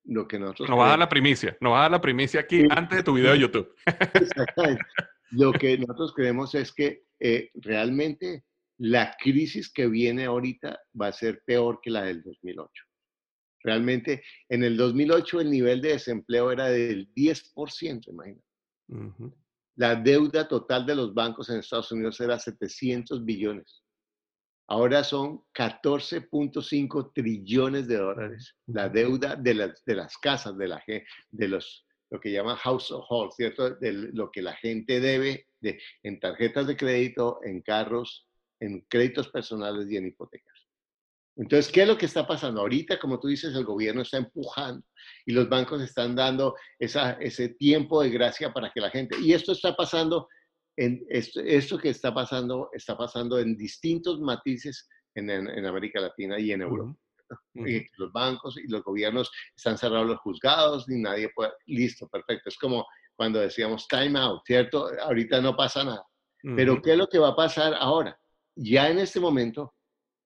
lo 0.03 0.27
que 0.27 0.37
nosotros... 0.37 0.69
Nos 0.69 0.77
va 0.77 0.85
a 0.85 0.89
dar 0.89 0.99
la 0.99 1.09
primicia, 1.09 1.57
nos 1.59 1.73
va 1.73 1.79
a 1.79 1.81
dar 1.81 1.91
la 1.91 2.01
primicia 2.01 2.41
aquí 2.41 2.61
sí. 2.61 2.67
antes 2.69 2.99
de 2.99 3.03
tu 3.03 3.15
video 3.15 3.31
de 3.31 3.39
YouTube. 3.39 3.73
Exactamente. 4.13 4.83
Lo 5.31 5.51
que 5.53 5.77
nosotros 5.77 6.13
creemos 6.13 6.55
es 6.55 6.73
que 6.73 7.03
eh, 7.19 7.49
realmente 7.55 8.43
la 8.77 9.15
crisis 9.17 9.71
que 9.71 9.87
viene 9.87 10.25
ahorita 10.25 10.79
va 10.99 11.07
a 11.07 11.13
ser 11.13 11.43
peor 11.45 11.79
que 11.81 11.91
la 11.91 12.03
del 12.03 12.23
2008. 12.23 12.69
Realmente, 13.63 14.23
en 14.49 14.63
el 14.63 14.75
2008 14.75 15.41
el 15.41 15.51
nivel 15.51 15.81
de 15.81 15.89
desempleo 15.89 16.51
era 16.51 16.65
del 16.65 17.13
10%, 17.13 18.07
imagínate. 18.07 18.43
Uh 18.87 18.95
-huh. 18.95 19.33
La 19.75 19.95
deuda 19.95 20.47
total 20.47 20.85
de 20.85 20.95
los 20.95 21.13
bancos 21.13 21.49
en 21.49 21.59
Estados 21.59 21.91
Unidos 21.91 22.19
era 22.19 22.37
700 22.37 23.23
billones. 23.23 23.83
ahora 24.67 25.03
son 25.03 25.43
14.5 25.53 27.11
trillones 27.13 27.87
de 27.87 27.97
dólares. 27.97 28.55
La 28.67 28.87
deuda 28.87 29.35
de 29.35 29.53
las, 29.53 29.83
de 29.83 29.95
las 29.95 30.17
casas, 30.17 30.57
de, 30.57 30.67
la, 30.69 30.81
de 31.29 31.47
los, 31.49 31.85
lo 32.11 32.19
que 32.19 32.31
llaman 32.31 32.57
household, 32.57 33.31
¿cierto? 33.31 33.75
De 33.75 33.93
lo 33.93 34.29
que 34.31 34.41
la 34.41 34.53
gente 34.55 34.99
debe 34.99 35.47
de, 35.61 35.81
en 36.03 36.19
tarjetas 36.19 36.67
de 36.67 36.75
crédito, 36.75 37.39
en 37.43 37.61
carros, 37.61 38.27
en 38.59 38.81
créditos 38.89 39.29
personales 39.29 39.89
y 39.89 39.97
en 39.97 40.07
hipotecas. 40.07 40.67
Entonces, 41.37 41.71
¿qué 41.71 41.83
es 41.83 41.87
lo 41.87 41.97
que 41.97 42.05
está 42.05 42.27
pasando? 42.27 42.59
Ahorita, 42.59 42.99
como 42.99 43.17
tú 43.17 43.29
dices, 43.29 43.55
el 43.55 43.63
gobierno 43.63 44.01
está 44.01 44.17
empujando 44.17 44.85
y 45.25 45.31
los 45.31 45.47
bancos 45.47 45.81
están 45.81 46.13
dando 46.13 46.55
esa, 46.77 47.13
ese 47.13 47.49
tiempo 47.49 48.03
de 48.03 48.09
gracia 48.09 48.51
para 48.51 48.69
que 48.71 48.81
la 48.81 48.89
gente... 48.89 49.17
Y 49.19 49.31
esto 49.31 49.53
está 49.53 49.73
pasando, 49.73 50.27
en, 50.75 51.05
esto, 51.09 51.77
que 51.77 51.89
está 51.89 52.13
pasando, 52.13 52.69
está 52.73 52.97
pasando 52.97 53.39
en 53.39 53.55
distintos 53.55 54.19
matices 54.19 54.89
en, 55.15 55.29
en, 55.29 55.65
América 55.65 56.01
Latina 56.01 56.37
y 56.37 56.51
en 56.51 56.61
Europa. 56.61 56.93
Y 57.53 57.85
los 57.97 58.11
bancos 58.11 58.57
y 58.57 58.67
los 58.67 58.83
gobiernos 58.83 59.31
están 59.55 59.77
cerrados 59.77 60.07
los 60.07 60.19
juzgados, 60.19 60.87
ni 60.87 61.01
nadie 61.01 61.29
puede... 61.35 61.51
Listo, 61.67 62.07
perfecto. 62.07 62.49
Es 62.49 62.57
como 62.57 62.85
cuando 63.15 63.39
decíamos 63.39 63.87
time 63.87 64.19
out, 64.19 64.41
¿cierto? 64.45 64.89
Ahorita 65.01 65.41
no 65.41 65.55
pasa 65.55 65.83
nada. 65.83 66.03
Pero 66.55 66.81
¿qué 66.81 66.93
es 66.93 66.97
lo 66.97 67.07
que 67.07 67.19
va 67.19 67.29
a 67.29 67.35
pasar 67.35 67.75
ahora? 67.77 68.19
Ya 68.55 68.89
en 68.89 68.97
este 68.97 69.19
momento 69.19 69.75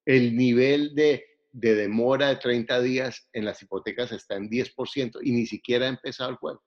el 0.06 0.36
nivel 0.36 0.96
de, 0.96 1.26
demora 1.52 2.30
de 2.30 2.36
30 2.38 2.82
días 2.82 3.28
en 3.34 3.46
las 3.46 3.62
hipotecas 3.62 4.12
está 4.12 4.36
en 4.36 4.50
10% 4.50 5.20
y 5.24 5.32
ni 5.32 5.46
siquiera 5.46 5.86
ha 5.86 5.90
empezado 5.90 6.30
el 6.30 6.38
juego. 6.38 6.64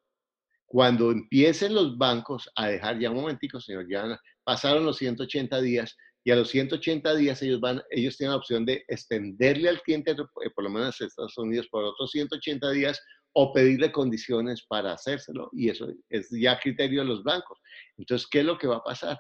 Cuando 0.69 1.11
empiecen 1.11 1.75
los 1.75 1.97
bancos 1.97 2.51
a 2.55 2.69
dejar, 2.69 2.99
ya 2.99 3.11
un 3.11 3.17
momentico, 3.17 3.59
señor, 3.59 3.87
ya 3.91 4.21
pasaron 4.45 4.85
los 4.85 4.99
180 4.99 5.61
días 5.63 5.97
y 6.25 6.31
a 6.31 6.37
los 6.37 6.51
180 6.51 7.17
días 7.17 7.43
ellos, 7.43 7.59
van, 7.59 7.83
ellos 7.91 8.19
tienen 8.19 8.33
la 8.33 8.37
opción 8.37 8.67
de 8.67 8.85
extenderle 8.87 9.71
al 9.71 9.81
cliente, 9.81 10.11
eh, 10.11 10.51
por 10.55 10.65
lo 10.65 10.69
menos 10.71 11.01
en 11.01 11.07
Estados 11.07 11.39
Unidos, 11.39 11.69
por 11.71 11.85
otros 11.85 12.11
180 12.11 12.71
días 12.71 13.01
o 13.33 13.53
pedirle 13.53 13.91
condiciones 13.91 14.67
para 14.69 14.93
hacérselo. 14.93 15.49
Y 15.53 15.71
eso 15.71 15.89
es 16.11 16.29
ya 16.31 16.59
criterio 16.59 17.01
de 17.01 17.07
los 17.07 17.25
bancos. 17.25 17.59
Entonces, 17.97 18.29
¿qué 18.31 18.41
es 18.41 18.45
lo 18.45 18.59
que 18.59 18.67
va 18.67 18.77
a 18.77 18.85
pasar? 18.85 19.19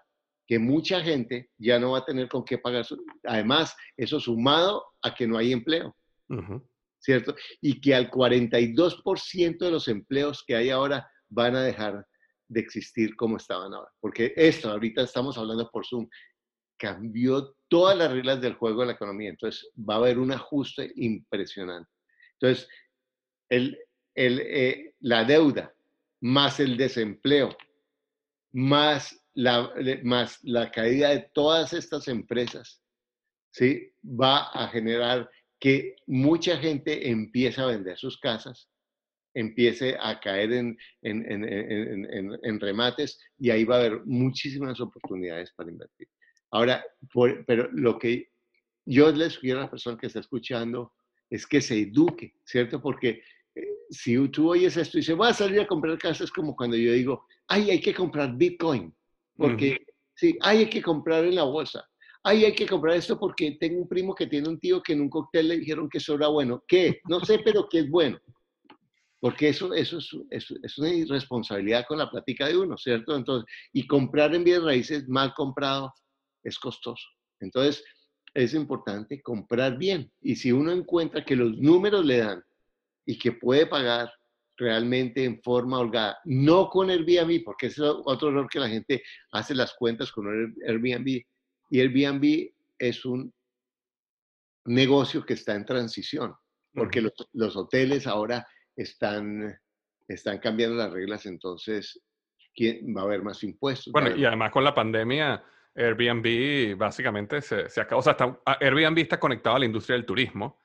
que 0.49 0.59
mucha 0.59 1.03
gente 1.03 1.51
ya 1.59 1.79
no 1.79 1.93
va 1.93 1.99
a 1.99 2.05
tener 2.07 2.27
con 2.27 2.43
qué 2.43 2.57
pagar. 2.57 2.83
Su, 2.83 3.05
además, 3.25 3.77
eso 3.99 4.19
sumado 4.19 4.83
a 5.03 5.15
que 5.15 5.27
no 5.27 5.37
hay 5.37 5.53
empleo, 5.53 5.95
¿cierto? 6.99 7.37
Y 7.61 7.83
que 7.83 7.95
al 7.95 8.11
42% 8.11 9.59
de 9.59 9.71
los 9.71 9.89
empleos 9.89 10.43
que 10.47 10.57
hay 10.57 10.71
ahora 10.71 11.07
van 11.29 11.57
a 11.57 11.63
dejar 11.63 12.07
de 12.49 12.61
existir 12.61 13.15
como 13.17 13.37
estaban 13.37 13.73
ahora. 13.75 13.91
Porque 14.01 14.33
esto, 14.37 14.71
ahorita 14.71 15.03
estamos 15.03 15.37
hablando 15.39 15.71
por 15.71 15.87
Zoom, 15.87 16.09
cambió 16.79 17.55
todas 17.69 17.97
las 17.97 18.11
reglas 18.11 18.41
del 18.41 18.55
juego 18.55 18.81
de 18.81 18.87
la 18.89 18.93
economía. 18.93 19.31
Entonces, 19.31 19.71
va 19.77 19.95
a 19.95 19.99
haber 19.99 20.19
un 20.19 20.33
ajuste 20.33 20.93
impresionante. 20.97 21.91
Entonces, 22.41 22.69
el, 23.49 23.79
el, 24.15 24.41
eh, 24.41 24.95
la 25.01 25.25
deuda 25.25 25.75
más 26.21 26.59
el 26.61 26.77
desempleo 26.77 27.57
más 28.53 29.19
la, 29.35 29.73
más 30.03 30.39
la 30.43 30.71
caída 30.71 31.11
de 31.11 31.31
todas 31.33 31.73
estas 31.73 32.09
empresas, 32.09 32.83
¿sí? 33.53 33.93
Va 34.05 34.51
a 34.51 34.69
generar 34.69 35.31
que 35.61 35.97
mucha 36.07 36.57
gente 36.57 37.09
empiece 37.09 37.61
a 37.61 37.67
vender 37.67 37.97
sus 37.97 38.19
casas, 38.19 38.69
empiece 39.39 39.97
a 40.01 40.19
caer 40.19 40.53
en, 40.53 40.77
en, 41.03 42.61
remates 42.61 43.19
y 43.39 43.51
ahí 43.51 43.65
va 43.65 43.77
a 43.77 43.79
haber 43.79 44.01
muchísimas 44.05 44.81
oportunidades 44.81 45.53
para 45.53 45.71
invertir. 45.71 46.09
Ahora, 46.51 46.85
pero 47.47 47.69
lo 47.73 47.99
que 47.99 48.31
yo 48.85 49.11
le 49.13 49.31
sugiero 49.31 49.61
a 49.61 49.65
la 49.65 49.71
persona 49.71 49.99
que 49.99 50.07
está 50.07 50.21
escuchando 50.21 50.93
es 51.31 51.47
que 51.47 51.61
se 51.61 51.79
eduque, 51.79 52.35
¿cierto? 52.45 52.81
Porque 52.81 53.23
eh, 53.55 53.69
si 53.91 54.29
tú 54.29 54.51
oyes 54.51 54.77
esto 54.77 54.97
y 54.97 55.01
dices, 55.01 55.17
voy 55.17 55.29
a 55.29 55.35
salir 55.35 55.61
a 55.61 55.67
comprar 55.67 55.99
casas, 55.99 56.31
como 56.31 56.57
cuando 56.57 56.77
yo 56.77 56.93
digo, 56.93 57.27
ay, 57.47 57.71
hay 57.71 57.81
que 57.81 57.95
comprar 57.95 58.37
Bitcoin. 58.37 58.95
Porque, 59.37 59.79
sí, 60.17 60.37
hay 60.41 60.69
que 60.69 60.83
comprar 60.83 61.25
en 61.25 61.37
la 61.37 61.45
bolsa. 61.45 61.87
Ay, 62.25 62.45
hay 62.45 62.55
que 62.55 62.67
comprar 62.67 62.97
esto 62.97 63.19
porque 63.21 63.57
tengo 63.61 63.83
un 63.83 63.89
primo 63.89 64.15
que 64.15 64.27
tiene 64.27 64.49
un 64.49 64.59
tío 64.59 64.83
que 64.83 64.95
en 64.95 65.03
un 65.03 65.11
cóctel 65.11 65.49
le 65.49 65.59
dijeron 65.59 65.89
que 65.89 65.99
eso 65.99 66.15
era 66.15 66.27
bueno. 66.27 66.65
¿Qué? 66.67 67.01
No 67.09 67.21
sé, 67.21 67.39
pero 67.45 67.69
que 67.69 67.81
es 67.81 67.89
bueno. 67.89 68.19
Porque 69.21 69.49
eso, 69.49 69.75
eso 69.75 69.99
es, 70.31 70.55
es, 70.63 70.79
una 70.79 70.91
irresponsabilidad 70.91 71.87
con 71.89 71.99
la 71.99 72.11
plática 72.11 72.47
de 72.47 72.57
uno, 72.57 72.77
¿cierto? 72.79 73.17
Entonces, 73.17 73.51
y 73.73 73.87
comprar 73.87 74.35
en 74.35 74.45
bienes 74.45 74.65
raíces 74.65 75.09
mal 75.09 75.35
comprado 75.35 75.93
es 76.45 76.59
costoso. 76.59 77.05
Entonces, 77.41 77.85
es 78.35 78.55
importante 78.55 79.21
comprar 79.21 79.77
bien. 79.77 80.13
Y 80.21 80.37
si 80.37 80.53
uno 80.53 80.71
encuentra 80.71 81.25
que 81.25 81.35
los 81.35 81.57
números 81.59 82.05
le 82.05 82.19
dan 82.19 82.43
y 83.05 83.19
que 83.19 83.33
puede 83.33 83.67
pagar 83.67 84.13
realmente 84.57 85.25
en 85.25 85.41
forma 85.43 85.79
holgada, 85.79 86.19
no 86.25 86.69
con 86.69 86.91
Airbnb, 86.91 87.43
porque 87.45 87.69
es 87.69 87.79
otro 87.81 88.29
error 88.29 88.49
que 88.49 88.61
la 88.61 88.69
gente 88.69 89.03
hace 89.33 89.55
las 89.55 89.75
cuentas 89.75 90.13
con 90.13 90.27
Airbnb. 90.67 91.23
Y 91.71 91.81
Airbnb 91.81 92.51
es 92.79 93.05
un 93.05 93.33
negocio 94.65 95.25
que 95.25 95.35
está 95.35 95.55
en 95.55 95.65
transición, 95.65 96.35
porque 96.75 97.01
los, 97.33 97.57
hoteles 97.57 98.07
ahora 98.07 98.47
están, 98.79 99.59
están 100.07 100.39
cambiando 100.39 100.77
las 100.77 100.93
reglas, 100.93 101.27
entonces 101.27 102.01
va 102.97 103.03
a 103.03 103.05
haber 103.05 103.23
más 103.23 103.43
impuestos. 103.43 103.93
Bueno, 103.93 104.15
y 104.17 104.25
además 104.25 104.51
con 104.51 104.65
la 104.65 104.75
pandemia, 104.75 105.43
Airbnb 105.75 106.77
básicamente 106.77 107.41
se, 107.41 107.69
se 107.69 107.81
acabó, 107.81 108.01
o 108.01 108.03
sea, 108.03 108.17
Airbnb 108.61 108.99
está 108.99 109.21
conectado 109.21 109.57
a 109.57 109.59
la 109.59 109.67
industria 109.67 109.97
del 109.97 110.07
turismo 110.07 110.59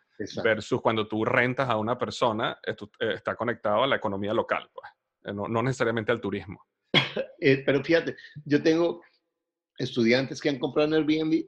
versus 0.44 0.82
cuando 0.82 1.08
tú 1.08 1.26
rentas 1.26 1.70
a 1.70 1.78
una 1.78 1.98
persona, 1.98 2.58
eh, 2.66 2.76
está 3.14 3.36
conectado 3.36 3.84
a 3.84 3.88
la 3.88 3.96
economía 3.96 4.34
local, 4.34 4.70
pues, 4.74 4.90
eh, 5.26 5.34
no, 5.34 5.62
necesariamente 5.62 6.12
al 6.12 6.22
turismo. 6.22 6.66
Eh, 7.46 7.62
pero 7.66 7.84
fíjate, 7.84 8.16
yo 8.46 8.64
tengo 8.64 9.02
estudiantes 9.78 10.40
que 10.40 10.48
han 10.48 10.60
comprado 10.60 10.88
en 10.88 10.94
Airbnb 10.94 11.44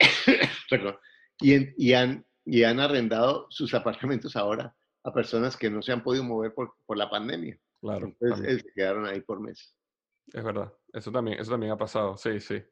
y, 1.40 1.86
y, 1.86 1.92
han, 1.92 2.26
y 2.44 2.64
han 2.64 2.80
arrendado 2.80 3.46
sus 3.48 3.74
apartamentos 3.74 4.34
ahora 4.34 4.74
a 5.04 5.12
personas 5.12 5.56
que 5.56 5.70
no 5.70 5.82
se 5.82 5.92
han 5.92 6.02
podido 6.02 6.24
mover 6.24 6.54
por, 6.54 6.74
por 6.86 6.96
la 6.96 7.08
pandemia. 7.08 7.58
Claro. 7.80 8.06
Entonces 8.06 8.62
se 8.62 8.72
quedaron 8.74 9.06
ahí 9.06 9.20
por 9.20 9.40
meses. 9.40 9.76
Es 10.32 10.42
verdad, 10.42 10.72
eso 10.92 11.12
también, 11.12 11.38
eso 11.38 11.50
también 11.50 11.72
ha 11.72 11.76
pasado, 11.76 12.16
sí, 12.16 12.40
sí. 12.40 12.62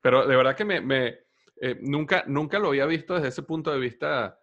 pero 0.00 0.26
de 0.26 0.36
verdad 0.36 0.56
que 0.56 0.64
me, 0.64 0.80
me 0.80 1.20
eh, 1.60 1.78
nunca, 1.80 2.24
nunca 2.26 2.58
lo 2.58 2.68
había 2.68 2.86
visto 2.86 3.14
desde 3.14 3.28
ese 3.28 3.44
punto 3.44 3.70
de 3.70 3.78
vista, 3.78 4.40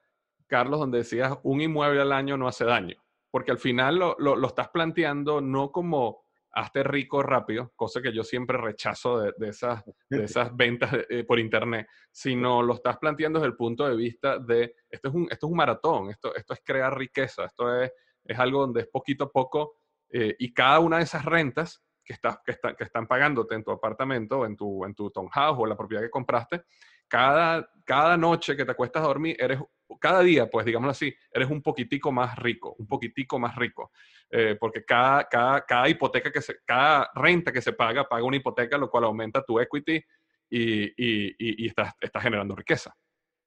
Carlos, 0.48 0.80
donde 0.80 1.00
decías 1.00 1.38
un 1.44 1.60
inmueble 1.60 2.02
al 2.02 2.14
año 2.14 2.38
no 2.38 2.48
hace 2.48 2.64
daño, 2.64 2.96
porque 3.30 3.52
al 3.52 3.58
final 3.58 3.98
lo, 3.98 4.16
lo, 4.18 4.48
estás 4.48 4.70
planteando 4.70 5.42
no 5.42 5.74
como 5.74 6.24
hazte 6.52 6.84
rico 6.84 7.22
rápido, 7.22 7.72
cosa 7.76 8.02
que 8.02 8.14
yo 8.14 8.24
siempre 8.24 8.58
rechazo 8.58 9.20
de, 9.20 9.34
de 9.38 9.50
esas, 9.50 9.84
de 10.10 10.24
esas 10.26 10.56
ventas 10.56 10.92
eh, 11.10 11.24
por 11.24 11.40
internet, 11.40 11.88
sino 12.12 12.62
lo 12.62 12.76
estás 12.76 12.98
planteando 12.98 13.40
desde 13.40 13.52
el 13.52 13.56
punto 13.56 13.88
de 13.88 13.96
vista 13.96 14.40
de, 14.40 14.76
esto 14.90 15.10
es 15.10 15.16
un, 15.16 15.24
esto 15.30 15.48
es 15.48 15.52
un 15.52 15.58
maratón, 15.58 16.10
esto, 16.10 16.36
esto 16.36 16.54
es 16.54 16.62
crear 16.64 16.98
riqueza, 16.98 17.46
esto 17.46 17.82
es, 17.82 17.92
es 18.24 18.40
algo 18.40 18.62
donde 18.62 18.82
es 18.82 18.88
poquito 18.88 19.26
a 19.26 19.32
poco 19.32 19.78
eh, 20.10 20.36
y 20.40 20.54
cada 20.54 20.80
una 20.80 20.98
de 20.98 21.04
esas 21.04 21.24
rentas 21.24 21.84
que, 22.04 22.14
estás, 22.14 22.40
que, 22.44 22.58
que 22.76 22.84
están 22.84 23.08
pagándote 23.08 23.56
en 23.56 23.64
tu 23.64 23.72
apartamento, 23.72 24.46
en 24.46 24.56
tu, 24.56 24.84
en 24.84 24.96
tu 24.96 25.12
townhouse 25.12 25.60
o 25.60 25.66
la 25.66 25.78
propiedad 25.78 26.02
que 26.02 26.10
compraste, 26.10 26.64
cada, 27.08 27.70
cada 27.86 28.18
noche 28.18 28.56
que 28.56 28.66
te 28.66 28.72
acuestas 28.72 29.04
a 29.04 29.08
dormir, 29.08 29.36
eres, 29.40 29.60
cada 29.98 30.22
día, 30.22 30.50
pues 30.50 30.66
digámoslo 30.66 30.92
así, 30.92 31.14
eres 31.32 31.50
un 31.50 31.62
poquitico 31.62 32.12
más 32.12 32.38
rico, 32.38 32.76
un 32.78 32.86
poquitico 32.86 33.40
más 33.40 33.56
rico. 33.56 33.92
Eh, 34.30 34.56
porque 34.60 34.86
cada, 34.86 35.28
cada, 35.28 35.66
cada, 35.66 35.90
hipoteca 35.90 36.32
que 36.32 36.42
se, 36.42 36.60
cada 36.66 37.10
renta 37.16 37.52
que 37.52 37.62
se 37.62 37.74
paga, 37.74 38.08
paga 38.08 38.24
una 38.24 38.38
hipoteca, 38.38 38.78
lo 38.78 38.90
cual 38.90 39.06
aumenta 39.06 39.44
tu 39.44 39.60
equity 39.60 40.04
y, 40.50 40.84
y, 40.84 41.64
y, 41.64 41.68
estás, 41.68 41.94
generando 42.22 42.56
riqueza. 42.56 42.96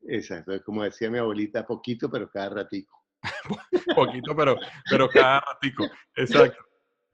Exacto, 0.09 0.61
como 0.64 0.82
decía 0.82 1.11
mi 1.11 1.18
abuelita, 1.18 1.64
poquito, 1.64 2.11
pero 2.11 2.28
cada 2.28 2.49
ratico. 2.49 3.05
poquito, 3.95 4.34
pero, 4.34 4.57
pero 4.90 5.09
cada 5.09 5.40
ratico. 5.40 5.88
Exacto. 6.16 6.64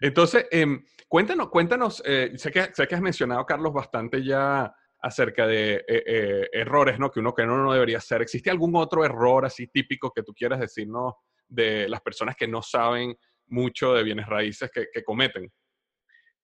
Entonces, 0.01 0.47
em, 0.51 0.83
cuéntanos, 1.07 1.49
cuéntanos, 1.49 2.03
eh, 2.07 2.33
sé, 2.37 2.51
que, 2.51 2.71
sé 2.73 2.87
que 2.87 2.95
has 2.95 3.01
mencionado, 3.01 3.45
Carlos, 3.45 3.73
bastante 3.73 4.25
ya 4.25 4.75
acerca 5.01 5.47
de 5.47 5.77
eh, 5.77 5.85
eh, 6.07 6.49
errores, 6.53 6.99
¿no? 6.99 7.11
Que 7.11 7.21
uno 7.21 7.35
que 7.35 7.47
no, 7.47 7.57
no 7.63 7.73
debería 7.73 7.99
hacer. 7.99 8.23
¿Existe 8.23 8.51
algún 8.51 8.75
otro 8.77 9.05
error 9.05 9.45
así 9.45 9.69
típico 9.69 10.13
que 10.13 10.23
tú 10.23 10.35
quieras 10.35 10.61
decirnos 10.61 11.15
de 11.47 11.89
las 11.89 12.01
personas 12.01 12.37
que 12.37 12.49
no 12.49 12.63
saben 12.63 13.17
mucho 13.47 13.95
de 13.95 14.03
bienes 14.03 14.27
raíces 14.27 14.71
que, 14.71 15.05
cometen? 15.05 15.51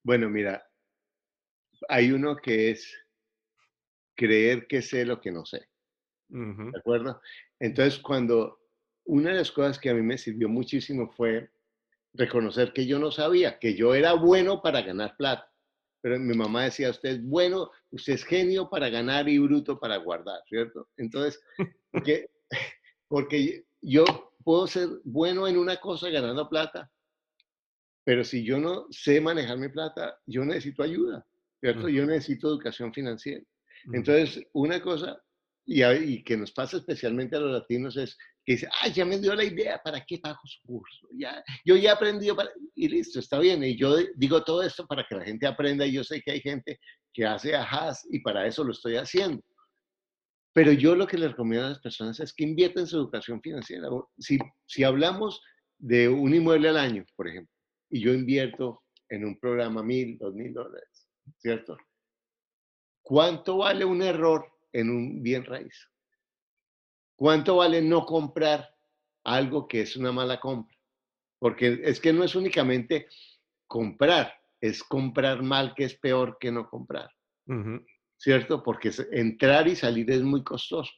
Bueno, 0.02 0.28
mira, 0.28 0.64
hay 1.88 2.12
uno 2.12 2.36
que 2.36 2.70
es 2.70 2.96
creer 4.14 4.66
que 4.66 4.82
sé 4.82 5.04
lo 5.04 5.20
que 5.20 5.32
no 5.32 5.44
sé. 5.44 5.68
¿De 6.28 6.78
acuerdo? 6.78 7.20
Entonces, 7.60 8.00
cuando 8.00 8.60
una 9.04 9.30
de 9.30 9.36
las 9.36 9.52
cosas 9.52 9.78
que 9.78 9.90
a 9.90 9.94
mí 9.94 10.02
me 10.02 10.18
sirvió 10.18 10.48
muchísimo 10.48 11.10
fue 11.10 11.50
reconocer 12.12 12.72
que 12.72 12.86
yo 12.86 12.98
no 12.98 13.10
sabía, 13.10 13.58
que 13.58 13.74
yo 13.74 13.94
era 13.94 14.14
bueno 14.14 14.62
para 14.62 14.82
ganar 14.82 15.16
plata 15.16 15.53
pero 16.04 16.20
mi 16.20 16.36
mamá 16.36 16.64
decía, 16.64 16.90
usted 16.90 17.08
es 17.12 17.24
bueno, 17.24 17.70
usted 17.90 18.12
es 18.12 18.24
genio 18.24 18.68
para 18.68 18.90
ganar 18.90 19.26
y 19.26 19.38
bruto 19.38 19.80
para 19.80 19.96
guardar, 19.96 20.38
¿cierto? 20.46 20.86
Entonces, 20.98 21.42
porque, 21.90 22.28
porque 23.08 23.64
yo 23.80 24.04
puedo 24.44 24.66
ser 24.66 24.86
bueno 25.04 25.48
en 25.48 25.56
una 25.56 25.78
cosa 25.78 26.10
ganando 26.10 26.46
plata, 26.50 26.92
pero 28.04 28.22
si 28.22 28.44
yo 28.44 28.58
no 28.58 28.86
sé 28.90 29.18
manejar 29.18 29.56
mi 29.56 29.70
plata, 29.70 30.20
yo 30.26 30.44
necesito 30.44 30.82
ayuda, 30.82 31.26
¿cierto? 31.58 31.88
Yo 31.88 32.04
necesito 32.04 32.48
educación 32.48 32.92
financiera. 32.92 33.42
Entonces, 33.90 34.46
una 34.52 34.82
cosa, 34.82 35.18
y, 35.64 36.22
que 36.22 36.36
nos 36.36 36.52
pasa 36.52 36.76
especialmente 36.76 37.36
a 37.36 37.40
los 37.40 37.50
latinos, 37.50 37.96
es 37.96 38.18
que 38.44 38.52
dice, 38.52 38.68
ah, 38.80 38.88
ya 38.88 39.04
me 39.04 39.18
dio 39.18 39.34
la 39.34 39.44
idea, 39.44 39.80
¿para 39.82 40.04
qué 40.04 40.18
pago 40.18 40.40
su 40.44 40.60
curso? 40.66 41.08
Ya, 41.16 41.42
yo 41.64 41.76
ya 41.76 41.90
he 41.90 41.92
aprendido, 41.92 42.36
y 42.74 42.88
listo, 42.88 43.18
está 43.18 43.38
bien. 43.38 43.64
Y 43.64 43.76
yo 43.76 43.96
digo 44.16 44.44
todo 44.44 44.62
esto 44.62 44.86
para 44.86 45.04
que 45.08 45.14
la 45.14 45.24
gente 45.24 45.46
aprenda, 45.46 45.86
y 45.86 45.92
yo 45.92 46.04
sé 46.04 46.20
que 46.20 46.32
hay 46.32 46.40
gente 46.40 46.78
que 47.12 47.24
hace 47.24 47.54
ajas, 47.54 48.06
y 48.10 48.20
para 48.20 48.46
eso 48.46 48.62
lo 48.64 48.72
estoy 48.72 48.96
haciendo. 48.96 49.42
Pero 50.52 50.72
yo 50.72 50.94
lo 50.94 51.06
que 51.06 51.18
les 51.18 51.30
recomiendo 51.30 51.66
a 51.66 51.70
las 51.70 51.80
personas 51.80 52.20
es 52.20 52.32
que 52.32 52.44
inviertan 52.44 52.82
en 52.82 52.86
su 52.86 52.96
educación 52.96 53.40
financiera. 53.40 53.88
Si, 54.18 54.38
si 54.66 54.84
hablamos 54.84 55.40
de 55.78 56.08
un 56.08 56.34
inmueble 56.34 56.68
al 56.68 56.76
año, 56.76 57.04
por 57.16 57.28
ejemplo, 57.28 57.52
y 57.90 58.00
yo 58.00 58.12
invierto 58.12 58.82
en 59.08 59.24
un 59.24 59.38
programa 59.38 59.82
mil, 59.82 60.18
dos 60.18 60.34
mil 60.34 60.52
dólares, 60.52 61.08
¿cierto? 61.38 61.76
¿Cuánto 63.02 63.58
vale 63.58 63.84
un 63.84 64.02
error 64.02 64.46
en 64.72 64.90
un 64.90 65.22
bien 65.22 65.44
raíz? 65.44 65.88
¿Cuánto 67.16 67.56
vale 67.56 67.80
no 67.80 68.04
comprar 68.04 68.74
algo 69.24 69.68
que 69.68 69.82
es 69.82 69.96
una 69.96 70.12
mala 70.12 70.40
compra? 70.40 70.76
Porque 71.38 71.80
es 71.84 72.00
que 72.00 72.12
no 72.12 72.24
es 72.24 72.34
únicamente 72.34 73.06
comprar, 73.66 74.34
es 74.60 74.82
comprar 74.82 75.42
mal 75.42 75.74
que 75.74 75.84
es 75.84 75.94
peor 75.94 76.38
que 76.40 76.50
no 76.50 76.68
comprar. 76.68 77.10
¿Cierto? 78.16 78.62
Porque 78.62 78.90
entrar 79.12 79.68
y 79.68 79.76
salir 79.76 80.10
es 80.10 80.22
muy 80.22 80.42
costoso. 80.42 80.90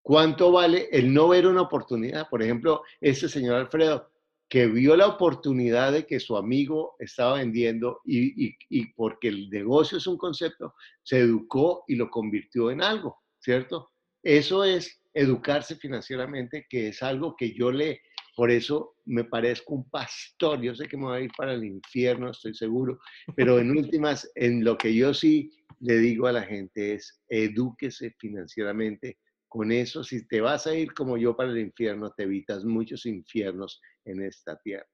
¿Cuánto 0.00 0.50
vale 0.50 0.88
el 0.90 1.14
no 1.14 1.28
ver 1.28 1.46
una 1.46 1.62
oportunidad? 1.62 2.28
Por 2.28 2.42
ejemplo, 2.42 2.82
este 3.00 3.28
señor 3.28 3.54
Alfredo, 3.54 4.10
que 4.48 4.66
vio 4.66 4.96
la 4.96 5.06
oportunidad 5.06 5.92
de 5.92 6.06
que 6.06 6.20
su 6.20 6.36
amigo 6.36 6.96
estaba 6.98 7.38
vendiendo 7.38 8.00
y, 8.04 8.54
y, 8.68 8.86
porque 8.94 9.28
el 9.28 9.48
negocio 9.48 9.98
es 9.98 10.06
un 10.06 10.18
concepto, 10.18 10.74
se 11.02 11.20
educó 11.20 11.84
y 11.86 11.94
lo 11.94 12.10
convirtió 12.10 12.70
en 12.70 12.82
algo, 12.82 13.22
¿cierto? 13.38 13.92
Eso 14.22 14.64
es 14.64 15.01
educarse 15.14 15.76
financieramente, 15.76 16.66
que 16.68 16.88
es 16.88 17.02
algo 17.02 17.36
que 17.36 17.52
yo 17.52 17.70
le, 17.70 18.02
por 18.34 18.50
eso 18.50 18.96
me 19.04 19.24
parezco 19.24 19.74
un 19.74 19.90
pastor, 19.90 20.60
yo 20.62 20.74
sé 20.74 20.86
que 20.86 20.96
me 20.96 21.04
voy 21.04 21.18
a 21.18 21.24
ir 21.24 21.30
para 21.36 21.52
el 21.52 21.64
infierno, 21.64 22.30
estoy 22.30 22.54
seguro, 22.54 22.98
pero 23.36 23.58
en 23.58 23.70
últimas, 23.78 24.30
en 24.34 24.64
lo 24.64 24.76
que 24.78 24.94
yo 24.94 25.12
sí 25.12 25.50
le 25.80 25.98
digo 25.98 26.26
a 26.26 26.32
la 26.32 26.42
gente 26.42 26.94
es, 26.94 27.20
edúquese 27.28 28.14
financieramente. 28.18 29.18
Con 29.48 29.70
eso, 29.70 30.02
si 30.02 30.26
te 30.26 30.40
vas 30.40 30.66
a 30.66 30.74
ir 30.74 30.94
como 30.94 31.18
yo 31.18 31.36
para 31.36 31.50
el 31.50 31.58
infierno, 31.58 32.10
te 32.16 32.22
evitas 32.22 32.64
muchos 32.64 33.04
infiernos 33.04 33.82
en 34.06 34.22
esta 34.22 34.56
tierra. 34.60 34.88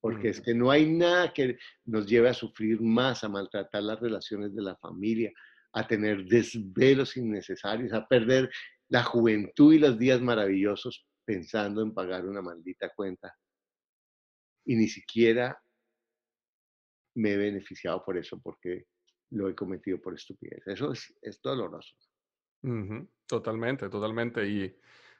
Porque 0.00 0.28
es 0.28 0.40
que 0.40 0.52
no 0.52 0.70
hay 0.70 0.86
nada 0.86 1.32
que 1.32 1.56
nos 1.86 2.06
lleve 2.06 2.28
a 2.28 2.34
sufrir 2.34 2.80
más, 2.82 3.24
a 3.24 3.28
maltratar 3.28 3.82
las 3.82 4.00
relaciones 4.00 4.54
de 4.54 4.62
la 4.62 4.76
familia, 4.76 5.32
a 5.72 5.86
tener 5.86 6.24
desvelos 6.26 7.16
innecesarios, 7.16 7.92
a 7.92 8.06
perder 8.06 8.50
la 8.88 9.04
juventud 9.04 9.72
y 9.72 9.78
los 9.78 9.98
días 9.98 10.20
maravillosos 10.20 11.06
pensando 11.24 11.82
en 11.82 11.92
pagar 11.92 12.26
una 12.26 12.42
maldita 12.42 12.90
cuenta. 12.94 13.34
Y 14.64 14.76
ni 14.76 14.88
siquiera 14.88 15.60
me 17.14 17.32
he 17.32 17.36
beneficiado 17.36 18.02
por 18.04 18.16
eso, 18.16 18.40
porque 18.40 18.86
lo 19.30 19.48
he 19.48 19.54
cometido 19.54 20.00
por 20.00 20.14
estupidez. 20.14 20.66
Eso 20.66 20.92
es, 20.92 21.14
es 21.20 21.40
doloroso. 21.42 21.94
Totalmente, 23.26 23.88
totalmente. 23.88 24.46
Y 24.48 24.76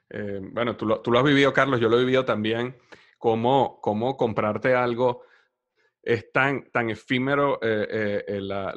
eh, 0.09 0.39
bueno, 0.41 0.75
tú 0.75 0.85
lo, 0.85 1.01
tú 1.01 1.11
lo, 1.11 1.19
has 1.19 1.25
vivido, 1.25 1.53
Carlos, 1.53 1.79
yo 1.79 1.89
lo 1.89 1.97
he 1.97 2.05
vivido 2.05 2.25
también, 2.25 2.75
cómo, 3.17 3.79
cómo 3.81 4.17
comprarte 4.17 4.73
algo 4.73 5.23
es 6.01 6.31
tan, 6.31 6.69
tan 6.71 6.89
efímero. 6.89 7.59
Eh, 7.61 8.23
eh, 8.27 8.41
la, 8.41 8.73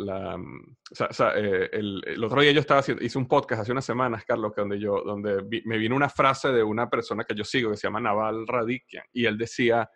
eh, 1.37 1.69
el, 1.73 2.03
el, 2.07 2.25
otro 2.25 2.41
día 2.41 2.53
yo 2.53 2.61
estaba 2.61 2.81
haciendo, 2.81 3.05
hice 3.05 3.19
un 3.19 3.29
podcast 3.29 3.63
hace 3.63 3.73
unas 3.73 3.85
semanas, 3.85 4.25
Carlos, 4.25 4.53
donde, 4.57 4.79
yo, 4.79 5.03
donde 5.05 5.43
me 5.65 5.79
vino 5.79 5.97
una 5.97 6.09
frase 6.09 6.49
de 6.49 6.63
una 6.63 6.89
persona 6.91 7.25
que 7.25 7.35
yo 7.35 7.45
sigo 7.45 7.71
que 7.71 7.77
se 7.77 7.87
llama 7.87 8.01
Naval 8.01 8.47
Radikian 8.47 9.05
y 9.13 9.27
él 9.27 9.39
decía, 9.39 9.89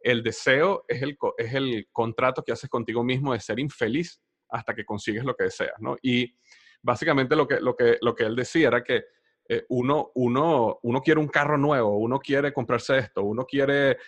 el 0.00 0.22
deseo 0.22 0.84
es 0.88 1.02
el, 1.02 1.16
es 1.38 1.54
el 1.54 1.88
contrato 1.92 2.42
que 2.42 2.52
haces 2.52 2.68
contigo 2.68 3.04
mismo 3.04 3.32
de 3.32 3.40
ser 3.40 3.60
infeliz 3.60 4.20
hasta 4.48 4.74
que 4.74 4.84
consigues 4.84 5.24
lo 5.24 5.34
que 5.34 5.44
deseas, 5.44 5.78
¿no? 5.78 5.96
Y 6.02 6.36
básicamente 6.82 7.36
lo 7.36 7.46
que, 7.46 7.60
lo 7.60 7.76
que, 7.76 7.98
lo 8.00 8.14
que 8.14 8.24
él 8.24 8.36
decía 8.36 8.68
era 8.68 8.82
que 8.82 9.04
uno, 9.68 10.12
uno, 10.14 10.78
uno 10.82 11.00
quiere 11.02 11.20
un 11.20 11.28
carro 11.28 11.58
nuevo, 11.58 11.98
uno 11.98 12.18
quiere 12.18 12.52
comprarse 12.52 12.98
esto, 12.98 13.22
uno 13.22 13.44
quiere 13.44 13.98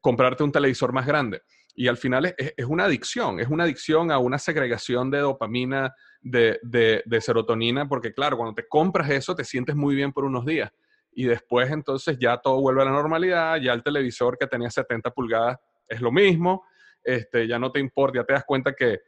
comprarte 0.00 0.42
un 0.42 0.52
televisor 0.52 0.92
más 0.94 1.06
grande 1.06 1.42
y 1.74 1.88
al 1.88 1.96
final 1.96 2.26
es, 2.26 2.34
es, 2.56 2.66
una 2.66 2.84
adicción, 2.84 3.40
es 3.40 3.48
una 3.48 3.64
adicción 3.64 4.10
a 4.10 4.18
una 4.18 4.38
segregación 4.38 5.10
de 5.10 5.18
dopamina, 5.18 5.94
de, 6.20 6.58
de, 6.62 7.20
serotonina, 7.20 7.86
porque 7.86 8.14
claro, 8.14 8.36
cuando 8.36 8.54
te 8.54 8.66
compras 8.66 9.10
eso 9.10 9.34
te 9.34 9.44
sientes 9.44 9.76
muy 9.76 9.94
bien 9.94 10.12
por 10.12 10.24
unos 10.24 10.46
días 10.46 10.70
y 11.12 11.24
después 11.24 11.70
entonces 11.70 12.18
ya 12.18 12.38
todo 12.38 12.60
vuelve 12.60 12.82
a 12.82 12.86
la 12.86 12.90
normalidad, 12.92 13.60
ya 13.60 13.72
el 13.72 13.82
televisor 13.82 14.38
que 14.38 14.46
tenía 14.46 14.70
70 14.70 15.10
pulgadas 15.10 15.58
es 15.86 16.00
lo 16.00 16.10
mismo, 16.10 16.64
este, 17.02 17.46
ya 17.46 17.58
no 17.58 17.70
te 17.70 17.78
importa, 17.78 18.20
ya 18.20 18.24
te 18.24 18.32
das 18.32 18.44
cuenta 18.44 18.72
que 18.72 19.00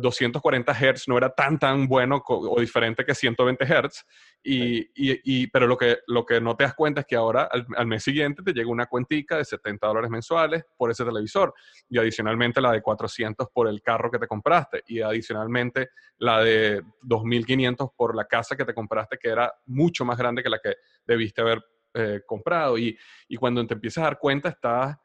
240 0.00 0.72
Hz 0.72 1.08
no 1.08 1.18
era 1.18 1.28
tan, 1.30 1.58
tan 1.58 1.86
bueno 1.88 2.22
o 2.26 2.60
diferente 2.60 3.04
que 3.04 3.14
120 3.14 3.64
Hz. 3.64 4.04
Y, 4.44 4.90
y, 4.96 5.46
pero 5.48 5.68
lo 5.68 5.76
que, 5.76 5.98
lo 6.08 6.26
que 6.26 6.40
no 6.40 6.56
te 6.56 6.64
das 6.64 6.74
cuenta 6.74 7.02
es 7.02 7.06
que 7.06 7.14
ahora 7.14 7.48
al, 7.76 7.86
mes 7.86 8.02
siguiente 8.02 8.42
te 8.42 8.52
llega 8.52 8.68
una 8.68 8.86
cuentica 8.86 9.36
de 9.36 9.44
70 9.44 9.86
dólares 9.86 10.10
mensuales 10.10 10.64
por 10.76 10.90
ese 10.90 11.04
televisor 11.04 11.54
y 11.88 11.98
adicionalmente 11.98 12.60
la 12.60 12.72
de 12.72 12.82
400 12.82 13.48
por 13.54 13.68
el 13.68 13.80
carro 13.82 14.10
que 14.10 14.18
te 14.18 14.26
compraste 14.26 14.82
y 14.88 15.00
adicionalmente 15.00 15.90
la 16.18 16.40
de 16.42 16.82
2.500 17.02 17.92
por 17.96 18.16
la 18.16 18.24
casa 18.24 18.56
que 18.56 18.64
te 18.64 18.74
compraste 18.74 19.16
que 19.16 19.28
era 19.28 19.52
mucho 19.66 20.04
más 20.04 20.18
grande 20.18 20.42
que 20.42 20.50
la 20.50 20.58
que 20.58 20.74
debiste 21.06 21.40
haber 21.40 21.62
eh, 21.94 22.22
comprado. 22.26 22.78
Y, 22.78 22.98
y 23.28 23.36
cuando 23.36 23.64
te 23.64 23.74
empiezas 23.74 24.02
a 24.02 24.06
dar 24.06 24.18
cuenta 24.18 24.48
estás 24.48 24.96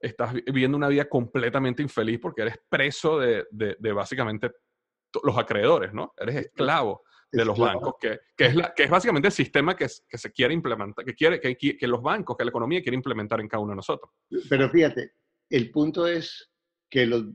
estás 0.00 0.32
viviendo 0.32 0.78
una 0.78 0.88
vida 0.88 1.04
completamente 1.04 1.82
infeliz 1.82 2.18
porque 2.18 2.42
eres 2.42 2.58
preso 2.68 3.18
de, 3.18 3.46
de, 3.50 3.92
básicamente 3.92 4.50
los 5.22 5.36
acreedores, 5.36 5.92
¿no? 5.92 6.14
Eres 6.16 6.36
esclavo 6.36 7.02
de 7.32 7.44
los 7.44 7.58
bancos, 7.58 7.94
que, 8.00 8.20
que, 8.36 8.46
es 8.46 8.56
la, 8.56 8.74
que 8.74 8.84
es 8.84 8.90
básicamente 8.90 9.28
el 9.28 9.32
sistema 9.32 9.76
que, 9.76 9.86
que 10.08 10.18
se 10.18 10.32
quiere 10.32 10.52
implementar, 10.52 11.04
que, 11.04 11.14
quiere, 11.14 11.40
que, 11.40 11.56
que 11.56 11.86
los 11.86 12.02
bancos, 12.02 12.36
que 12.36 12.44
la 12.44 12.50
economía 12.50 12.82
quiere 12.82 12.96
implementar 12.96 13.40
en 13.40 13.48
cada 13.48 13.62
uno 13.62 13.72
de 13.72 13.76
nosotros. 13.76 14.10
Pero 14.48 14.68
fíjate, 14.68 15.12
el 15.48 15.70
punto 15.70 16.06
es 16.06 16.50
que 16.90 17.06
los, 17.06 17.26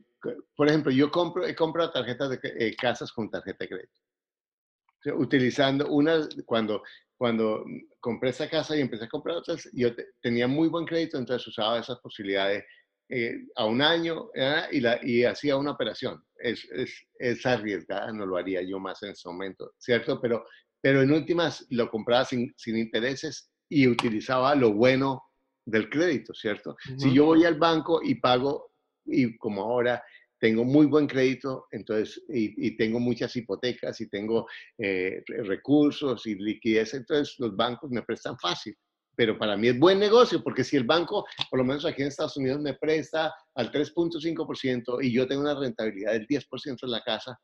por 0.56 0.68
ejemplo, 0.68 0.92
yo 0.92 1.10
compro, 1.10 1.46
he 1.46 1.56
comprado 1.56 1.92
tarjetas 1.92 2.30
de 2.30 2.40
eh, 2.44 2.76
casas 2.76 3.12
con 3.12 3.30
tarjeta 3.30 3.64
de 3.64 3.70
crédito. 3.70 5.18
utilizando 5.18 5.88
una, 5.88 6.28
cuando 6.46 6.82
cuando 7.18 7.66
compré 8.00 8.30
esa 8.30 8.50
casa 8.50 8.76
y 8.76 8.82
empecé 8.82 9.06
a 9.06 9.10
comprar 9.10 9.38
otras, 9.38 9.70
yo 9.74 9.90
tenía 10.22 10.48
muy 10.48 10.68
buen 10.68 10.86
crédito, 10.86 11.18
entonces 11.18 11.48
usaba 11.48 11.80
esas 11.80 12.00
posibilidades 12.00 12.66
eh, 13.10 13.38
a 13.56 13.66
un 13.66 13.82
año 13.82 14.30
y, 14.72 14.82
la, 14.82 15.00
y 15.02 15.24
hacía 15.24 15.56
una 15.56 15.72
operación. 15.72 16.24
Es, 16.40 16.66
es, 16.72 17.06
es, 17.20 17.46
arriesgada, 17.46 18.12
no 18.12 18.26
lo 18.26 18.38
haría 18.38 18.62
yo 18.62 18.80
más 18.80 19.02
en 19.04 19.12
ese 19.12 19.28
momento, 19.28 19.74
¿cierto? 19.78 20.20
Pero, 20.22 20.46
pero 20.82 21.02
en 21.02 21.12
últimas 21.12 21.66
lo 21.70 21.90
compraba 21.90 22.26
sin, 22.26 22.54
sin 22.58 22.78
intereses 22.78 23.52
y 23.70 23.88
utilizaba 23.88 24.54
lo 24.56 24.74
bueno 24.74 25.24
del 25.66 25.90
crédito, 25.90 26.34
¿cierto? 26.34 26.76
Si 26.98 27.14
yo 27.14 27.26
voy 27.26 27.44
al 27.46 27.56
banco 27.56 28.02
y 28.04 28.16
pago, 28.16 28.72
y 29.06 29.36
como 29.38 29.64
ahora 29.64 30.04
tengo 30.40 30.64
muy 30.64 30.86
buen 30.86 31.08
crédito, 31.08 31.68
entonces, 31.72 32.22
y, 32.30 32.76
tengo 32.78 33.00
muchas 33.00 33.36
hipotecas 33.36 34.00
y 34.02 34.10
tengo 34.10 34.48
eh, 34.78 35.24
recursos 35.28 36.26
y 36.28 36.36
liquidez, 36.36 36.94
entonces 36.94 37.36
los 37.40 37.56
bancos 37.56 37.90
me 37.90 38.04
prestan 38.04 38.38
fácil. 38.38 38.76
Pero 39.16 39.38
para 39.38 39.58
mí 39.58 39.70
es 39.70 39.80
buen 39.80 40.00
negocio, 40.00 40.44
porque 40.44 40.64
si 40.64 40.78
el 40.78 40.84
banco, 40.84 41.26
por 41.50 41.60
lo 41.60 41.66
menos 41.66 41.86
aquí 41.86 42.02
en 42.02 42.10
Estados 42.10 42.38
Unidos, 42.38 42.62
me 42.62 42.74
presta 42.74 43.34
al 43.56 43.72
3.5% 43.72 45.04
y 45.04 45.12
yo 45.12 45.28
tengo 45.28 45.42
una 45.42 45.56
rentabilidad 45.56 46.14
del 46.14 46.28
10% 46.28 46.78
en 46.84 46.92
la 46.92 47.02
casa, 47.02 47.40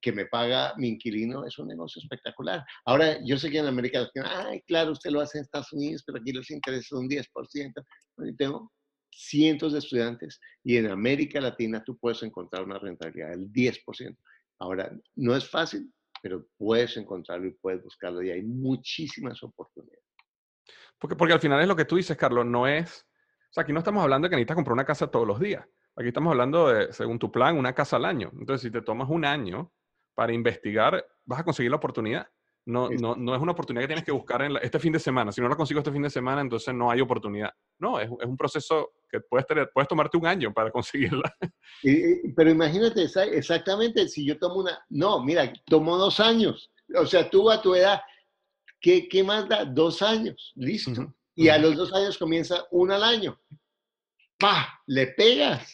que 0.00 0.12
me 0.12 0.26
paga 0.26 0.74
mi 0.76 0.88
inquilino, 0.88 1.44
es 1.44 1.58
un 1.58 1.68
negocio 1.68 2.00
espectacular. 2.00 2.64
Ahora, 2.84 3.18
yo 3.24 3.36
sé 3.36 3.50
que 3.50 3.58
en 3.58 3.66
América 3.66 4.00
Latina, 4.00 4.46
ay, 4.46 4.60
claro, 4.62 4.92
usted 4.92 5.10
lo 5.10 5.20
hace 5.20 5.38
en 5.38 5.42
Estados 5.42 5.72
Unidos, 5.72 6.02
pero 6.06 6.18
aquí 6.18 6.32
los 6.32 6.50
intereses 6.50 6.86
son 6.86 7.00
un 7.00 7.08
10%. 7.08 7.24
Y 8.18 8.36
tengo 8.36 8.72
cientos 9.10 9.72
de 9.72 9.80
estudiantes 9.80 10.40
y 10.62 10.76
en 10.76 10.86
América 10.90 11.40
Latina 11.40 11.82
tú 11.84 11.98
puedes 11.98 12.22
encontrar 12.22 12.62
una 12.64 12.78
rentabilidad 12.78 13.30
del 13.30 13.52
10%. 13.52 14.16
Ahora, 14.60 14.96
no 15.16 15.36
es 15.36 15.48
fácil, 15.48 15.92
pero 16.22 16.46
puedes 16.56 16.96
encontrarlo 16.96 17.46
y 17.46 17.54
puedes 17.54 17.82
buscarlo 17.82 18.22
y 18.22 18.30
hay 18.30 18.42
muchísimas 18.42 19.42
oportunidades. 19.42 20.07
Porque, 20.98 21.16
porque 21.16 21.34
al 21.34 21.40
final 21.40 21.60
es 21.60 21.68
lo 21.68 21.76
que 21.76 21.84
tú 21.84 21.96
dices, 21.96 22.16
Carlos, 22.16 22.44
no 22.46 22.66
es, 22.66 23.06
o 23.50 23.52
sea, 23.52 23.62
aquí 23.62 23.72
no 23.72 23.78
estamos 23.78 24.02
hablando 24.02 24.26
de 24.26 24.30
que 24.30 24.36
necesitas 24.36 24.56
comprar 24.56 24.74
una 24.74 24.84
casa 24.84 25.10
todos 25.10 25.26
los 25.26 25.40
días. 25.40 25.64
aquí 25.96 26.08
estamos 26.08 26.30
hablando 26.30 26.68
de, 26.68 26.92
según 26.92 27.18
tu 27.18 27.32
plan, 27.32 27.56
una 27.56 27.74
casa 27.74 27.96
al 27.96 28.04
año. 28.04 28.30
Entonces, 28.38 28.62
si 28.62 28.70
te 28.70 28.82
tomas 28.82 29.08
un 29.08 29.24
año 29.24 29.72
para 30.14 30.32
investigar, 30.32 31.06
vas 31.24 31.40
a 31.40 31.44
conseguir 31.44 31.70
la 31.70 31.76
oportunidad. 31.76 32.28
No, 32.66 32.90
no, 32.90 33.16
no 33.16 33.34
es 33.34 33.40
una 33.40 33.52
oportunidad 33.52 33.84
que 33.84 33.88
tienes 33.88 34.04
que 34.04 34.12
buscar 34.12 34.42
en 34.42 34.56
este 34.60 34.78
fin 34.78 34.92
de 34.92 34.98
semana. 34.98 35.32
Si 35.32 35.40
no 35.40 35.48
la 35.48 35.56
consigo 35.56 35.80
este 35.80 35.90
fin 35.90 36.02
de 36.02 36.10
semana, 36.10 36.42
entonces 36.42 36.74
no 36.74 36.90
hay 36.90 37.00
oportunidad. 37.00 37.50
No, 37.78 37.98
es, 37.98 38.10
es 38.20 38.26
un 38.26 38.36
proceso 38.36 38.90
que 39.08 39.20
puedes, 39.20 39.46
tener, 39.46 39.70
puedes 39.72 39.88
tomarte 39.88 40.18
un 40.18 40.26
año 40.26 40.52
para 40.52 40.70
conseguirla. 40.72 41.34
pero 42.36 42.50
imagínate, 42.50 43.08
exactamente, 43.32 44.06
si 44.08 44.26
yo 44.26 44.38
tomo 44.38 44.56
una... 44.56 44.84
No, 44.90 45.24
mira, 45.24 45.50
tomo 45.64 45.96
dos 45.96 46.20
años. 46.20 46.70
O 46.94 47.06
sea, 47.06 47.30
tú 47.30 47.50
a 47.50 47.62
tu 47.62 47.74
edad, 47.74 48.00
¿qué, 48.80 49.08
qué 49.08 49.22
más 49.22 49.48
da? 49.48 49.64
Dos 49.64 50.02
años, 50.02 50.52
listo. 50.56 51.14
Y 51.34 51.48
a 51.48 51.58
los 51.58 51.76
dos 51.76 51.92
años 51.92 52.18
comienza 52.18 52.66
uno 52.70 52.94
al 52.94 53.02
año. 53.04 53.40
¡Pah! 54.38 54.80
Le 54.86 55.08
pegas. 55.08 55.72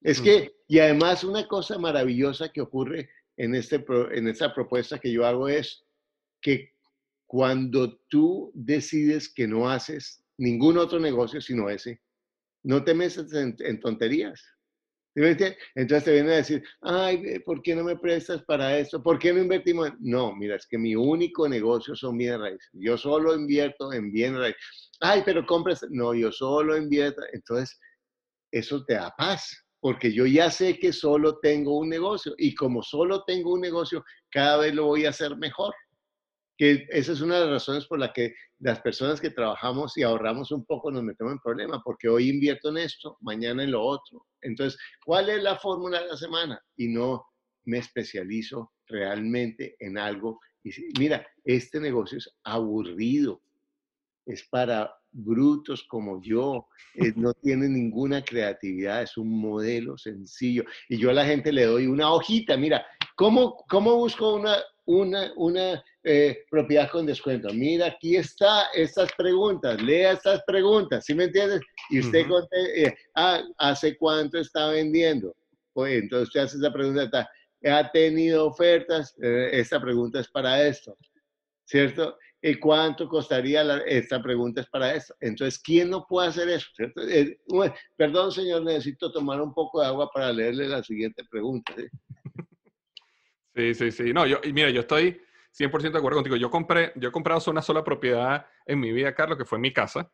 Es 0.00 0.20
que, 0.20 0.52
y 0.66 0.78
además 0.78 1.24
una 1.24 1.46
cosa 1.46 1.78
maravillosa 1.78 2.50
que 2.50 2.60
ocurre 2.60 3.08
en, 3.36 3.54
este, 3.54 3.84
en 4.12 4.28
esta 4.28 4.52
propuesta 4.52 4.98
que 4.98 5.12
yo 5.12 5.26
hago 5.26 5.48
es 5.48 5.84
que 6.40 6.72
cuando 7.26 7.96
tú 8.08 8.50
decides 8.54 9.32
que 9.32 9.46
no 9.46 9.70
haces 9.70 10.22
ningún 10.36 10.76
otro 10.76 10.98
negocio 10.98 11.40
sino 11.40 11.70
ese, 11.70 12.02
no 12.62 12.84
te 12.84 12.94
metes 12.94 13.32
en, 13.32 13.80
tonterías. 13.80 14.42
Entonces 15.14 16.04
te 16.04 16.12
vienen 16.12 16.32
a 16.32 16.36
decir, 16.36 16.62
ay, 16.80 17.38
¿por 17.40 17.62
qué 17.62 17.74
no 17.74 17.84
me 17.84 17.96
prestas 17.96 18.42
para 18.44 18.78
esto? 18.78 19.02
¿Por 19.02 19.18
qué 19.18 19.32
no 19.32 19.40
invertimos? 19.40 19.90
No, 20.00 20.34
mira, 20.34 20.56
es 20.56 20.66
que 20.66 20.78
mi 20.78 20.94
único 20.96 21.48
negocio 21.48 21.94
son 21.94 22.16
bienes 22.16 22.40
raíces. 22.40 22.70
Yo 22.72 22.96
solo 22.96 23.34
invierto 23.34 23.92
en 23.92 24.10
bienes 24.10 24.40
raíces. 24.40 24.90
Ay, 25.00 25.22
pero 25.24 25.44
compras. 25.44 25.84
No, 25.90 26.14
yo 26.14 26.32
solo 26.32 26.76
invierto. 26.76 27.22
Entonces, 27.32 27.78
eso 28.50 28.84
te 28.84 28.94
da 28.94 29.12
paz, 29.16 29.64
porque 29.80 30.12
yo 30.12 30.26
ya 30.26 30.50
sé 30.50 30.78
que 30.78 30.92
solo 30.92 31.38
tengo 31.40 31.78
un 31.78 31.88
negocio 31.88 32.34
y 32.38 32.54
como 32.54 32.82
solo 32.82 33.24
tengo 33.24 33.52
un 33.52 33.60
negocio, 33.60 34.04
cada 34.30 34.58
vez 34.58 34.74
lo 34.74 34.86
voy 34.86 35.06
a 35.06 35.10
hacer 35.10 35.36
mejor 35.36 35.74
esa 36.70 37.12
es 37.12 37.20
una 37.20 37.36
de 37.36 37.40
las 37.42 37.50
razones 37.50 37.86
por 37.86 37.98
la 37.98 38.12
que 38.12 38.34
las 38.58 38.80
personas 38.80 39.20
que 39.20 39.30
trabajamos 39.30 39.96
y 39.96 40.02
ahorramos 40.02 40.52
un 40.52 40.64
poco 40.64 40.90
nos 40.90 41.02
metemos 41.02 41.32
en 41.32 41.40
problemas, 41.40 41.80
porque 41.84 42.08
hoy 42.08 42.28
invierto 42.28 42.68
en 42.68 42.78
esto, 42.78 43.18
mañana 43.20 43.64
en 43.64 43.72
lo 43.72 43.82
otro. 43.82 44.26
Entonces, 44.40 44.78
¿cuál 45.04 45.28
es 45.28 45.42
la 45.42 45.56
fórmula 45.56 46.00
de 46.00 46.08
la 46.08 46.16
semana? 46.16 46.62
Y 46.76 46.88
no 46.88 47.24
me 47.64 47.78
especializo 47.78 48.72
realmente 48.86 49.76
en 49.78 49.98
algo. 49.98 50.40
Y 50.62 50.70
mira, 50.98 51.26
este 51.44 51.80
negocio 51.80 52.18
es 52.18 52.30
aburrido, 52.44 53.42
es 54.26 54.46
para 54.48 54.94
brutos 55.10 55.84
como 55.88 56.22
yo, 56.22 56.68
eh, 56.94 57.12
no 57.16 57.34
tiene 57.34 57.68
ninguna 57.68 58.24
creatividad, 58.24 59.02
es 59.02 59.16
un 59.16 59.40
modelo 59.40 59.98
sencillo. 59.98 60.64
Y 60.88 60.98
yo 60.98 61.10
a 61.10 61.14
la 61.14 61.26
gente 61.26 61.52
le 61.52 61.64
doy 61.64 61.86
una 61.86 62.12
hojita, 62.12 62.56
mira, 62.56 62.86
¿cómo, 63.16 63.64
cómo 63.68 63.96
busco 63.96 64.34
una, 64.34 64.56
una, 64.84 65.32
una 65.36 65.82
eh, 66.02 66.44
propiedad 66.50 66.90
con 66.90 67.06
descuento. 67.06 67.52
Mira, 67.52 67.86
aquí 67.86 68.16
está 68.16 68.66
estas 68.74 69.10
preguntas, 69.16 69.80
lea 69.80 70.12
estas 70.12 70.42
preguntas, 70.46 71.04
¿sí 71.04 71.14
me 71.14 71.24
entiendes? 71.24 71.60
Y 71.90 72.00
usted, 72.00 72.26
eh, 72.74 72.94
ah, 73.14 73.42
¿hace 73.58 73.96
cuánto 73.96 74.38
está 74.38 74.68
vendiendo? 74.68 75.34
Pues 75.72 76.02
entonces 76.02 76.28
usted 76.28 76.40
hace 76.40 76.56
esa 76.58 76.72
pregunta, 76.72 77.30
¿ha 77.64 77.90
tenido 77.92 78.46
ofertas? 78.46 79.14
Eh, 79.22 79.50
esta 79.52 79.80
pregunta 79.80 80.20
es 80.20 80.28
para 80.28 80.66
esto, 80.66 80.96
¿cierto? 81.64 82.18
¿Y 82.44 82.56
cuánto 82.56 83.08
costaría? 83.08 83.62
esta 83.86 84.20
pregunta 84.20 84.62
es 84.62 84.68
para 84.68 84.92
esto. 84.96 85.14
Entonces, 85.20 85.60
¿quién 85.60 85.90
no 85.90 86.04
puede 86.08 86.28
hacer 86.28 86.48
eso? 86.48 86.66
¿cierto? 86.74 87.00
perdón, 87.96 88.32
señor, 88.32 88.64
necesito 88.64 89.12
tomar 89.12 89.40
un 89.40 89.54
poco 89.54 89.80
de 89.80 89.86
agua 89.86 90.10
para 90.12 90.32
leerle 90.32 90.66
la 90.66 90.82
siguiente 90.82 91.22
pregunta. 91.30 91.72
Sí, 91.76 91.84
sí, 93.54 93.90
sí. 93.90 94.12
No, 94.12 94.26
yo, 94.26 94.38
y 94.42 94.52
mira, 94.52 94.70
yo 94.70 94.80
estoy 94.80 95.20
100% 95.52 95.92
de 95.92 95.98
acuerdo 95.98 96.18
contigo. 96.18 96.36
Yo 96.36 96.50
compré, 96.50 96.92
yo 96.96 97.10
he 97.10 97.12
comprado 97.12 97.40
una 97.50 97.62
sola 97.62 97.84
propiedad 97.84 98.46
en 98.66 98.80
mi 98.80 98.92
vida, 98.92 99.14
Carlos, 99.14 99.38
que 99.38 99.44
fue 99.44 99.58
mi 99.58 99.72
casa. 99.72 100.10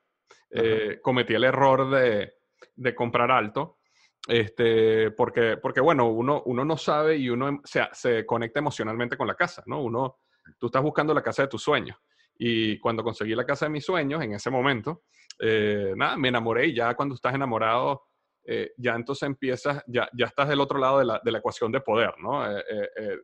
Eh, 0.50 0.98
cometí 1.02 1.34
el 1.34 1.44
error 1.44 1.90
de, 1.90 2.34
de, 2.74 2.94
comprar 2.94 3.30
alto, 3.30 3.78
este, 4.26 5.10
porque, 5.10 5.58
porque 5.58 5.80
bueno, 5.80 6.08
uno, 6.08 6.42
uno 6.46 6.64
no 6.64 6.76
sabe 6.76 7.16
y 7.18 7.28
uno 7.28 7.60
se, 7.64 7.86
se 7.92 8.24
conecta 8.24 8.58
emocionalmente 8.58 9.16
con 9.16 9.26
la 9.26 9.34
casa, 9.34 9.62
¿no? 9.66 9.82
Uno, 9.82 10.20
tú 10.58 10.66
estás 10.66 10.82
buscando 10.82 11.12
la 11.12 11.22
casa 11.22 11.42
de 11.42 11.48
tus 11.48 11.62
sueños. 11.62 11.98
Y 12.38 12.78
cuando 12.78 13.02
conseguí 13.02 13.34
la 13.34 13.44
casa 13.44 13.66
de 13.66 13.70
mis 13.70 13.84
sueños, 13.84 14.22
en 14.22 14.32
ese 14.32 14.50
momento, 14.50 15.02
eh, 15.40 15.92
nada, 15.96 16.16
me 16.16 16.28
enamoré 16.28 16.68
y 16.68 16.74
ya 16.74 16.94
cuando 16.94 17.14
estás 17.14 17.34
enamorado, 17.34 18.07
eh, 18.50 18.72
ya 18.78 18.94
entonces 18.94 19.24
empiezas, 19.26 19.84
ya, 19.86 20.08
ya 20.16 20.24
estás 20.24 20.48
del 20.48 20.60
otro 20.60 20.78
lado 20.78 21.00
de 21.00 21.04
la, 21.04 21.20
de 21.22 21.32
la 21.32 21.38
ecuación 21.38 21.70
de 21.70 21.82
poder, 21.82 22.14
¿no? 22.18 22.50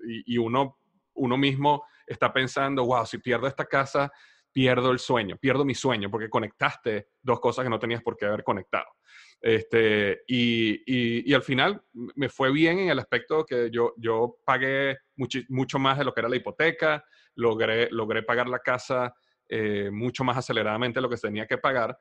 y, 0.06 0.34
y, 0.34 0.36
uno, 0.36 0.78
uno 1.14 1.38
mismo 1.38 1.84
está 2.06 2.30
pensando, 2.30 2.84
wow, 2.84 3.06
si 3.06 3.16
pierdo 3.16 3.46
esta 3.46 3.64
casa, 3.64 4.12
pierdo 4.52 4.90
el 4.90 4.98
sueño, 4.98 5.38
pierdo 5.38 5.64
mi 5.64 5.74
sueño, 5.74 6.10
porque 6.10 6.28
conectaste 6.28 7.08
dos 7.22 7.40
cosas 7.40 7.64
que 7.64 7.70
no 7.70 7.78
tenías 7.78 8.02
por 8.02 8.16
qué 8.16 8.26
haber 8.26 8.44
conectado. 8.44 8.86
Este, 9.40 10.22
y, 10.26 11.26
y, 11.30 11.34
al 11.34 11.42
final 11.42 11.82
me 11.92 12.28
fue 12.28 12.52
bien 12.52 12.78
en 12.78 12.88
el 12.90 12.98
aspecto 12.98 13.44
que 13.44 13.70
yo, 13.70 13.94
yo 13.96 14.36
pagué 14.44 14.98
mucho, 15.16 15.40
mucho 15.48 15.78
más 15.78 15.98
de 15.98 16.04
lo 16.04 16.12
que 16.14 16.20
era 16.20 16.28
la 16.28 16.36
hipoteca, 16.36 17.04
logré, 17.34 17.88
logré 17.90 18.22
pagar 18.22 18.48
la 18.48 18.58
casa 18.58 19.14
eh, 19.48 19.90
mucho 19.92 20.24
más 20.24 20.38
aceleradamente 20.38 20.98
de 20.98 21.02
lo 21.02 21.10
que 21.10 21.16
tenía 21.16 21.46
que 21.46 21.58
pagar. 21.58 21.98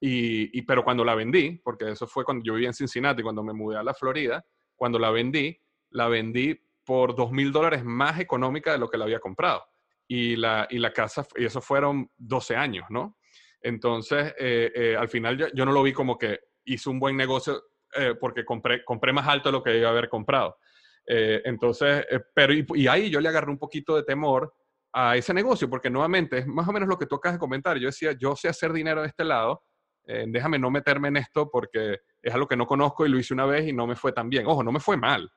Y, 0.00 0.58
y, 0.58 0.62
pero 0.62 0.84
cuando 0.84 1.04
la 1.04 1.14
vendí, 1.14 1.60
porque 1.64 1.90
eso 1.92 2.06
fue 2.06 2.24
cuando 2.24 2.44
yo 2.44 2.54
vivía 2.54 2.68
en 2.68 2.74
Cincinnati, 2.74 3.22
cuando 3.22 3.42
me 3.42 3.52
mudé 3.52 3.78
a 3.78 3.82
la 3.82 3.94
Florida, 3.94 4.44
cuando 4.76 4.98
la 4.98 5.10
vendí, 5.10 5.58
la 5.90 6.08
vendí 6.08 6.58
por 6.84 7.14
dos 7.14 7.32
mil 7.32 7.52
dólares 7.52 7.84
más 7.84 8.20
económica 8.20 8.72
de 8.72 8.78
lo 8.78 8.88
que 8.88 8.98
la 8.98 9.04
había 9.04 9.20
comprado. 9.20 9.64
Y 10.06 10.36
la, 10.36 10.66
y 10.68 10.78
la 10.78 10.92
casa, 10.92 11.26
y 11.36 11.46
eso 11.46 11.62
fueron 11.62 12.10
12 12.18 12.56
años, 12.56 12.84
¿no? 12.90 13.16
Entonces, 13.64 14.34
eh, 14.38 14.70
eh, 14.74 14.96
al 14.96 15.08
final 15.08 15.50
yo, 15.54 15.64
no 15.64 15.72
lo 15.72 15.82
vi 15.82 15.94
como 15.94 16.18
que 16.18 16.38
hice 16.66 16.90
un 16.90 17.00
buen 17.00 17.16
negocio 17.16 17.62
eh, 17.96 18.14
porque 18.20 18.44
compré, 18.44 18.84
compré 18.84 19.12
más 19.14 19.26
alto 19.26 19.48
de 19.48 19.52
lo 19.54 19.62
que 19.62 19.78
iba 19.78 19.88
a 19.88 19.92
haber 19.92 20.10
comprado. 20.10 20.58
entonces, 21.06 22.04
pero 22.34 22.52
y, 22.52 22.86
ahí 22.86 23.10
yo 23.10 23.20
le 23.20 23.28
agarré 23.28 23.50
un 23.50 23.58
poquito 23.58 23.96
de 23.96 24.02
temor 24.02 24.54
a 24.92 25.16
ese 25.16 25.32
negocio, 25.32 25.68
porque 25.68 25.90
nuevamente 25.90 26.38
es 26.38 26.46
más 26.46 26.68
o 26.68 26.72
menos 26.72 26.88
lo 26.88 26.98
que 26.98 27.06
tú 27.06 27.16
acabas 27.16 27.36
de 27.36 27.40
comentar. 27.40 27.78
Yo 27.78 27.86
decía, 27.86 28.12
yo 28.12 28.36
sé 28.36 28.48
hacer 28.48 28.72
dinero 28.72 29.00
de 29.00 29.08
este 29.08 29.24
lado, 29.24 29.62
déjame 30.06 30.58
no 30.58 30.70
meterme 30.70 31.08
en 31.08 31.16
esto 31.16 31.50
porque 31.50 32.00
es 32.20 32.34
algo 32.34 32.46
que 32.46 32.56
no 32.56 32.66
conozco 32.66 33.06
y 33.06 33.08
lo 33.08 33.18
hice 33.18 33.32
una 33.32 33.46
vez 33.46 33.66
y 33.66 33.72
no 33.72 33.86
me 33.86 33.96
fue 33.96 34.12
tan 34.12 34.28
bien. 34.28 34.46
Ojo, 34.46 34.62
no 34.62 34.70
me 34.70 34.80
fue 34.80 34.96
mal 34.96 35.30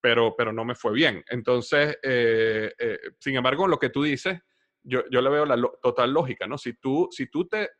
pero, 0.00 0.34
pero 0.36 0.52
no 0.52 0.64
me 0.64 0.74
fue 0.74 0.92
bien. 0.92 1.24
Entonces, 1.28 1.98
eh, 2.02 2.72
eh, 2.78 2.98
sin 3.18 3.36
embargo, 3.36 3.68
lo 3.68 3.78
que 3.78 3.90
tú 3.90 4.02
dices, 4.02 4.38
yo, 4.82 5.02
yo 5.10 5.20
le 5.20 5.30
veo 5.30 5.44
la 5.44 5.60
total 5.82 6.12
lógica, 6.12 6.46
¿no? 6.46 6.56
Si 6.56 6.74
tú, 6.74 7.08
si 7.10 7.26
tú 7.26 7.46
te, 7.46 7.70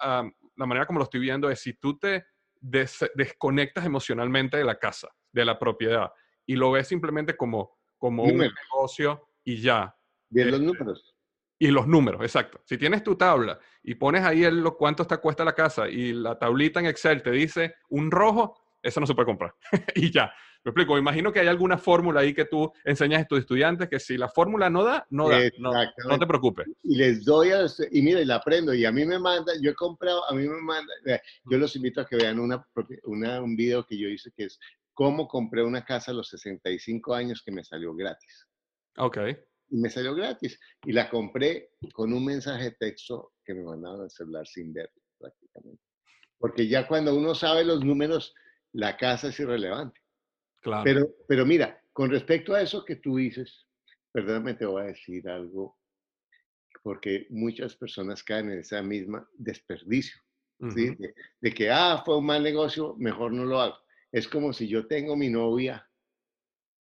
la 0.00 0.66
manera 0.66 0.86
como 0.86 0.98
lo 0.98 1.04
estoy 1.04 1.20
viendo 1.20 1.50
es, 1.50 1.60
si 1.60 1.74
tú 1.74 1.98
te 1.98 2.26
desconectas 2.60 3.86
emocionalmente 3.86 4.58
de 4.58 4.64
la 4.64 4.78
casa, 4.78 5.08
de 5.32 5.44
la 5.44 5.58
propiedad, 5.58 6.12
y 6.44 6.56
lo 6.56 6.70
ves 6.70 6.88
simplemente 6.88 7.36
como, 7.36 7.78
como 7.96 8.24
un 8.24 8.38
negocio 8.38 9.28
y 9.44 9.60
ya. 9.60 9.94
Bien 10.28 10.50
los 10.50 10.60
este, 10.60 10.66
números. 10.66 11.09
Y 11.62 11.68
los 11.68 11.86
números, 11.86 12.22
exacto. 12.22 12.62
Si 12.64 12.78
tienes 12.78 13.04
tu 13.04 13.16
tabla 13.16 13.58
y 13.82 13.94
pones 13.94 14.24
ahí 14.24 14.44
el, 14.44 14.64
cuánto 14.78 15.02
está 15.02 15.18
cuesta 15.18 15.44
la 15.44 15.54
casa 15.54 15.90
y 15.90 16.14
la 16.14 16.38
tablita 16.38 16.80
en 16.80 16.86
Excel 16.86 17.22
te 17.22 17.30
dice 17.30 17.74
un 17.90 18.10
rojo, 18.10 18.56
eso 18.82 18.98
no 18.98 19.06
se 19.06 19.14
puede 19.14 19.26
comprar. 19.26 19.54
y 19.94 20.10
ya. 20.10 20.32
Me 20.64 20.70
explico, 20.70 20.94
me 20.94 21.00
imagino 21.00 21.32
que 21.32 21.40
hay 21.40 21.48
alguna 21.48 21.76
fórmula 21.76 22.20
ahí 22.20 22.32
que 22.32 22.46
tú 22.46 22.72
enseñas 22.84 23.22
a 23.22 23.24
tus 23.26 23.40
estudiantes 23.40 23.88
que 23.88 24.00
si 24.00 24.16
la 24.16 24.28
fórmula 24.28 24.70
no 24.70 24.84
da, 24.84 25.06
no 25.10 25.28
da. 25.28 25.38
No, 25.58 25.72
no, 26.06 26.18
te 26.18 26.26
preocupes. 26.26 26.66
Y 26.82 26.96
les 26.96 27.24
doy, 27.24 27.50
a, 27.50 27.66
y 27.90 28.02
mira, 28.02 28.20
y 28.20 28.24
la 28.24 28.36
aprendo. 28.36 28.72
Y 28.72 28.86
a 28.86 28.92
mí 28.92 29.04
me 29.04 29.18
manda, 29.18 29.52
yo 29.60 29.70
he 29.70 29.74
comprado, 29.74 30.24
a 30.30 30.34
mí 30.34 30.48
me 30.48 30.60
manda, 30.62 30.92
yo 31.44 31.58
los 31.58 31.76
invito 31.76 32.00
a 32.00 32.06
que 32.06 32.16
vean 32.16 32.38
una, 32.38 32.66
una, 33.04 33.42
un 33.42 33.54
video 33.54 33.84
que 33.84 33.98
yo 33.98 34.08
hice 34.08 34.30
que 34.34 34.44
es 34.44 34.58
cómo 34.94 35.28
compré 35.28 35.62
una 35.62 35.84
casa 35.84 36.10
a 36.10 36.14
los 36.14 36.28
65 36.28 37.14
años 37.14 37.42
que 37.44 37.52
me 37.52 37.64
salió 37.64 37.94
gratis. 37.94 38.46
Ok. 38.96 39.18
Y 39.70 39.78
me 39.78 39.88
salió 39.88 40.14
gratis. 40.14 40.58
Y 40.84 40.92
la 40.92 41.08
compré 41.08 41.70
con 41.92 42.12
un 42.12 42.24
mensaje 42.24 42.64
de 42.64 42.70
texto 42.72 43.32
que 43.44 43.54
me 43.54 43.62
mandaban 43.62 44.02
al 44.02 44.10
celular 44.10 44.46
sin 44.46 44.72
ver 44.72 44.90
prácticamente. 45.18 45.82
Porque 46.38 46.68
ya 46.68 46.86
cuando 46.86 47.14
uno 47.14 47.34
sabe 47.34 47.64
los 47.64 47.84
números, 47.84 48.34
la 48.72 48.96
casa 48.96 49.28
es 49.28 49.40
irrelevante. 49.40 50.00
Pero, 50.84 51.08
pero 51.26 51.46
mira, 51.46 51.82
con 51.92 52.10
respecto 52.10 52.54
a 52.54 52.62
eso 52.62 52.84
que 52.84 52.96
tú 52.96 53.16
dices, 53.16 53.66
perdóname, 54.12 54.54
te 54.54 54.66
voy 54.66 54.82
a 54.82 54.86
decir 54.86 55.28
algo, 55.28 55.78
porque 56.82 57.26
muchas 57.30 57.76
personas 57.76 58.22
caen 58.22 58.50
en 58.50 58.60
esa 58.60 58.82
misma 58.82 59.28
desperdicio, 59.34 60.20
¿sí? 60.74 60.96
de, 61.40 61.54
que, 61.54 61.70
ah, 61.70 62.02
fue 62.04 62.18
un 62.18 62.26
mal 62.26 62.42
negocio, 62.42 62.94
mejor 62.98 63.32
no 63.32 63.44
lo 63.44 63.60
hago. 63.60 63.76
Es 64.12 64.28
como 64.28 64.52
si 64.52 64.68
yo 64.68 64.86
tengo 64.86 65.16
mi 65.16 65.28
novia, 65.28 65.88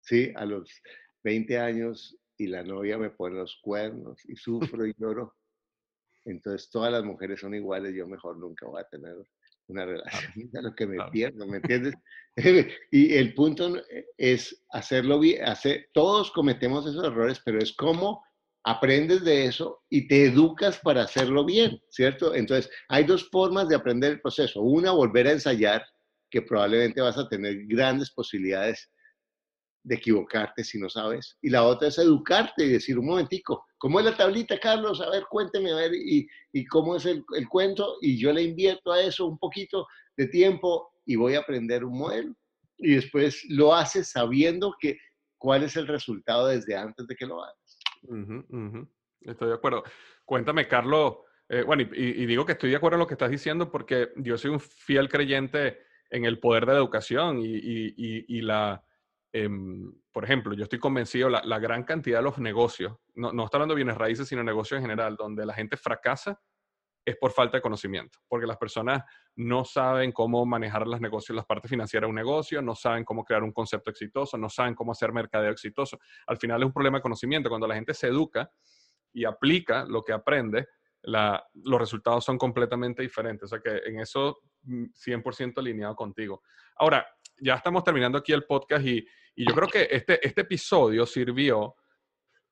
¿sí? 0.02 0.32
A 0.36 0.46
los 0.46 0.70
20 1.24 1.60
años 1.60 2.18
y 2.40 2.48
la 2.48 2.64
novia 2.64 2.98
me 2.98 3.12
pone 3.12 3.36
los 3.36 3.60
cuernos 3.62 4.26
y 4.26 4.36
sufro 4.78 4.88
y 4.88 4.94
lloro. 4.98 5.36
Entonces 6.26 6.70
todas 6.72 6.92
las 6.92 7.04
mujeres 7.04 7.40
son 7.40 7.54
iguales, 7.54 7.94
yo 7.94 8.08
mejor 8.08 8.38
nunca 8.38 8.66
voy 8.66 8.82
a 8.82 8.88
tener 8.88 9.16
una 9.68 9.86
relación, 9.86 10.50
a 10.58 10.62
lo 10.62 10.74
que 10.74 10.88
me 10.88 10.98
pierdo, 11.12 11.46
¿me 11.46 11.58
entiendes? 11.58 11.94
y 12.92 13.14
el 13.16 13.34
punto 13.36 13.76
es 14.18 14.66
hacerlo 14.72 15.20
bien, 15.20 15.46
hacer, 15.46 15.90
todos 15.94 16.32
cometemos 16.32 16.88
esos 16.88 17.04
errores, 17.04 17.40
pero 17.46 17.60
es 17.60 17.74
cómo 17.74 18.24
aprendes 18.64 19.24
de 19.24 19.46
eso 19.46 19.84
y 19.90 20.08
te 20.08 20.26
educas 20.26 20.80
para 20.80 21.04
hacerlo 21.04 21.46
bien, 21.46 21.80
¿cierto? 21.90 22.36
Entonces, 22.36 22.72
hay 22.90 23.04
dos 23.04 23.30
formas 23.30 23.70
de 23.70 23.76
aprender 23.76 24.12
el 24.14 24.22
proceso. 24.22 24.62
Una, 24.62 24.92
volver 24.92 25.28
a 25.28 25.32
ensayar, 25.32 25.84
que 26.30 26.42
probablemente 26.42 27.02
vas 27.02 27.18
a 27.18 27.28
tener 27.28 27.66
grandes 27.66 28.12
posibilidades 28.12 28.92
de 29.90 29.96
equivocarte 29.96 30.64
si 30.64 30.80
no 30.80 30.88
sabes. 30.88 31.36
Y 31.42 31.50
la 31.50 31.64
otra 31.64 31.88
es 31.88 31.98
educarte 31.98 32.64
y 32.64 32.70
decir, 32.70 33.00
un 33.00 33.08
momentico, 33.08 33.66
¿cómo 33.80 34.00
es 34.00 34.06
la 34.06 34.16
tablita, 34.16 34.60
Carlos? 34.60 35.02
A 35.02 35.10
ver, 35.10 35.24
cuénteme, 35.28 35.72
a 35.72 35.76
ver, 35.76 35.96
y, 35.96 36.28
y 36.54 36.64
cómo 36.66 36.96
es 36.96 37.08
el, 37.08 37.26
el, 37.36 37.50
cuento. 37.50 37.96
Y 38.00 38.20
yo 38.20 38.32
le 38.32 38.44
invierto 38.44 38.92
a 38.92 39.02
eso 39.02 39.26
un 39.26 39.40
poquito 39.40 39.88
de 40.16 40.28
tiempo 40.28 40.92
y 41.08 41.16
voy 41.16 41.34
a 41.34 41.40
aprender 41.40 41.84
un 41.84 41.98
modelo. 41.98 42.36
Y 42.78 42.96
después 42.96 43.44
lo 43.50 43.74
haces 43.74 44.12
sabiendo 44.12 44.76
que 44.80 45.00
cuál 45.40 45.64
es 45.64 45.76
el 45.76 45.88
resultado 45.88 46.48
desde 46.48 46.78
antes 46.78 47.08
de 47.08 47.16
que 47.16 47.26
lo 47.26 47.44
hagas. 47.44 47.80
Estoy 49.22 49.48
de 49.48 49.56
acuerdo. 49.56 49.84
Cuéntame, 50.24 50.68
Carlos. 50.68 51.16
Eh, 51.50 51.64
bueno, 51.64 51.82
y, 51.82 51.88
y, 51.96 52.26
digo 52.28 52.46
que 52.46 52.52
estoy 52.52 52.70
de 52.70 52.76
acuerdo 52.76 52.98
en 52.98 53.00
lo 53.00 53.08
que 53.08 53.16
estás 53.16 53.32
diciendo 53.32 53.72
porque 53.72 54.10
yo 54.18 54.38
soy 54.38 54.52
un 54.52 54.60
fiel 54.60 55.10
creyente 55.10 55.80
en 56.12 56.26
el 56.26 56.40
poder 56.40 56.68
de 56.68 56.74
la 56.74 56.78
educación 56.78 57.40
y, 57.42 57.96
y 57.98 58.42
la, 58.42 58.84
Em, 59.32 59.92
por 60.12 60.24
ejemplo, 60.24 60.54
yo 60.54 60.64
estoy 60.64 60.80
convencido, 60.80 61.30
la, 61.30 61.42
la 61.44 61.60
gran 61.60 61.84
cantidad 61.84 62.20
de 62.20 62.24
los 62.24 62.40
negocios, 62.40 62.98
no, 63.14 63.32
no 63.32 63.46
está 63.46 63.58
hablando 63.58 63.76
de 63.76 63.84
bienes 63.84 63.98
raíces, 63.98 64.28
sino 64.28 64.44
negocios 64.44 64.78
en 64.80 64.84
general, 64.84 65.16
donde 65.16 65.46
la 65.46 65.54
gente 65.54 65.78
fracasa, 65.78 66.42
es 67.10 67.18
por 67.18 67.32
falta 67.32 67.58
de 67.58 67.62
conocimiento, 67.62 68.20
porque 68.28 68.46
las 68.46 68.58
personas 68.58 69.04
no 69.36 69.66
saben 69.66 70.12
cómo 70.12 70.46
manejar 70.46 70.88
los 70.88 71.02
negocios, 71.02 71.36
las 71.36 71.46
partes 71.46 71.70
financieras 71.70 72.08
de 72.08 72.10
un 72.10 72.16
negocio, 72.16 72.62
no 72.62 72.76
saben 72.76 73.04
cómo 73.04 73.24
crear 73.24 73.44
un 73.44 73.52
concepto 73.52 73.90
exitoso, 73.90 74.38
no 74.38 74.50
saben 74.50 74.76
cómo 74.76 74.92
hacer 74.92 75.12
mercadeo 75.12 75.52
exitoso. 75.52 76.00
Al 76.28 76.38
final 76.38 76.62
es 76.62 76.68
un 76.68 76.74
problema 76.74 76.98
de 76.98 77.02
conocimiento. 77.02 77.50
Cuando 77.50 77.68
la 77.68 77.76
gente 77.76 77.94
se 77.94 78.08
educa 78.08 78.52
y 79.14 79.26
aplica 79.26 79.86
lo 79.86 80.04
que 80.04 80.14
aprende, 80.14 80.68
la, 81.02 81.44
los 81.54 81.80
resultados 81.80 82.26
son 82.26 82.38
completamente 82.38 83.02
diferentes. 83.02 83.44
O 83.44 83.48
sea 83.48 83.60
que 83.60 83.90
en 83.90 84.00
eso 84.00 84.38
100% 84.66 85.54
mm, 85.56 85.60
alineado 85.60 85.96
contigo. 85.96 86.44
Ahora, 86.76 87.08
ya 87.42 87.56
estamos 87.56 87.84
terminando 87.84 88.18
aquí 88.18 88.34
el 88.34 88.44
podcast 88.44 88.86
y, 88.86 89.06
y 89.40 89.48
yo 89.48 89.56
creo 89.56 89.70
que 89.70 89.88
este, 89.90 90.28
este 90.28 90.42
episodio 90.42 91.06
sirvió 91.06 91.74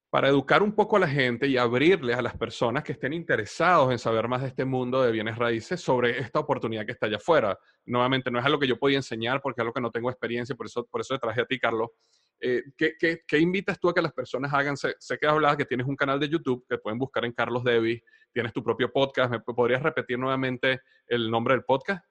para 0.10 0.30
educar 0.30 0.64
un 0.64 0.74
poco 0.74 0.96
a 0.96 1.00
la 1.00 1.08
gente 1.10 1.46
y 1.46 1.58
abrirles 1.58 2.16
a 2.16 2.22
las 2.22 2.38
personas 2.38 2.82
que 2.82 2.94
estén 2.94 3.12
interesados 3.12 3.92
en 3.92 4.00
saber 4.00 4.30
más 4.30 4.42
de 4.42 4.48
este 4.48 4.64
mundo 4.64 5.02
de 5.02 5.12
bienes 5.12 5.38
raíces 5.38 5.82
sobre 5.82 6.18
esta 6.18 6.40
oportunidad 6.40 6.86
que 6.86 6.94
está 6.94 7.08
allá 7.08 7.18
afuera. 7.18 7.60
Nuevamente, 7.86 8.32
no 8.32 8.40
es 8.40 8.46
algo 8.46 8.58
que 8.58 8.68
yo 8.68 8.80
podía 8.80 8.96
enseñar 8.96 9.42
porque 9.42 9.60
es 9.60 9.64
algo 9.64 9.74
que 9.74 9.82
no 9.82 9.92
tengo 9.92 10.10
experiencia, 10.10 10.56
por 10.56 10.68
eso, 10.68 10.88
por 10.90 11.02
eso 11.02 11.16
te 11.16 11.20
traje 11.20 11.42
a 11.42 11.46
ti, 11.46 11.60
Carlos. 11.60 11.90
Eh, 12.40 12.64
¿qué, 12.78 12.94
qué, 12.98 13.20
qué, 13.28 13.38
invitas 13.38 13.78
tú 13.82 13.90
a 13.90 13.94
que 13.94 14.02
las 14.02 14.14
personas 14.14 14.54
hagan? 14.54 14.78
Sé, 14.78 14.96
sé 14.98 15.18
que 15.18 15.28
que 15.58 15.66
tienes 15.66 15.88
un 15.88 15.96
canal 15.98 16.22
de 16.22 16.30
YouTube 16.30 16.66
que 16.70 16.78
pueden 16.78 17.00
buscar 17.00 17.26
en 17.26 17.34
Carlos 17.34 17.66
Devis, 17.66 18.02
tienes 18.32 18.54
tu 18.54 18.64
propio 18.64 18.90
podcast. 18.94 19.30
¿Me 19.30 19.42
podrías 19.42 19.84
repetir 19.84 20.18
nuevamente 20.18 20.80
el 21.08 21.30
nombre 21.30 21.54
del 21.54 21.66
podcast? 21.66 22.02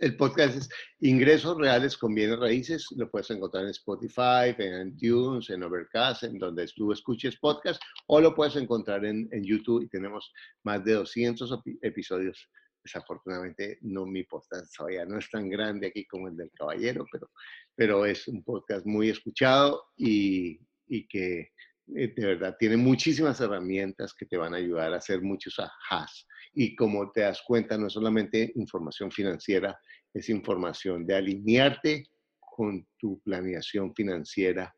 El 0.00 0.16
podcast 0.16 0.56
es 0.56 0.68
Ingresos 1.00 1.56
Reales 1.56 1.96
con 1.96 2.14
Bienes 2.14 2.38
Raíces. 2.38 2.86
Lo 2.96 3.08
puedes 3.08 3.30
encontrar 3.30 3.64
en 3.64 3.70
Spotify, 3.70 4.54
en 4.58 4.88
iTunes, 4.88 5.50
en 5.50 5.62
Overcast, 5.62 6.24
en 6.24 6.38
donde 6.38 6.66
tú 6.74 6.92
escuches 6.92 7.38
podcast, 7.38 7.80
o 8.08 8.20
lo 8.20 8.34
puedes 8.34 8.56
encontrar 8.56 9.04
en, 9.04 9.28
YouTube 9.44 9.82
y 9.82 9.88
tenemos 9.88 10.32
más 10.64 10.84
de 10.84 10.94
200 10.94 11.60
episodios. 11.82 12.50
Desafortunadamente, 12.82 13.78
no 13.82 14.04
mi 14.04 14.24
podcast 14.24 14.74
todavía 14.76 15.06
no 15.06 15.18
es 15.18 15.30
tan 15.30 15.48
grande 15.48 15.86
aquí 15.86 16.04
como 16.06 16.28
el 16.28 16.36
del 16.36 16.50
Caballero, 16.52 17.06
pero, 17.10 17.30
pero 17.74 18.04
es 18.04 18.26
un 18.28 18.42
podcast 18.42 18.84
muy 18.84 19.10
escuchado 19.10 19.84
y, 19.96 20.60
y 20.88 21.06
que 21.06 21.50
de 21.86 22.26
verdad 22.26 22.56
tiene 22.58 22.76
muchísimas 22.76 23.40
herramientas 23.40 24.14
que 24.14 24.26
te 24.26 24.36
van 24.36 24.54
a 24.54 24.58
ayudar 24.58 24.92
a 24.92 24.96
hacer 24.96 25.20
muchos 25.22 25.56
ahas 25.90 26.26
y 26.54 26.74
como 26.76 27.10
te 27.10 27.22
das 27.22 27.42
cuenta, 27.46 27.76
no 27.76 27.88
es 27.88 27.92
solamente 27.92 28.52
información 28.54 29.10
financiera, 29.10 29.78
es 30.12 30.28
información 30.28 31.04
de 31.04 31.16
alinearte 31.16 32.06
con 32.38 32.86
tu 32.96 33.20
planeación 33.20 33.92
financiera 33.94 34.72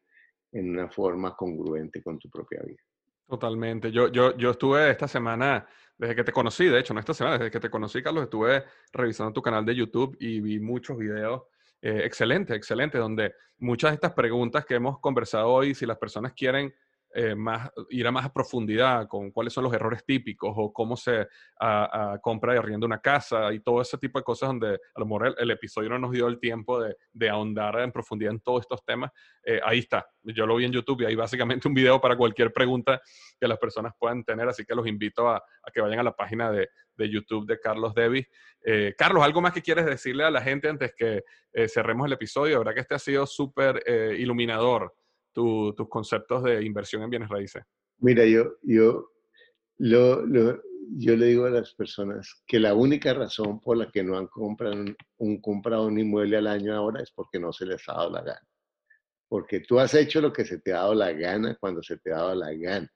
en 0.52 0.70
una 0.70 0.88
forma 0.88 1.36
congruente 1.36 2.02
con 2.02 2.18
tu 2.18 2.30
propia 2.30 2.62
vida. 2.66 2.82
Totalmente. 3.28 3.92
Yo, 3.92 4.10
yo, 4.10 4.36
yo 4.36 4.52
estuve 4.52 4.90
esta 4.90 5.06
semana, 5.06 5.66
desde 5.98 6.14
que 6.14 6.24
te 6.24 6.32
conocí, 6.32 6.64
de 6.66 6.78
hecho, 6.78 6.94
no 6.94 7.00
esta 7.00 7.12
semana, 7.12 7.38
desde 7.38 7.50
que 7.50 7.60
te 7.60 7.68
conocí, 7.68 8.02
Carlos, 8.02 8.24
estuve 8.24 8.64
revisando 8.92 9.32
tu 9.32 9.42
canal 9.42 9.64
de 9.64 9.74
YouTube 9.74 10.16
y 10.18 10.40
vi 10.40 10.58
muchos 10.60 10.96
videos 10.96 11.42
eh, 11.82 12.02
excelentes, 12.04 12.56
excelentes, 12.56 12.98
donde 12.98 13.34
muchas 13.58 13.90
de 13.90 13.96
estas 13.96 14.12
preguntas 14.12 14.64
que 14.64 14.76
hemos 14.76 14.98
conversado 15.00 15.48
hoy, 15.48 15.74
si 15.74 15.84
las 15.84 15.98
personas 15.98 16.32
quieren 16.32 16.72
eh, 17.18 17.34
más, 17.34 17.70
ir 17.88 18.06
a 18.06 18.12
más 18.12 18.26
a 18.26 18.32
profundidad 18.32 19.08
con 19.08 19.30
cuáles 19.30 19.50
son 19.54 19.64
los 19.64 19.72
errores 19.72 20.04
típicos 20.04 20.52
o 20.54 20.70
cómo 20.70 20.98
se 20.98 21.26
compra 22.20 22.54
y 22.54 22.58
arrienda 22.58 22.86
una 22.86 23.00
casa 23.00 23.54
y 23.54 23.60
todo 23.60 23.80
ese 23.80 23.96
tipo 23.96 24.18
de 24.18 24.22
cosas 24.22 24.50
donde 24.50 24.74
a 24.74 25.00
lo 25.00 25.06
mejor 25.06 25.34
el, 25.38 25.50
episodio 25.50 25.88
no 25.88 25.98
nos 25.98 26.12
dio 26.12 26.28
el 26.28 26.38
tiempo 26.38 26.78
de, 26.78 26.94
de, 27.14 27.30
ahondar 27.30 27.80
en 27.80 27.90
profundidad 27.90 28.34
en 28.34 28.40
todos 28.40 28.60
estos 28.60 28.84
temas. 28.84 29.12
Eh, 29.42 29.58
ahí 29.64 29.78
está, 29.78 30.06
yo 30.24 30.44
lo 30.44 30.56
vi 30.56 30.66
en 30.66 30.72
YouTube 30.72 31.00
y 31.00 31.04
hay 31.06 31.14
básicamente 31.14 31.66
un 31.66 31.72
video 31.72 31.98
para 32.02 32.18
cualquier 32.18 32.52
pregunta 32.52 33.00
que 33.40 33.48
las 33.48 33.58
personas 33.58 33.94
puedan 33.98 34.22
tener, 34.22 34.46
así 34.46 34.66
que 34.66 34.74
los 34.74 34.86
invito 34.86 35.26
a, 35.26 35.36
a 35.36 35.70
que 35.72 35.80
vayan 35.80 36.00
a 36.00 36.02
la 36.02 36.12
página 36.14 36.52
de, 36.52 36.68
de 36.96 37.08
YouTube 37.08 37.46
de 37.46 37.58
Carlos 37.58 37.94
Devis. 37.94 38.26
Eh, 38.62 38.94
Carlos, 38.94 39.24
¿algo 39.24 39.40
más 39.40 39.54
que 39.54 39.62
quieres 39.62 39.86
decirle 39.86 40.24
a 40.24 40.30
la 40.30 40.42
gente 40.42 40.68
antes 40.68 40.92
que 40.94 41.22
cerremos 41.66 42.08
el 42.08 42.12
episodio? 42.12 42.56
La 42.56 42.58
verdad 42.58 42.74
que 42.74 42.80
este 42.80 42.94
ha 42.94 42.98
sido 42.98 43.24
súper 43.26 43.82
iluminador 44.18 44.92
tus 45.36 45.88
conceptos 45.90 46.42
de 46.44 46.64
inversión 46.64 47.02
en 47.02 47.10
bienes 47.10 47.28
raíces? 47.28 47.62
Mira, 47.98 48.24
yo, 48.24 48.56
yo, 48.62 49.10
lo, 49.76 50.26
yo 50.96 51.16
le 51.16 51.26
digo 51.26 51.44
a 51.44 51.50
las 51.50 51.74
personas 51.74 52.42
que 52.46 52.58
la 52.58 52.74
única 52.74 53.12
razón 53.12 53.60
por 53.60 53.76
la 53.76 53.90
que 53.90 54.02
no 54.02 54.16
han 54.16 54.28
comprado 54.28 54.82
un, 55.18 55.40
comprado 55.42 55.86
un 55.86 55.98
inmueble 55.98 56.38
al 56.38 56.46
año 56.46 56.74
ahora 56.74 57.02
es 57.02 57.10
porque 57.10 57.38
no 57.38 57.52
se 57.52 57.66
les 57.66 57.86
ha 57.88 57.92
dado 57.92 58.10
la 58.10 58.22
gana. 58.22 58.48
Porque 59.28 59.60
tú 59.60 59.78
has 59.78 59.92
hecho 59.92 60.22
lo 60.22 60.32
que 60.32 60.46
se 60.46 60.58
te 60.58 60.72
ha 60.72 60.76
dado 60.76 60.94
la 60.94 61.12
gana 61.12 61.54
cuando 61.60 61.82
se 61.82 61.98
te 61.98 62.12
ha 62.12 62.16
dado 62.16 62.34
la 62.34 62.54
gana. 62.54 62.90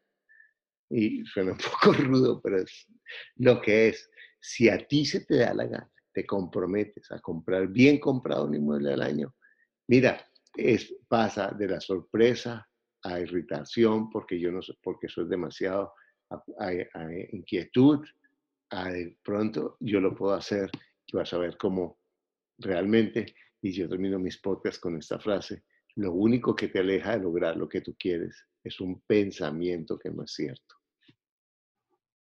Y 0.88 1.24
suena 1.26 1.52
un 1.52 1.58
poco 1.58 1.92
rudo, 1.92 2.40
pero 2.40 2.62
es 2.62 2.86
lo 3.36 3.60
que 3.60 3.88
es. 3.88 4.08
Si 4.40 4.70
a 4.70 4.78
ti 4.86 5.04
se 5.04 5.26
te 5.26 5.36
da 5.36 5.52
la 5.52 5.66
gana, 5.66 5.90
te 6.14 6.24
comprometes 6.24 7.10
a 7.12 7.20
comprar 7.20 7.68
bien 7.68 7.98
comprado 8.00 8.46
un 8.46 8.54
inmueble 8.54 8.94
al 8.94 9.02
año, 9.02 9.34
mira, 9.86 10.26
es, 10.54 10.94
pasa 11.08 11.48
de 11.58 11.68
la 11.68 11.80
sorpresa 11.80 12.66
a 13.02 13.20
irritación 13.20 14.10
porque 14.10 14.38
yo 14.38 14.52
no 14.52 14.60
porque 14.82 15.06
es 15.06 15.28
demasiado 15.28 15.92
a, 16.30 16.72
inquietud 17.32 18.04
a 18.70 18.90
de 18.90 19.18
pronto 19.22 19.76
yo 19.80 20.00
lo 20.00 20.14
puedo 20.14 20.34
hacer 20.34 20.70
y 21.06 21.16
vas 21.16 21.32
a 21.32 21.38
ver 21.38 21.56
cómo 21.56 21.98
realmente 22.58 23.34
y 23.62 23.72
yo 23.72 23.88
termino 23.88 24.18
mis 24.18 24.38
podcasts 24.38 24.80
con 24.80 24.96
esta 24.96 25.18
frase 25.18 25.64
lo 25.96 26.12
único 26.12 26.54
que 26.54 26.68
te 26.68 26.80
aleja 26.80 27.16
de 27.16 27.24
lograr 27.24 27.56
lo 27.56 27.68
que 27.68 27.80
tú 27.80 27.96
quieres 27.98 28.46
es 28.62 28.80
un 28.80 29.00
pensamiento 29.02 29.98
que 29.98 30.10
no 30.10 30.24
es 30.24 30.32
cierto 30.32 30.76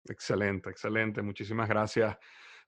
excelente 0.10 0.70
excelente. 0.70 1.22
Muchísimas 1.22 1.68
gracias 1.68 2.18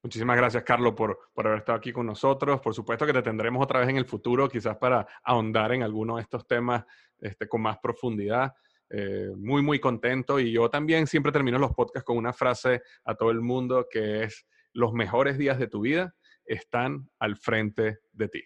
Muchísimas 0.03 0.35
gracias, 0.35 0.63
Carlos, 0.63 0.93
por, 0.95 1.17
por, 1.33 1.47
haber 1.47 1.59
estado 1.59 1.77
aquí 1.77 1.93
con 1.93 2.05
nosotros. 2.05 2.59
Por 2.59 2.73
supuesto 2.73 3.05
que 3.05 3.13
te 3.13 3.21
tendremos 3.21 3.63
otra 3.63 3.79
vez 3.79 3.87
en 3.87 3.95
el 3.95 4.05
futuro, 4.05 4.49
quizás 4.49 4.75
para 4.75 5.07
ahondar 5.23 5.71
en 5.71 5.81
alguno 5.81 6.17
de 6.17 6.23
estos 6.23 6.45
temas 6.45 6.83
este, 7.19 7.47
con 7.47 7.61
más 7.61 7.77
profundidad. 7.81 8.53
Eh, 8.89 9.31
muy, 9.37 9.61
muy 9.61 9.79
contento. 9.79 10.41
Y 10.41 10.51
yo 10.51 10.69
también 10.69 11.07
siempre 11.07 11.31
termino 11.31 11.57
los 11.57 11.73
podcasts 11.73 12.05
con 12.05 12.17
una 12.17 12.33
frase 12.33 12.81
a 13.05 13.15
todo 13.15 13.31
el 13.31 13.39
mundo 13.39 13.87
que 13.89 14.23
es, 14.23 14.45
los 14.73 14.91
mejores 14.91 15.37
días 15.37 15.57
de 15.57 15.67
tu 15.67 15.81
vida 15.81 16.13
están 16.45 17.09
al 17.19 17.37
frente 17.37 17.99
de 18.11 18.27
ti. 18.27 18.43